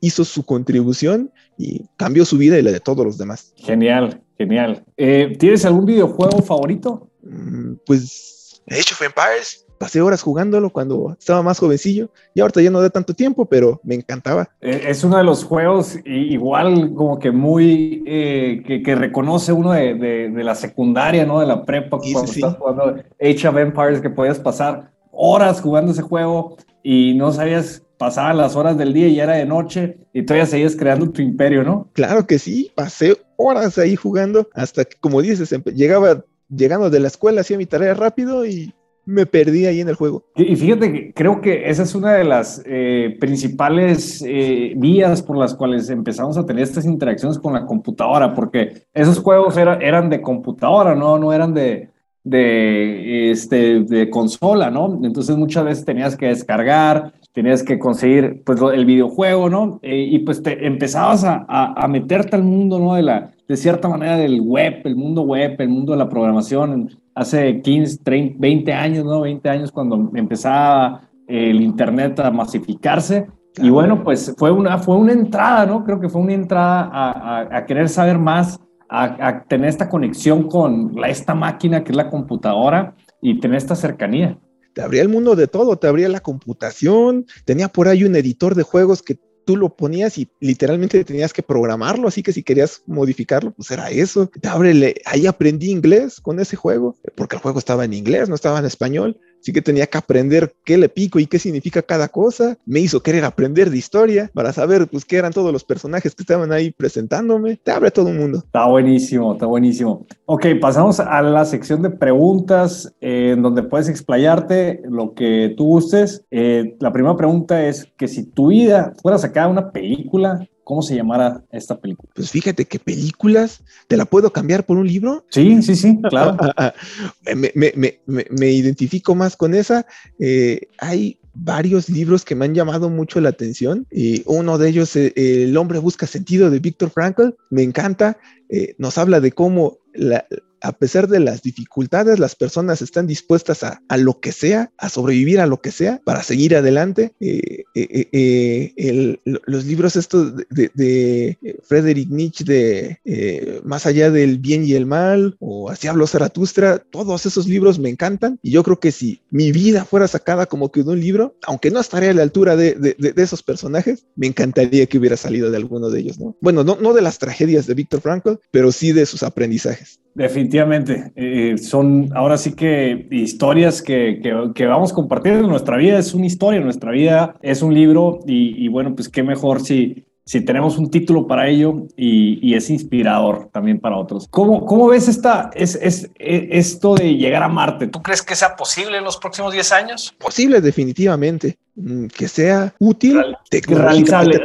hizo 0.00 0.24
su 0.24 0.44
contribución 0.44 1.30
y 1.56 1.86
cambió 1.96 2.24
su 2.24 2.36
vida 2.36 2.58
y 2.58 2.62
la 2.62 2.72
de 2.72 2.80
todos 2.80 3.06
los 3.06 3.18
demás. 3.18 3.54
Genial, 3.56 4.20
genial. 4.36 4.84
¿Tienes 4.96 5.64
algún 5.64 5.86
videojuego 5.86 6.42
favorito? 6.42 7.10
Mm, 7.22 7.74
pues... 7.86 8.36
Age 8.70 8.92
of 8.94 9.02
Empires 9.02 9.66
pasé 9.80 10.02
horas 10.02 10.20
jugándolo 10.20 10.68
cuando 10.68 11.16
estaba 11.18 11.42
más 11.42 11.58
jovencillo 11.58 12.10
y 12.34 12.42
ahorita 12.42 12.60
ya 12.60 12.70
no 12.70 12.82
da 12.82 12.90
tanto 12.90 13.14
tiempo, 13.14 13.46
pero 13.46 13.80
me 13.82 13.94
encantaba. 13.94 14.50
Eh, 14.60 14.82
es 14.88 15.02
uno 15.04 15.16
de 15.16 15.24
los 15.24 15.42
juegos 15.42 15.98
igual 16.04 16.92
como 16.94 17.18
que 17.18 17.30
muy, 17.30 18.04
eh, 18.06 18.62
que, 18.84 18.94
reconoce 18.94 19.54
uno 19.54 19.72
de, 19.72 19.94
de, 19.94 20.44
la 20.44 20.54
secundaria, 20.54 21.24
¿no? 21.24 21.40
De 21.40 21.46
la 21.46 21.64
prepa, 21.64 21.96
cuando 21.96 22.30
estás 22.30 22.58
jugando 22.58 22.96
Age 23.18 23.48
of 23.48 23.56
Empires, 23.56 24.02
que 24.02 24.10
podías 24.10 24.38
pasar 24.38 24.90
horas 25.12 25.62
jugando 25.62 25.92
ese 25.92 26.02
juego 26.02 26.58
y 26.82 27.14
no 27.14 27.32
sabías, 27.32 27.82
pasaban 27.96 28.36
las 28.36 28.56
horas 28.56 28.76
del 28.76 28.92
día 28.92 29.08
y 29.08 29.14
ya 29.14 29.22
era 29.22 29.36
de 29.36 29.46
noche 29.46 29.96
y 30.12 30.24
todavía 30.24 30.44
seguías 30.44 30.76
creando 30.76 31.10
tu 31.10 31.22
imperio, 31.22 31.64
¿no? 31.64 31.88
Claro 31.94 32.26
que 32.26 32.38
sí, 32.38 32.70
pasé 32.74 33.16
horas 33.36 33.78
ahí 33.78 33.96
jugando 33.96 34.46
hasta 34.52 34.84
que, 34.84 34.98
como 35.00 35.22
dices, 35.22 35.54
llegaba 35.74 36.22
llegando 36.50 36.90
de 36.90 37.00
la 37.00 37.08
escuela, 37.08 37.40
hacía 37.40 37.56
mi 37.56 37.64
tarea 37.64 37.94
rápido 37.94 38.44
y 38.44 38.74
me 39.10 39.26
perdí 39.26 39.66
ahí 39.66 39.80
en 39.80 39.88
el 39.88 39.94
juego. 39.94 40.24
Y 40.36 40.56
fíjate 40.56 40.92
que 40.92 41.12
creo 41.12 41.40
que 41.40 41.68
esa 41.68 41.82
es 41.82 41.94
una 41.94 42.12
de 42.12 42.24
las 42.24 42.62
eh, 42.64 43.16
principales 43.20 44.24
eh, 44.26 44.74
vías 44.76 45.22
por 45.22 45.36
las 45.36 45.54
cuales 45.54 45.90
empezamos 45.90 46.38
a 46.38 46.46
tener 46.46 46.62
estas 46.62 46.84
interacciones 46.84 47.38
con 47.38 47.52
la 47.52 47.66
computadora, 47.66 48.32
porque 48.34 48.84
esos 48.94 49.18
juegos 49.18 49.56
eran 49.56 50.08
de 50.10 50.20
computadora, 50.20 50.94
no, 50.94 51.18
no 51.18 51.32
eran 51.32 51.52
de, 51.52 51.90
de, 52.24 53.30
este, 53.30 53.80
de 53.80 54.10
consola, 54.10 54.70
¿no? 54.70 55.00
Entonces 55.02 55.36
muchas 55.36 55.64
veces 55.64 55.84
tenías 55.84 56.16
que 56.16 56.26
descargar, 56.26 57.12
tenías 57.32 57.62
que 57.62 57.78
conseguir 57.78 58.42
pues, 58.44 58.60
el 58.74 58.84
videojuego, 58.84 59.48
¿no? 59.48 59.80
Eh, 59.82 60.08
y 60.10 60.18
pues 60.20 60.42
te 60.42 60.66
empezabas 60.66 61.24
a, 61.24 61.44
a, 61.48 61.88
meterte 61.88 62.36
al 62.36 62.42
mundo, 62.42 62.78
¿no? 62.78 62.94
De, 62.94 63.02
la, 63.02 63.30
de 63.48 63.56
cierta 63.56 63.88
manera 63.88 64.16
del 64.16 64.40
web, 64.40 64.82
el 64.84 64.96
mundo 64.96 65.22
web, 65.22 65.56
el 65.58 65.68
mundo 65.68 65.92
de 65.92 65.98
la 65.98 66.08
programación, 66.08 66.90
hace 67.14 67.60
15, 67.60 67.98
30, 68.02 68.36
20 68.38 68.72
años, 68.72 69.04
¿no? 69.04 69.20
20 69.22 69.48
años 69.48 69.72
cuando 69.72 70.10
empezaba 70.14 71.08
el 71.26 71.60
Internet 71.60 72.18
a 72.20 72.30
masificarse. 72.30 73.26
Y 73.56 73.68
bueno, 73.68 74.02
pues 74.02 74.34
fue 74.38 74.50
una, 74.50 74.78
fue 74.78 74.96
una 74.96 75.12
entrada, 75.12 75.66
¿no? 75.66 75.84
Creo 75.84 76.00
que 76.00 76.08
fue 76.08 76.22
una 76.22 76.34
entrada 76.34 76.88
a, 76.92 77.56
a, 77.56 77.66
querer 77.66 77.88
saber 77.88 78.18
más, 78.18 78.60
a, 78.88 79.44
tener 79.48 79.68
esta 79.68 79.88
conexión 79.88 80.48
con 80.48 80.92
la, 80.94 81.08
esta 81.08 81.34
máquina 81.34 81.82
que 81.82 81.92
es 81.92 81.96
la 81.96 82.08
computadora 82.08 82.94
y 83.20 83.38
tener 83.40 83.58
esta 83.58 83.74
cercanía. 83.74 84.38
Te 84.72 84.82
abría 84.82 85.02
el 85.02 85.08
mundo 85.08 85.34
de 85.34 85.48
todo, 85.48 85.76
te 85.76 85.88
abría 85.88 86.08
la 86.08 86.20
computación, 86.20 87.26
tenía 87.44 87.68
por 87.68 87.88
ahí 87.88 88.04
un 88.04 88.14
editor 88.14 88.54
de 88.54 88.62
juegos 88.62 89.02
que 89.02 89.18
tú 89.44 89.56
lo 89.56 89.76
ponías 89.76 90.18
y 90.18 90.28
literalmente 90.40 91.04
tenías 91.04 91.32
que 91.32 91.42
programarlo, 91.42 92.08
así 92.08 92.22
que 92.22 92.32
si 92.32 92.42
querías 92.42 92.82
modificarlo, 92.86 93.52
pues 93.52 93.70
era 93.70 93.90
eso. 93.90 94.30
Ábrele, 94.42 95.00
ahí 95.04 95.26
aprendí 95.26 95.70
inglés 95.70 96.20
con 96.20 96.40
ese 96.40 96.56
juego, 96.56 96.96
porque 97.14 97.36
el 97.36 97.42
juego 97.42 97.58
estaba 97.58 97.84
en 97.84 97.92
inglés, 97.92 98.28
no 98.28 98.34
estaba 98.34 98.58
en 98.58 98.66
español. 98.66 99.18
Así 99.40 99.52
que 99.52 99.62
tenía 99.62 99.86
que 99.86 99.98
aprender 99.98 100.54
qué 100.64 100.76
le 100.76 100.88
pico 100.88 101.18
y 101.18 101.26
qué 101.26 101.38
significa 101.38 101.82
cada 101.82 102.08
cosa. 102.08 102.58
Me 102.66 102.80
hizo 102.80 103.02
querer 103.02 103.24
aprender 103.24 103.70
de 103.70 103.78
historia 103.78 104.30
para 104.34 104.52
saber 104.52 104.86
pues 104.86 105.04
qué 105.04 105.16
eran 105.16 105.32
todos 105.32 105.52
los 105.52 105.64
personajes 105.64 106.14
que 106.14 106.22
estaban 106.22 106.52
ahí 106.52 106.70
presentándome. 106.70 107.56
Te 107.62 107.70
abre 107.70 107.90
todo 107.90 108.08
el 108.08 108.18
mundo. 108.18 108.38
Está 108.38 108.66
buenísimo, 108.66 109.32
está 109.32 109.46
buenísimo. 109.46 110.06
Ok, 110.26 110.46
pasamos 110.60 111.00
a 111.00 111.22
la 111.22 111.44
sección 111.44 111.82
de 111.82 111.90
preguntas 111.90 112.94
eh, 113.00 113.32
en 113.34 113.42
donde 113.42 113.62
puedes 113.62 113.88
explayarte 113.88 114.82
lo 114.88 115.14
que 115.14 115.54
tú 115.56 115.64
gustes. 115.64 116.24
Eh, 116.30 116.76
la 116.80 116.92
primera 116.92 117.16
pregunta 117.16 117.66
es 117.66 117.88
que 117.96 118.08
si 118.08 118.24
tu 118.24 118.48
vida 118.48 118.92
fuera 119.02 119.18
sacada 119.18 119.48
una 119.48 119.72
película, 119.72 120.46
cómo 120.64 120.82
se 120.82 120.94
llamara 120.94 121.42
esta 121.50 121.78
película. 121.80 122.10
Pues 122.14 122.30
fíjate 122.30 122.64
que 122.64 122.78
películas, 122.78 123.62
¿te 123.88 123.96
la 123.96 124.04
puedo 124.04 124.32
cambiar 124.32 124.64
por 124.64 124.78
un 124.78 124.86
libro? 124.86 125.24
Sí, 125.30 125.62
sí, 125.62 125.76
sí, 125.76 125.98
claro. 126.08 126.36
me, 127.34 127.52
me, 127.54 127.72
me, 128.06 128.26
me, 128.30 128.50
identifico 128.50 129.14
más 129.14 129.36
con 129.36 129.54
esa. 129.54 129.86
Eh, 130.18 130.68
hay 130.78 131.18
varios 131.34 131.88
libros 131.88 132.24
que 132.24 132.34
me 132.34 132.44
han 132.44 132.54
llamado 132.54 132.90
mucho 132.90 133.20
la 133.20 133.30
atención. 133.30 133.86
Y 133.90 134.22
uno 134.26 134.58
de 134.58 134.68
ellos, 134.68 134.94
eh, 134.96 135.12
El 135.16 135.56
hombre 135.56 135.78
busca 135.78 136.06
sentido 136.06 136.50
de 136.50 136.58
Víctor 136.58 136.90
Frankl, 136.90 137.34
me 137.50 137.62
encanta. 137.62 138.18
Eh, 138.48 138.74
nos 138.78 138.98
habla 138.98 139.20
de 139.20 139.32
cómo 139.32 139.78
la, 139.94 140.24
a 140.60 140.72
pesar 140.72 141.08
de 141.08 141.20
las 141.20 141.42
dificultades, 141.42 142.18
las 142.18 142.34
personas 142.34 142.82
están 142.82 143.06
dispuestas 143.06 143.62
a, 143.62 143.80
lo 143.96 144.20
que 144.20 144.32
sea, 144.32 144.70
a 144.78 144.88
sobrevivir 144.88 145.40
a 145.40 145.46
lo 145.46 145.60
que 145.60 145.70
sea, 145.70 146.00
para 146.04 146.22
seguir 146.22 146.56
adelante. 146.56 147.12
Eh, 147.20 147.64
eh, 147.74 148.08
eh, 148.12 149.18
los 149.24 149.64
libros 149.64 149.96
estos 149.96 150.36
de, 150.50 150.70
de, 150.74 151.38
Friedrich 151.64 152.08
Nietzsche, 152.08 152.44
de 152.44 153.60
Más 153.64 153.86
allá 153.86 154.10
del 154.10 154.38
bien 154.38 154.64
y 154.64 154.74
el 154.74 154.86
mal, 154.86 155.36
o 155.38 155.70
Así 155.70 155.88
habló 155.88 156.06
Zaratustra, 156.06 156.78
todos 156.78 157.26
esos 157.26 157.46
libros 157.46 157.78
me 157.78 157.88
encantan. 157.88 158.38
Y 158.42 158.50
yo 158.50 158.62
creo 158.62 158.80
que 158.80 158.92
si 158.92 159.22
mi 159.30 159.52
vida 159.52 159.84
fuera 159.84 160.08
sacada 160.08 160.46
como 160.46 160.70
que 160.70 160.82
de 160.82 160.90
un 160.90 161.00
libro, 161.00 161.36
aunque 161.46 161.70
no 161.70 161.80
estaría 161.80 162.10
a 162.10 162.14
la 162.14 162.22
altura 162.22 162.56
de, 162.56 162.96
esos 163.16 163.42
personajes, 163.42 164.06
me 164.16 164.26
encantaría 164.26 164.86
que 164.86 164.98
hubiera 164.98 165.16
salido 165.16 165.50
de 165.50 165.56
alguno 165.56 165.90
de 165.90 166.00
ellos, 166.00 166.18
¿no? 166.18 166.36
Bueno, 166.40 166.64
no, 166.64 166.76
no 166.80 166.92
de 166.92 167.02
las 167.02 167.18
tragedias 167.18 167.66
de 167.66 167.74
Víctor 167.74 168.00
Frankl, 168.00 168.34
pero 168.50 168.72
sí 168.72 168.92
de 168.92 169.06
sus 169.06 169.22
aprendizajes. 169.22 170.00
Definitivamente, 170.14 170.49
eh, 170.52 171.56
son 171.58 172.10
ahora 172.14 172.36
sí 172.36 172.54
que 172.54 173.06
historias 173.10 173.82
que, 173.82 174.20
que, 174.54 174.66
vamos 174.66 174.92
a 174.92 174.94
compartir 174.94 175.32
en 175.34 175.46
nuestra 175.46 175.76
vida, 175.76 175.98
es 175.98 176.14
una 176.14 176.26
historia, 176.26 176.60
nuestra 176.60 176.90
vida 176.90 177.36
es 177.42 177.62
un 177.62 177.74
libro 177.74 178.20
y, 178.26 178.68
bueno, 178.68 178.94
pues 178.94 179.08
qué 179.08 179.22
mejor 179.22 179.60
si, 179.60 180.04
si 180.24 180.40
tenemos 180.42 180.78
un 180.78 180.90
título 180.90 181.26
para 181.26 181.48
ello 181.48 181.86
y, 181.96 182.38
y 182.46 182.54
es 182.54 182.70
inspirador 182.70 183.48
también 183.52 183.80
para 183.80 183.96
otros. 183.96 184.26
¿Cómo, 184.30 184.64
cómo 184.66 184.88
ves 184.88 185.08
esta, 185.08 185.50
es, 185.54 185.76
es, 185.76 186.10
e, 186.18 186.48
esto 186.50 186.94
de 186.94 187.14
llegar 187.14 187.42
a 187.42 187.48
Marte? 187.48 187.86
¿Tú 187.86 188.02
crees 188.02 188.22
que 188.22 188.34
sea 188.34 188.56
posible 188.56 188.98
en 188.98 189.04
los 189.04 189.16
próximos 189.16 189.52
10 189.52 189.72
años? 189.72 190.14
Posible, 190.18 190.60
definitivamente. 190.60 191.58
Mm, 191.76 192.06
que 192.06 192.28
sea 192.28 192.74
útil, 192.78 193.22
realizable, 193.68 194.40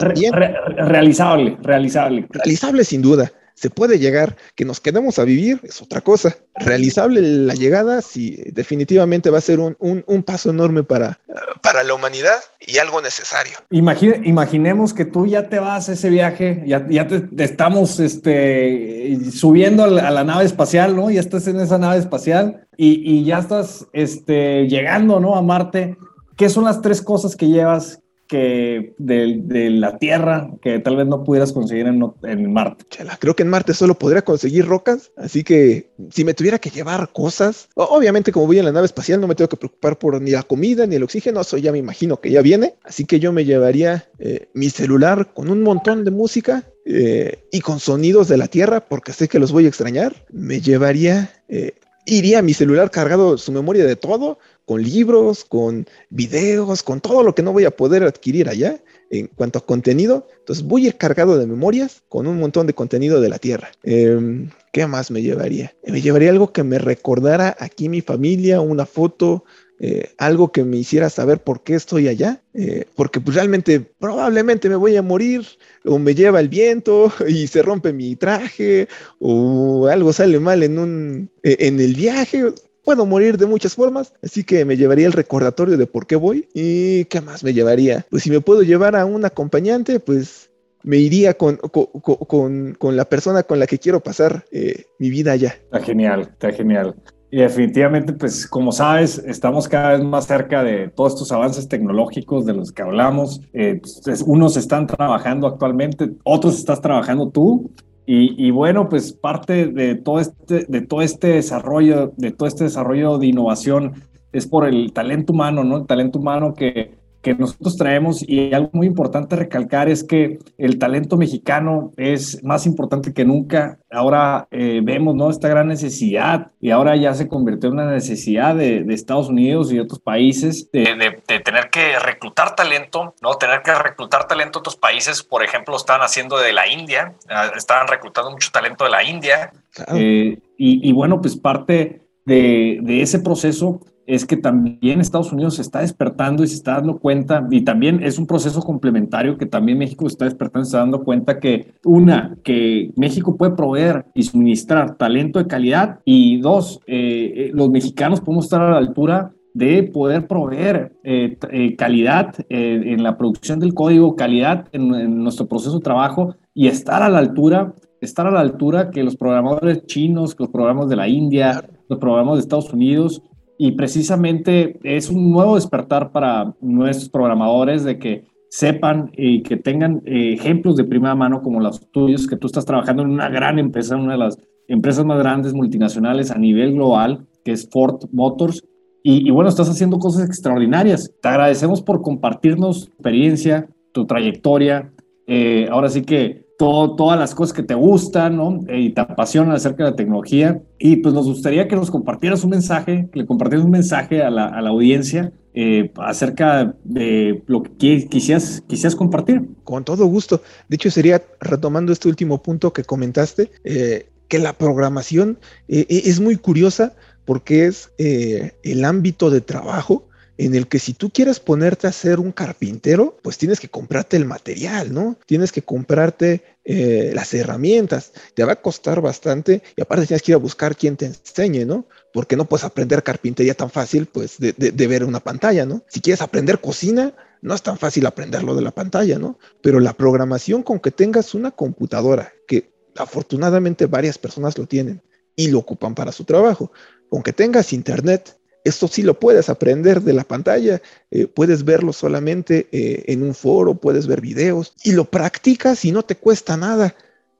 realizable, 0.77 1.57
realizable. 1.61 2.27
Realizable 2.29 2.83
sin 2.83 3.01
duda 3.01 3.31
se 3.55 3.69
puede 3.69 3.99
llegar, 3.99 4.35
que 4.55 4.65
nos 4.65 4.81
quedemos 4.81 5.17
a 5.17 5.23
vivir 5.23 5.61
es 5.63 5.81
otra 5.81 6.01
cosa. 6.01 6.35
Realizable 6.55 7.21
la 7.21 7.53
llegada, 7.53 8.01
sí, 8.01 8.37
definitivamente 8.51 9.29
va 9.29 9.37
a 9.37 9.41
ser 9.41 9.59
un, 9.59 10.23
paso 10.23 10.49
enorme 10.49 10.83
para... 10.83 11.19
Para 11.61 11.83
la 11.83 11.93
humanidad 11.93 12.35
y 12.59 12.77
algo 12.77 13.01
necesario. 13.01 13.57
imaginemos 13.69 14.93
que 14.93 15.05
tú 15.05 15.25
ya 15.25 15.49
te 15.49 15.59
vas 15.59 15.87
a 15.89 15.93
ese 15.93 16.09
viaje, 16.09 16.63
ya, 16.65 16.85
ya 16.89 17.07
te, 17.07 17.27
estamos 17.43 17.99
este, 17.99 19.17
subiendo 19.31 19.85
a 19.85 19.87
la, 19.87 20.23
nave 20.23 20.45
espacial, 20.45 20.95
¿no? 20.95 21.09
Ya 21.09 21.21
estás 21.21 21.47
en 21.47 21.59
esa 21.59 21.77
nave 21.77 21.97
espacial 21.97 22.67
y, 22.77 23.19
y 23.19 23.23
ya 23.23 23.39
estás 23.39 23.87
este, 23.93 24.67
llegando, 24.67 25.19
¿no? 25.19 25.35
A 25.35 25.41
Marte. 25.41 25.97
¿Qué 26.35 26.49
son 26.49 26.65
las 26.65 26.81
tres 26.81 27.01
cosas 27.01 27.35
que 27.35 27.47
llevas 27.47 28.01
que 28.27 28.93
de, 28.97 29.69
la 29.69 29.97
Tierra 29.97 30.49
que 30.61 30.79
tal 30.79 30.95
vez 30.95 31.07
no 31.07 31.23
pudieras 31.23 31.53
conseguir 31.53 31.87
en, 31.87 32.53
Marte. 32.53 32.85
creo 33.19 33.35
que 33.35 33.43
en 33.43 33.49
Marte 33.49 33.73
solo 33.73 33.95
podría 33.95 34.23
conseguir 34.23 34.65
rocas, 34.65 35.11
así 35.17 35.43
que 35.43 35.91
si 36.11 36.23
me 36.23 36.33
tuviera 36.33 36.59
que 36.59 36.69
llevar 36.69 37.09
cosas, 37.11 37.69
obviamente 37.75 38.31
como 38.31 38.47
voy 38.47 38.59
en 38.59 38.65
la 38.65 38.71
nave 38.71 38.85
espacial 38.85 39.21
no 39.21 39.27
me 39.27 39.35
tengo 39.35 39.49
que 39.49 39.57
preocupar 39.57 39.97
por 39.97 40.21
ni 40.21 40.31
la 40.31 40.43
comida 40.43 40.85
ni 40.87 40.95
el 40.95 41.03
oxígeno, 41.03 41.41
eso 41.41 41.57
ya 41.57 41.71
me 41.71 41.77
imagino 41.77 42.19
que 42.19 42.31
ya 42.31 42.41
viene, 42.41 42.75
así 42.83 43.05
que 43.05 43.19
yo 43.19 43.31
me 43.31 43.45
llevaría 43.45 44.05
eh, 44.19 44.47
mi 44.53 44.69
celular 44.69 45.33
con 45.33 45.49
un 45.49 45.61
montón 45.61 46.03
de 46.05 46.11
música 46.11 46.63
eh, 46.85 47.39
y 47.51 47.61
con 47.61 47.79
sonidos 47.79 48.27
de 48.27 48.37
la 48.37 48.47
Tierra, 48.47 48.81
porque 48.81 49.13
sé 49.13 49.27
que 49.27 49.39
los 49.39 49.51
voy 49.51 49.65
a 49.65 49.69
extrañar, 49.69 50.25
me 50.31 50.61
llevaría... 50.61 51.31
Eh, 51.47 51.73
iría 52.05 52.41
mi 52.41 52.53
celular 52.53 52.91
cargado 52.91 53.37
su 53.37 53.51
memoria 53.51 53.85
de 53.85 53.95
todo, 53.95 54.39
con 54.65 54.81
libros, 54.81 55.45
con 55.45 55.85
videos, 56.09 56.83
con 56.83 57.01
todo 57.01 57.23
lo 57.23 57.35
que 57.35 57.43
no 57.43 57.53
voy 57.53 57.65
a 57.65 57.75
poder 57.75 58.03
adquirir 58.03 58.49
allá 58.49 58.81
en 59.11 59.27
cuanto 59.27 59.59
a 59.59 59.65
contenido. 59.65 60.27
Entonces 60.39 60.65
voy 60.65 60.85
a 60.85 60.87
ir 60.87 60.97
cargado 60.97 61.37
de 61.37 61.45
memorias 61.45 62.03
con 62.09 62.27
un 62.27 62.39
montón 62.39 62.67
de 62.67 62.73
contenido 62.73 63.21
de 63.21 63.29
la 63.29 63.39
Tierra. 63.39 63.71
Em, 63.83 64.49
¿Qué 64.71 64.87
más 64.87 65.11
me 65.11 65.21
llevaría? 65.21 65.73
Me 65.85 66.01
llevaría 66.01 66.31
algo 66.31 66.51
que 66.51 66.63
me 66.63 66.79
recordara 66.79 67.55
aquí 67.59 67.89
mi 67.89 68.01
familia, 68.01 68.59
una 68.59 68.85
foto, 68.85 69.45
eh, 69.79 70.11
algo 70.17 70.51
que 70.51 70.63
me 70.63 70.77
hiciera 70.77 71.09
saber 71.09 71.43
por 71.43 71.63
qué 71.63 71.75
estoy 71.75 72.07
allá, 72.07 72.41
eh, 72.53 72.85
porque 72.95 73.19
pues 73.19 73.35
realmente 73.35 73.79
probablemente 73.79 74.69
me 74.69 74.75
voy 74.75 74.95
a 74.95 75.01
morir 75.01 75.45
o 75.83 75.99
me 75.99 76.15
lleva 76.15 76.39
el 76.39 76.49
viento 76.49 77.11
y 77.27 77.47
se 77.47 77.61
rompe 77.61 77.91
mi 77.91 78.15
traje 78.15 78.87
o 79.19 79.87
algo 79.87 80.13
sale 80.13 80.39
mal 80.39 80.63
en 80.63 80.79
un 80.79 81.29
e, 81.43 81.67
en 81.67 81.79
el 81.79 81.93
viaje, 81.95 82.53
Puedo 82.85 83.07
morir 83.07 83.39
de 83.39 83.47
muchas 83.47 83.73
formas, 83.73 84.13
así 84.21 84.43
que 84.43 84.63
me 84.63 84.77
llevaría 84.77 85.07
el 85.07 85.13
recordatorio 85.13 85.75
de 85.75 85.87
por 85.87 86.05
qué 86.05 86.15
voy. 86.15 86.47
¿Y 86.53 87.05
qué 87.05 87.19
más 87.19 87.43
me 87.43 87.51
llevaría? 87.51 88.05
Pues 88.11 88.21
si 88.21 88.29
me 88.29 88.41
puedo 88.41 88.61
llevar 88.61 88.95
a 88.95 89.05
un 89.05 89.25
acompañante, 89.25 89.99
pues 89.99 90.51
me 90.83 90.97
iría 90.97 91.33
con, 91.33 91.57
con, 91.57 92.95
la 92.95 93.05
persona 93.05 93.41
con 93.41 93.57
la 93.57 93.65
que 93.65 93.79
quiero 93.79 94.01
pasar 94.01 94.45
eh, 94.51 94.83
mi 94.99 95.09
vida 95.09 95.31
allá. 95.31 95.57
Está 95.63 95.81
genial, 95.81 96.29
está 96.33 96.51
genial. 96.51 96.95
Y 97.35 97.39
definitivamente, 97.39 98.13
pues 98.13 98.47
como 98.47 98.71
sabes, 98.71 99.17
estamos 99.17 99.67
cada 99.67 99.97
vez 99.97 100.03
más 100.05 100.25
cerca 100.25 100.63
de 100.63 100.87
todos 100.87 101.15
estos 101.15 101.33
avances 101.33 101.67
tecnológicos 101.67 102.45
de 102.45 102.53
los 102.53 102.71
que 102.71 102.81
hablamos. 102.81 103.41
Eh, 103.51 103.81
pues, 104.05 104.23
unos 104.25 104.55
están 104.55 104.87
trabajando 104.87 105.45
actualmente, 105.45 106.11
otros 106.23 106.57
estás 106.57 106.79
trabajando 106.79 107.27
tú. 107.27 107.71
Y, 108.05 108.51
bueno, 108.51 108.87
pues 108.87 109.11
parte 109.11 109.67
de 109.67 109.95
todo, 109.95 110.21
este, 110.21 110.63
de 110.69 110.79
todo 110.79 111.01
este 111.01 111.27
desarrollo, 111.27 112.13
de 112.15 112.31
todo 112.31 112.47
este 112.47 112.63
desarrollo 112.63 113.17
de 113.17 113.27
innovación 113.27 113.95
es 114.31 114.47
por 114.47 114.65
el 114.65 114.93
talento 114.93 115.33
humano, 115.33 115.65
¿no? 115.65 115.79
El 115.79 115.87
talento 115.87 116.19
humano 116.19 116.53
que, 116.53 116.93
que 117.25 117.33
nosotros 117.33 117.75
traemos 117.75 118.21
y 118.21 118.53
algo 118.53 118.69
muy 118.73 118.85
importante 118.85 119.35
recalcar 119.35 119.89
es 119.89 120.03
que 120.03 120.37
el 120.59 120.77
talento 120.77 121.17
mexicano 121.17 121.91
es 121.97 122.43
más 122.43 122.67
importante 122.67 123.15
que 123.15 123.25
nunca. 123.25 123.79
Ahora 123.89 124.47
eh, 124.51 124.81
vemos 124.83 125.15
¿no? 125.15 125.31
esta 125.31 125.47
gran 125.47 125.67
necesidad 125.67 126.51
y 126.61 126.69
ahora 126.69 126.95
ya 126.95 127.15
se 127.15 127.27
convirtió 127.27 127.69
en 127.69 127.79
una 127.79 127.89
necesidad 127.89 128.53
de, 128.53 128.85
Estados 128.93 129.29
Unidos 129.29 129.71
y 129.71 129.77
de 129.77 129.81
otros 129.81 129.99
países 129.99 130.69
de, 130.71 130.83
de, 131.27 131.39
tener 131.39 131.71
que 131.71 131.97
reclutar 131.97 132.55
talento, 132.55 133.15
¿no? 133.23 133.33
tener 133.37 133.63
que 133.63 133.73
reclutar 133.73 134.27
talento 134.27 134.59
de 134.59 134.61
otros 134.61 134.75
países. 134.75 135.23
Por 135.23 135.43
ejemplo, 135.43 135.71
lo 135.71 135.77
están 135.77 136.01
haciendo 136.01 136.37
de 136.37 136.53
la 136.53 136.67
India, 136.67 137.15
ah, 137.27 137.51
estaban 137.57 137.87
reclutando 137.87 138.29
mucho 138.29 138.51
talento 138.51 138.83
de 138.83 138.91
la 138.91 139.03
India. 139.03 139.51
Eh, 139.95 140.37
y, 140.59 140.89
y, 140.89 140.91
bueno, 140.93 141.19
pues 141.21 141.35
parte 141.35 142.03
de, 142.23 142.77
de 142.83 143.01
ese 143.01 143.17
proceso 143.17 143.81
es 144.07 144.25
que 144.25 144.37
también 144.37 145.01
Estados 145.01 145.31
Unidos 145.31 145.55
se 145.55 145.61
está 145.61 145.79
despertando 145.79 146.43
y 146.43 146.47
se 146.47 146.55
está 146.55 146.73
dando 146.73 146.99
cuenta, 146.99 147.47
y 147.49 147.61
también 147.61 148.03
es 148.03 148.19
un 148.19 148.27
proceso 148.27 148.61
complementario 148.61 149.37
que 149.37 149.45
también 149.45 149.77
México 149.77 150.07
está 150.07 150.25
despertando 150.25 150.65
se 150.65 150.69
está 150.69 150.79
dando 150.79 151.03
cuenta 151.03 151.39
que, 151.39 151.73
una, 151.83 152.37
que 152.43 152.91
México 152.95 153.35
puede 153.35 153.55
proveer 153.55 154.05
y 154.13 154.23
suministrar 154.23 154.95
talento 154.97 155.39
de 155.39 155.47
calidad, 155.47 155.99
y 156.05 156.37
dos, 156.37 156.79
eh, 156.87 157.33
eh, 157.35 157.51
los 157.53 157.69
mexicanos 157.69 158.21
podemos 158.21 158.45
estar 158.45 158.61
a 158.61 158.71
la 158.71 158.77
altura 158.77 159.31
de 159.53 159.83
poder 159.83 160.27
proveer 160.27 160.97
eh, 161.03 161.37
calidad 161.77 162.35
en 162.49 163.01
la 163.01 163.17
producción 163.17 163.57
del 163.59 163.73
código, 163.73 164.17
calidad 164.17 164.67
en, 164.73 164.93
en 164.93 165.23
nuestro 165.23 165.47
proceso 165.47 165.77
de 165.77 165.83
trabajo 165.83 166.35
y 166.53 166.67
estar 166.67 167.01
a 167.01 167.09
la 167.09 167.19
altura 167.19 167.73
estar 168.01 168.27
a 168.27 168.31
la 168.31 168.39
altura 168.39 168.91
que 168.91 169.03
los 169.03 169.15
programadores 169.15 169.85
chinos, 169.85 170.35
que 170.35 170.43
los 170.43 170.51
programas 170.51 170.89
de 170.89 170.95
la 170.95 171.07
India, 171.07 171.63
los 171.89 171.99
programas 171.99 172.35
de 172.35 172.41
Estados 172.41 172.71
Unidos, 172.71 173.21
y 173.57 173.71
precisamente 173.71 174.77
es 174.83 175.09
un 175.09 175.31
nuevo 175.31 175.55
despertar 175.55 176.11
para 176.11 176.53
nuestros 176.61 177.09
programadores 177.09 177.83
de 177.83 177.97
que 177.97 178.25
sepan 178.49 179.11
y 179.15 179.43
que 179.43 179.57
tengan 179.57 180.01
eh, 180.05 180.33
ejemplos 180.33 180.75
de 180.75 180.83
primera 180.83 181.15
mano 181.15 181.41
como 181.41 181.59
los 181.59 181.89
tuyos, 181.91 182.27
que 182.27 182.37
tú 182.37 182.47
estás 182.47 182.65
trabajando 182.65 183.03
en 183.03 183.09
una 183.09 183.29
gran 183.29 183.59
empresa, 183.59 183.95
una 183.95 184.13
de 184.13 184.19
las 184.19 184.37
empresas 184.67 185.05
más 185.05 185.19
grandes 185.19 185.53
multinacionales 185.53 186.31
a 186.31 186.37
nivel 186.37 186.73
global, 186.73 187.25
que 187.43 187.51
es 187.51 187.69
Ford 187.69 188.03
Motors. 188.11 188.63
Y, 189.07 189.29
bueno, 189.29 189.49
estás 189.49 189.69
haciendo 189.69 189.99
cosas 189.99 190.27
extraordinarias. 190.27 191.13
Te 191.21 191.27
agradecemos 191.27 191.83
por 191.83 192.01
compartirnos 192.01 192.85
tu 192.85 192.91
experiencia, 192.93 193.69
tu 193.91 194.07
trayectoria. 194.07 194.91
Eh, 195.27 195.67
ahora 195.69 195.89
sí 195.89 196.01
que 196.01 196.44
todas 196.57 197.19
las 197.19 197.35
cosas 197.35 197.53
que 197.53 197.63
te 197.63 197.73
gustan, 197.73 198.37
¿no? 198.37 198.59
Eh, 198.67 198.79
y 198.81 198.93
te 198.93 199.01
apasionan 199.01 199.55
acerca 199.55 199.83
de 199.83 199.91
la 199.91 199.95
tecnología. 199.95 200.61
Y 200.79 200.97
pues 200.97 201.13
nos 201.13 201.25
gustaría 201.25 201.67
que 201.67 201.75
nos 201.75 201.91
compartieras 201.91 202.43
un 202.43 202.51
mensaje, 202.51 203.09
que 203.11 203.19
le 203.19 203.25
compartieras 203.25 203.65
un 203.65 203.71
mensaje 203.71 204.21
a 204.21 204.29
la, 204.29 204.45
a 204.45 204.61
la 204.61 204.69
audiencia 204.69 205.31
eh, 205.53 205.91
acerca 205.97 206.75
de 206.83 207.43
lo 207.47 207.63
que 207.63 208.07
quisieras, 208.07 208.63
quisieras 208.67 208.95
compartir. 208.95 209.43
Con 209.63 209.83
todo 209.83 210.05
gusto. 210.05 210.41
De 210.69 210.75
hecho, 210.75 210.91
sería 210.91 211.21
retomando 211.39 211.91
este 211.91 212.07
último 212.07 212.41
punto 212.41 212.73
que 212.73 212.83
comentaste, 212.83 213.51
eh, 213.63 214.09
que 214.27 214.39
la 214.39 214.53
programación 214.53 215.37
es 215.67 216.19
muy 216.19 216.35
curiosa 216.35 216.93
porque 217.25 217.67
es 217.67 217.91
el 217.97 218.83
ámbito 218.83 219.29
de 219.29 219.39
trabajo 219.39 220.07
en 220.37 220.55
el 220.55 220.67
que 220.67 220.79
si 220.79 220.93
tú 220.93 221.09
quieres 221.09 221.39
ponerte 221.39 221.87
a 221.87 221.91
ser 221.91 222.19
un 222.19 222.31
carpintero, 222.31 223.17
pues 223.21 223.37
tienes 223.37 223.59
que 223.59 223.69
comprarte 223.69 224.17
el 224.17 224.25
material, 224.25 224.93
¿no? 224.93 225.17
Tienes 225.25 225.51
que 225.51 225.61
comprarte 225.61 226.43
eh, 226.65 227.11
las 227.13 227.33
herramientas. 227.33 228.11
Te 228.33 228.43
va 228.43 228.53
a 228.53 228.61
costar 228.61 229.01
bastante 229.01 229.63
y 229.75 229.81
aparte 229.81 230.07
tienes 230.07 230.21
que 230.21 230.31
ir 230.31 230.35
a 230.35 230.39
buscar 230.39 230.75
quien 230.75 230.97
te 230.97 231.05
enseñe, 231.05 231.65
¿no? 231.65 231.87
Porque 232.13 232.35
no 232.35 232.45
puedes 232.45 232.65
aprender 232.65 233.03
carpintería 233.03 233.53
tan 233.53 233.69
fácil, 233.69 234.07
pues, 234.07 234.37
de, 234.39 234.53
de 234.53 234.87
ver 234.87 235.03
una 235.03 235.19
pantalla, 235.19 235.65
¿no? 235.65 235.83
Si 235.87 236.01
quieres 236.01 236.21
aprender 236.21 236.59
cocina, 236.59 237.13
no 237.41 237.53
es 237.53 237.61
tan 237.61 237.77
fácil 237.77 238.05
aprenderlo 238.05 238.55
de 238.55 238.61
la 238.61 238.71
pantalla, 238.71 239.19
¿no? 239.19 239.37
Pero 239.61 239.79
la 239.79 239.93
programación 239.93 240.63
con 240.63 240.79
que 240.79 240.91
tengas 240.91 241.33
una 241.33 241.51
computadora, 241.51 242.33
que 242.47 242.71
afortunadamente 242.97 243.85
varias 243.85 244.17
personas 244.17 244.57
lo 244.57 244.65
tienen 244.65 245.01
y 245.35 245.49
lo 245.49 245.59
ocupan 245.59 245.95
para 245.95 246.11
su 246.11 246.23
trabajo, 246.23 246.71
con 247.09 247.21
que 247.21 247.33
tengas 247.33 247.73
internet, 247.73 248.37
esto 248.65 248.87
sí 248.87 249.03
lo 249.03 249.19
puedes 249.19 249.47
aprender 249.47 250.01
de 250.01 250.13
la 250.13 250.25
pantalla, 250.25 250.81
eh, 251.11 251.27
puedes 251.27 251.63
verlo 251.63 251.93
solamente 251.93 252.67
eh, 252.71 253.03
en 253.07 253.23
un 253.23 253.33
foro, 253.33 253.75
puedes 253.75 254.07
ver 254.07 254.19
videos 254.19 254.73
y 254.83 254.91
lo 254.91 255.05
practicas 255.05 255.85
y 255.85 255.91
no 255.91 256.03
te 256.03 256.15
cuesta 256.15 256.57
nada 256.57 256.95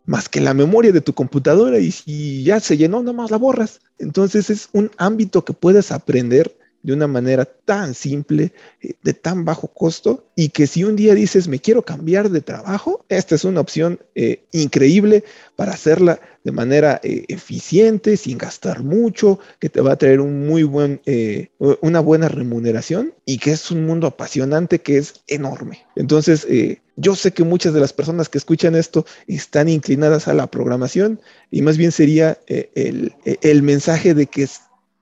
más 0.06 0.30
que 0.30 0.40
la 0.40 0.54
memoria 0.54 0.92
de 0.92 1.02
tu 1.02 1.14
computadora 1.14 1.80
y 1.80 1.92
si 1.92 2.44
ya 2.44 2.60
se 2.60 2.78
llenó, 2.78 3.02
nada 3.02 3.18
más 3.18 3.32
la 3.32 3.38
borras. 3.38 3.82
Entonces 3.98 4.50
es 4.52 4.70
un 4.72 4.92
ámbito 4.98 5.44
que 5.44 5.54
puedes 5.54 5.92
aprender 5.92 6.56
de 6.86 6.94
una 6.94 7.08
manera 7.08 7.46
tan 7.46 7.96
simple, 7.96 8.54
eh, 8.80 8.94
de 9.02 9.14
tan 9.16 9.44
bajo 9.44 9.68
costo, 9.70 10.28
y 10.36 10.50
que 10.50 10.68
si 10.68 10.84
un 10.84 10.96
día 10.96 11.16
dices, 11.16 11.48
me 11.48 11.60
quiero 11.60 11.82
cambiar 11.82 12.30
de 12.30 12.42
trabajo, 12.42 13.04
esta 13.10 13.34
es 13.34 13.44
una 13.44 13.60
opción 13.60 14.00
eh, 14.14 14.44
increíble 14.52 15.24
para 15.56 15.74
hacerla 15.74 16.20
de 16.44 16.52
manera 16.52 17.02
eh, 17.04 17.26
eficiente, 17.28 18.18
sin 18.18 18.38
gastar 18.38 18.84
mucho, 18.84 19.40
que 19.60 19.70
te 19.70 19.82
va 19.82 19.94
a 19.94 19.96
traer 19.96 20.22
un 20.22 20.46
muy 20.46 20.62
buen, 20.62 21.02
una 21.82 22.02
buena 22.02 22.28
remuneración 22.28 23.16
y 23.26 23.40
que 23.40 23.52
es 23.52 23.72
un 23.72 23.84
mundo 23.88 24.06
apasionante 24.06 24.80
que 24.80 24.98
es 25.00 25.24
enorme. 25.26 25.86
Entonces, 25.96 26.46
yo 26.98 27.16
sé 27.16 27.32
que 27.32 27.44
muchas 27.44 27.74
de 27.74 27.80
las 27.80 27.94
personas 27.94 28.30
que 28.30 28.38
escuchan 28.38 28.76
esto 28.76 29.08
están 29.26 29.70
inclinadas 29.70 30.28
a 30.28 30.36
la 30.36 30.46
programación 30.46 31.20
y 31.50 31.64
más 31.64 31.78
bien 31.78 31.92
sería 31.92 32.38
el, 32.48 33.16
el 33.24 33.64
mensaje 33.64 34.14
de 34.14 34.28
que 34.28 34.48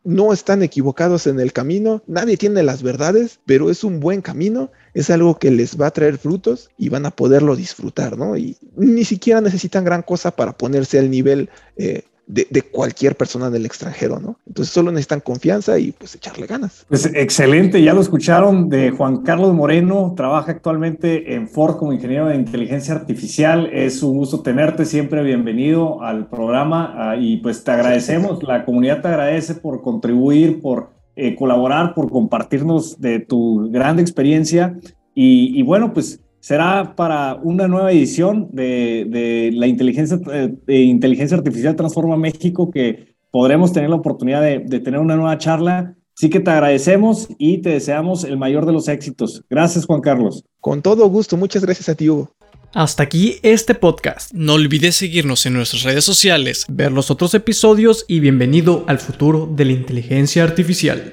no 0.03 0.33
están 0.33 0.63
equivocados 0.63 1.27
en 1.27 1.39
el 1.39 1.53
camino, 1.53 2.03
nadie 2.07 2.37
tiene 2.37 2.63
las 2.63 2.83
verdades, 2.83 3.39
pero 3.45 3.69
es 3.69 3.83
un 3.83 3.99
buen 3.99 4.21
camino, 4.21 4.71
es 4.93 5.09
algo 5.09 5.39
que 5.39 5.51
les 5.51 5.79
va 5.79 5.87
a 5.87 5.91
traer 5.91 6.17
frutos 6.17 6.69
y 6.77 6.89
van 6.89 7.05
a 7.05 7.11
poderlo 7.11 7.55
disfrutar, 7.55 8.17
¿no? 8.17 8.35
Y 8.37 8.57
ni 8.75 9.05
siquiera 9.05 9.41
necesitan 9.41 9.85
gran 9.85 10.01
cosa 10.01 10.31
para 10.31 10.57
ponerse 10.57 10.99
al 10.99 11.09
nivel 11.09 11.49
eh, 11.77 12.03
de, 12.27 12.61
cualquier 12.61 13.15
persona 13.15 13.49
del 13.49 13.65
extranjero, 13.65 14.19
¿no? 14.19 14.37
Entonces 14.47 14.73
solo 14.73 14.91
necesitan 14.91 15.19
confianza 15.19 15.77
y 15.79 15.91
pues 15.91 16.15
echarle 16.15 16.47
ganas. 16.47 16.85
Pues 16.87 17.05
excelente, 17.13 17.81
ya 17.83 17.93
lo 17.93 18.01
escucharon 18.01 18.69
de 18.69 18.91
Juan 18.91 19.23
Carlos 19.23 19.53
Moreno, 19.53 20.13
trabaja 20.15 20.51
actualmente 20.51 21.35
en 21.35 21.47
Ford 21.47 21.77
como 21.77 21.93
ingeniero 21.93 22.27
de 22.27 22.35
inteligencia 22.35 22.95
artificial. 22.95 23.69
Es 23.71 24.01
un 24.03 24.17
gusto 24.17 24.41
tenerte, 24.41 24.85
siempre 24.85 25.23
bienvenido 25.23 26.01
al 26.01 26.27
programa 26.29 26.93
ah, 26.97 27.15
y 27.17 27.37
pues 27.37 27.63
te 27.63 27.71
agradecemos, 27.71 28.41
la 28.43 28.65
comunidad 28.65 29.01
te 29.01 29.09
agradece 29.09 29.55
por 29.55 29.81
contribuir, 29.81 30.61
por 30.61 30.91
eh, 31.15 31.35
colaborar, 31.35 31.93
por 31.93 32.09
compartirnos 32.09 32.99
de 32.99 33.19
tu 33.19 33.69
gran 33.71 33.99
experiencia 33.99 34.79
y, 35.13 35.59
y 35.59 35.61
bueno, 35.61 35.93
pues 35.93 36.22
será 36.43 36.93
para 36.97 37.35
una 37.35 37.69
nueva 37.69 37.93
edición 37.93 38.49
de, 38.51 39.49
la 39.53 39.65
inteligencia, 39.65 40.19
eh, 40.33 40.53
de 40.67 40.81
inteligencia 40.81 41.37
artificial 41.37 41.77
Transforma 41.77 42.17
México 42.17 42.69
que 42.69 43.15
podremos 43.31 43.71
tener 43.71 43.89
la 43.89 43.95
oportunidad 43.95 44.41
de, 44.41 44.59
de 44.59 44.81
tener 44.81 44.99
una 44.99 45.15
nueva 45.15 45.37
charla. 45.37 45.95
Así 46.17 46.29
que 46.29 46.41
te 46.41 46.51
agradecemos 46.51 47.29
y 47.37 47.59
te 47.59 47.69
deseamos 47.69 48.25
el 48.25 48.35
mayor 48.35 48.65
de 48.65 48.73
los 48.73 48.89
éxitos. 48.89 49.41
Gracias, 49.49 49.85
Juan 49.85 50.01
Carlos. 50.01 50.43
Con 50.59 50.81
todo 50.81 51.07
gusto. 51.07 51.37
Muchas 51.37 51.63
gracias 51.63 51.87
a 51.87 51.95
ti, 51.95 52.09
Hugo. 52.09 52.35
Hasta 52.73 53.03
aquí 53.03 53.37
este 53.43 53.75
podcast. 53.75 54.33
No 54.33 54.55
olvides 54.55 54.95
seguirnos 54.95 55.45
en 55.45 55.53
nuestras 55.53 55.83
redes 55.83 56.03
sociales, 56.03 56.65
ver 56.67 56.91
los 56.91 57.09
otros 57.09 57.35
episodios 57.35 58.03
y 58.07 58.19
bienvenido 58.19 58.83
al 58.87 58.97
futuro 58.97 59.47
de 59.49 59.65
la 59.65 59.71
inteligencia 59.73 60.43
artificial. 60.43 61.11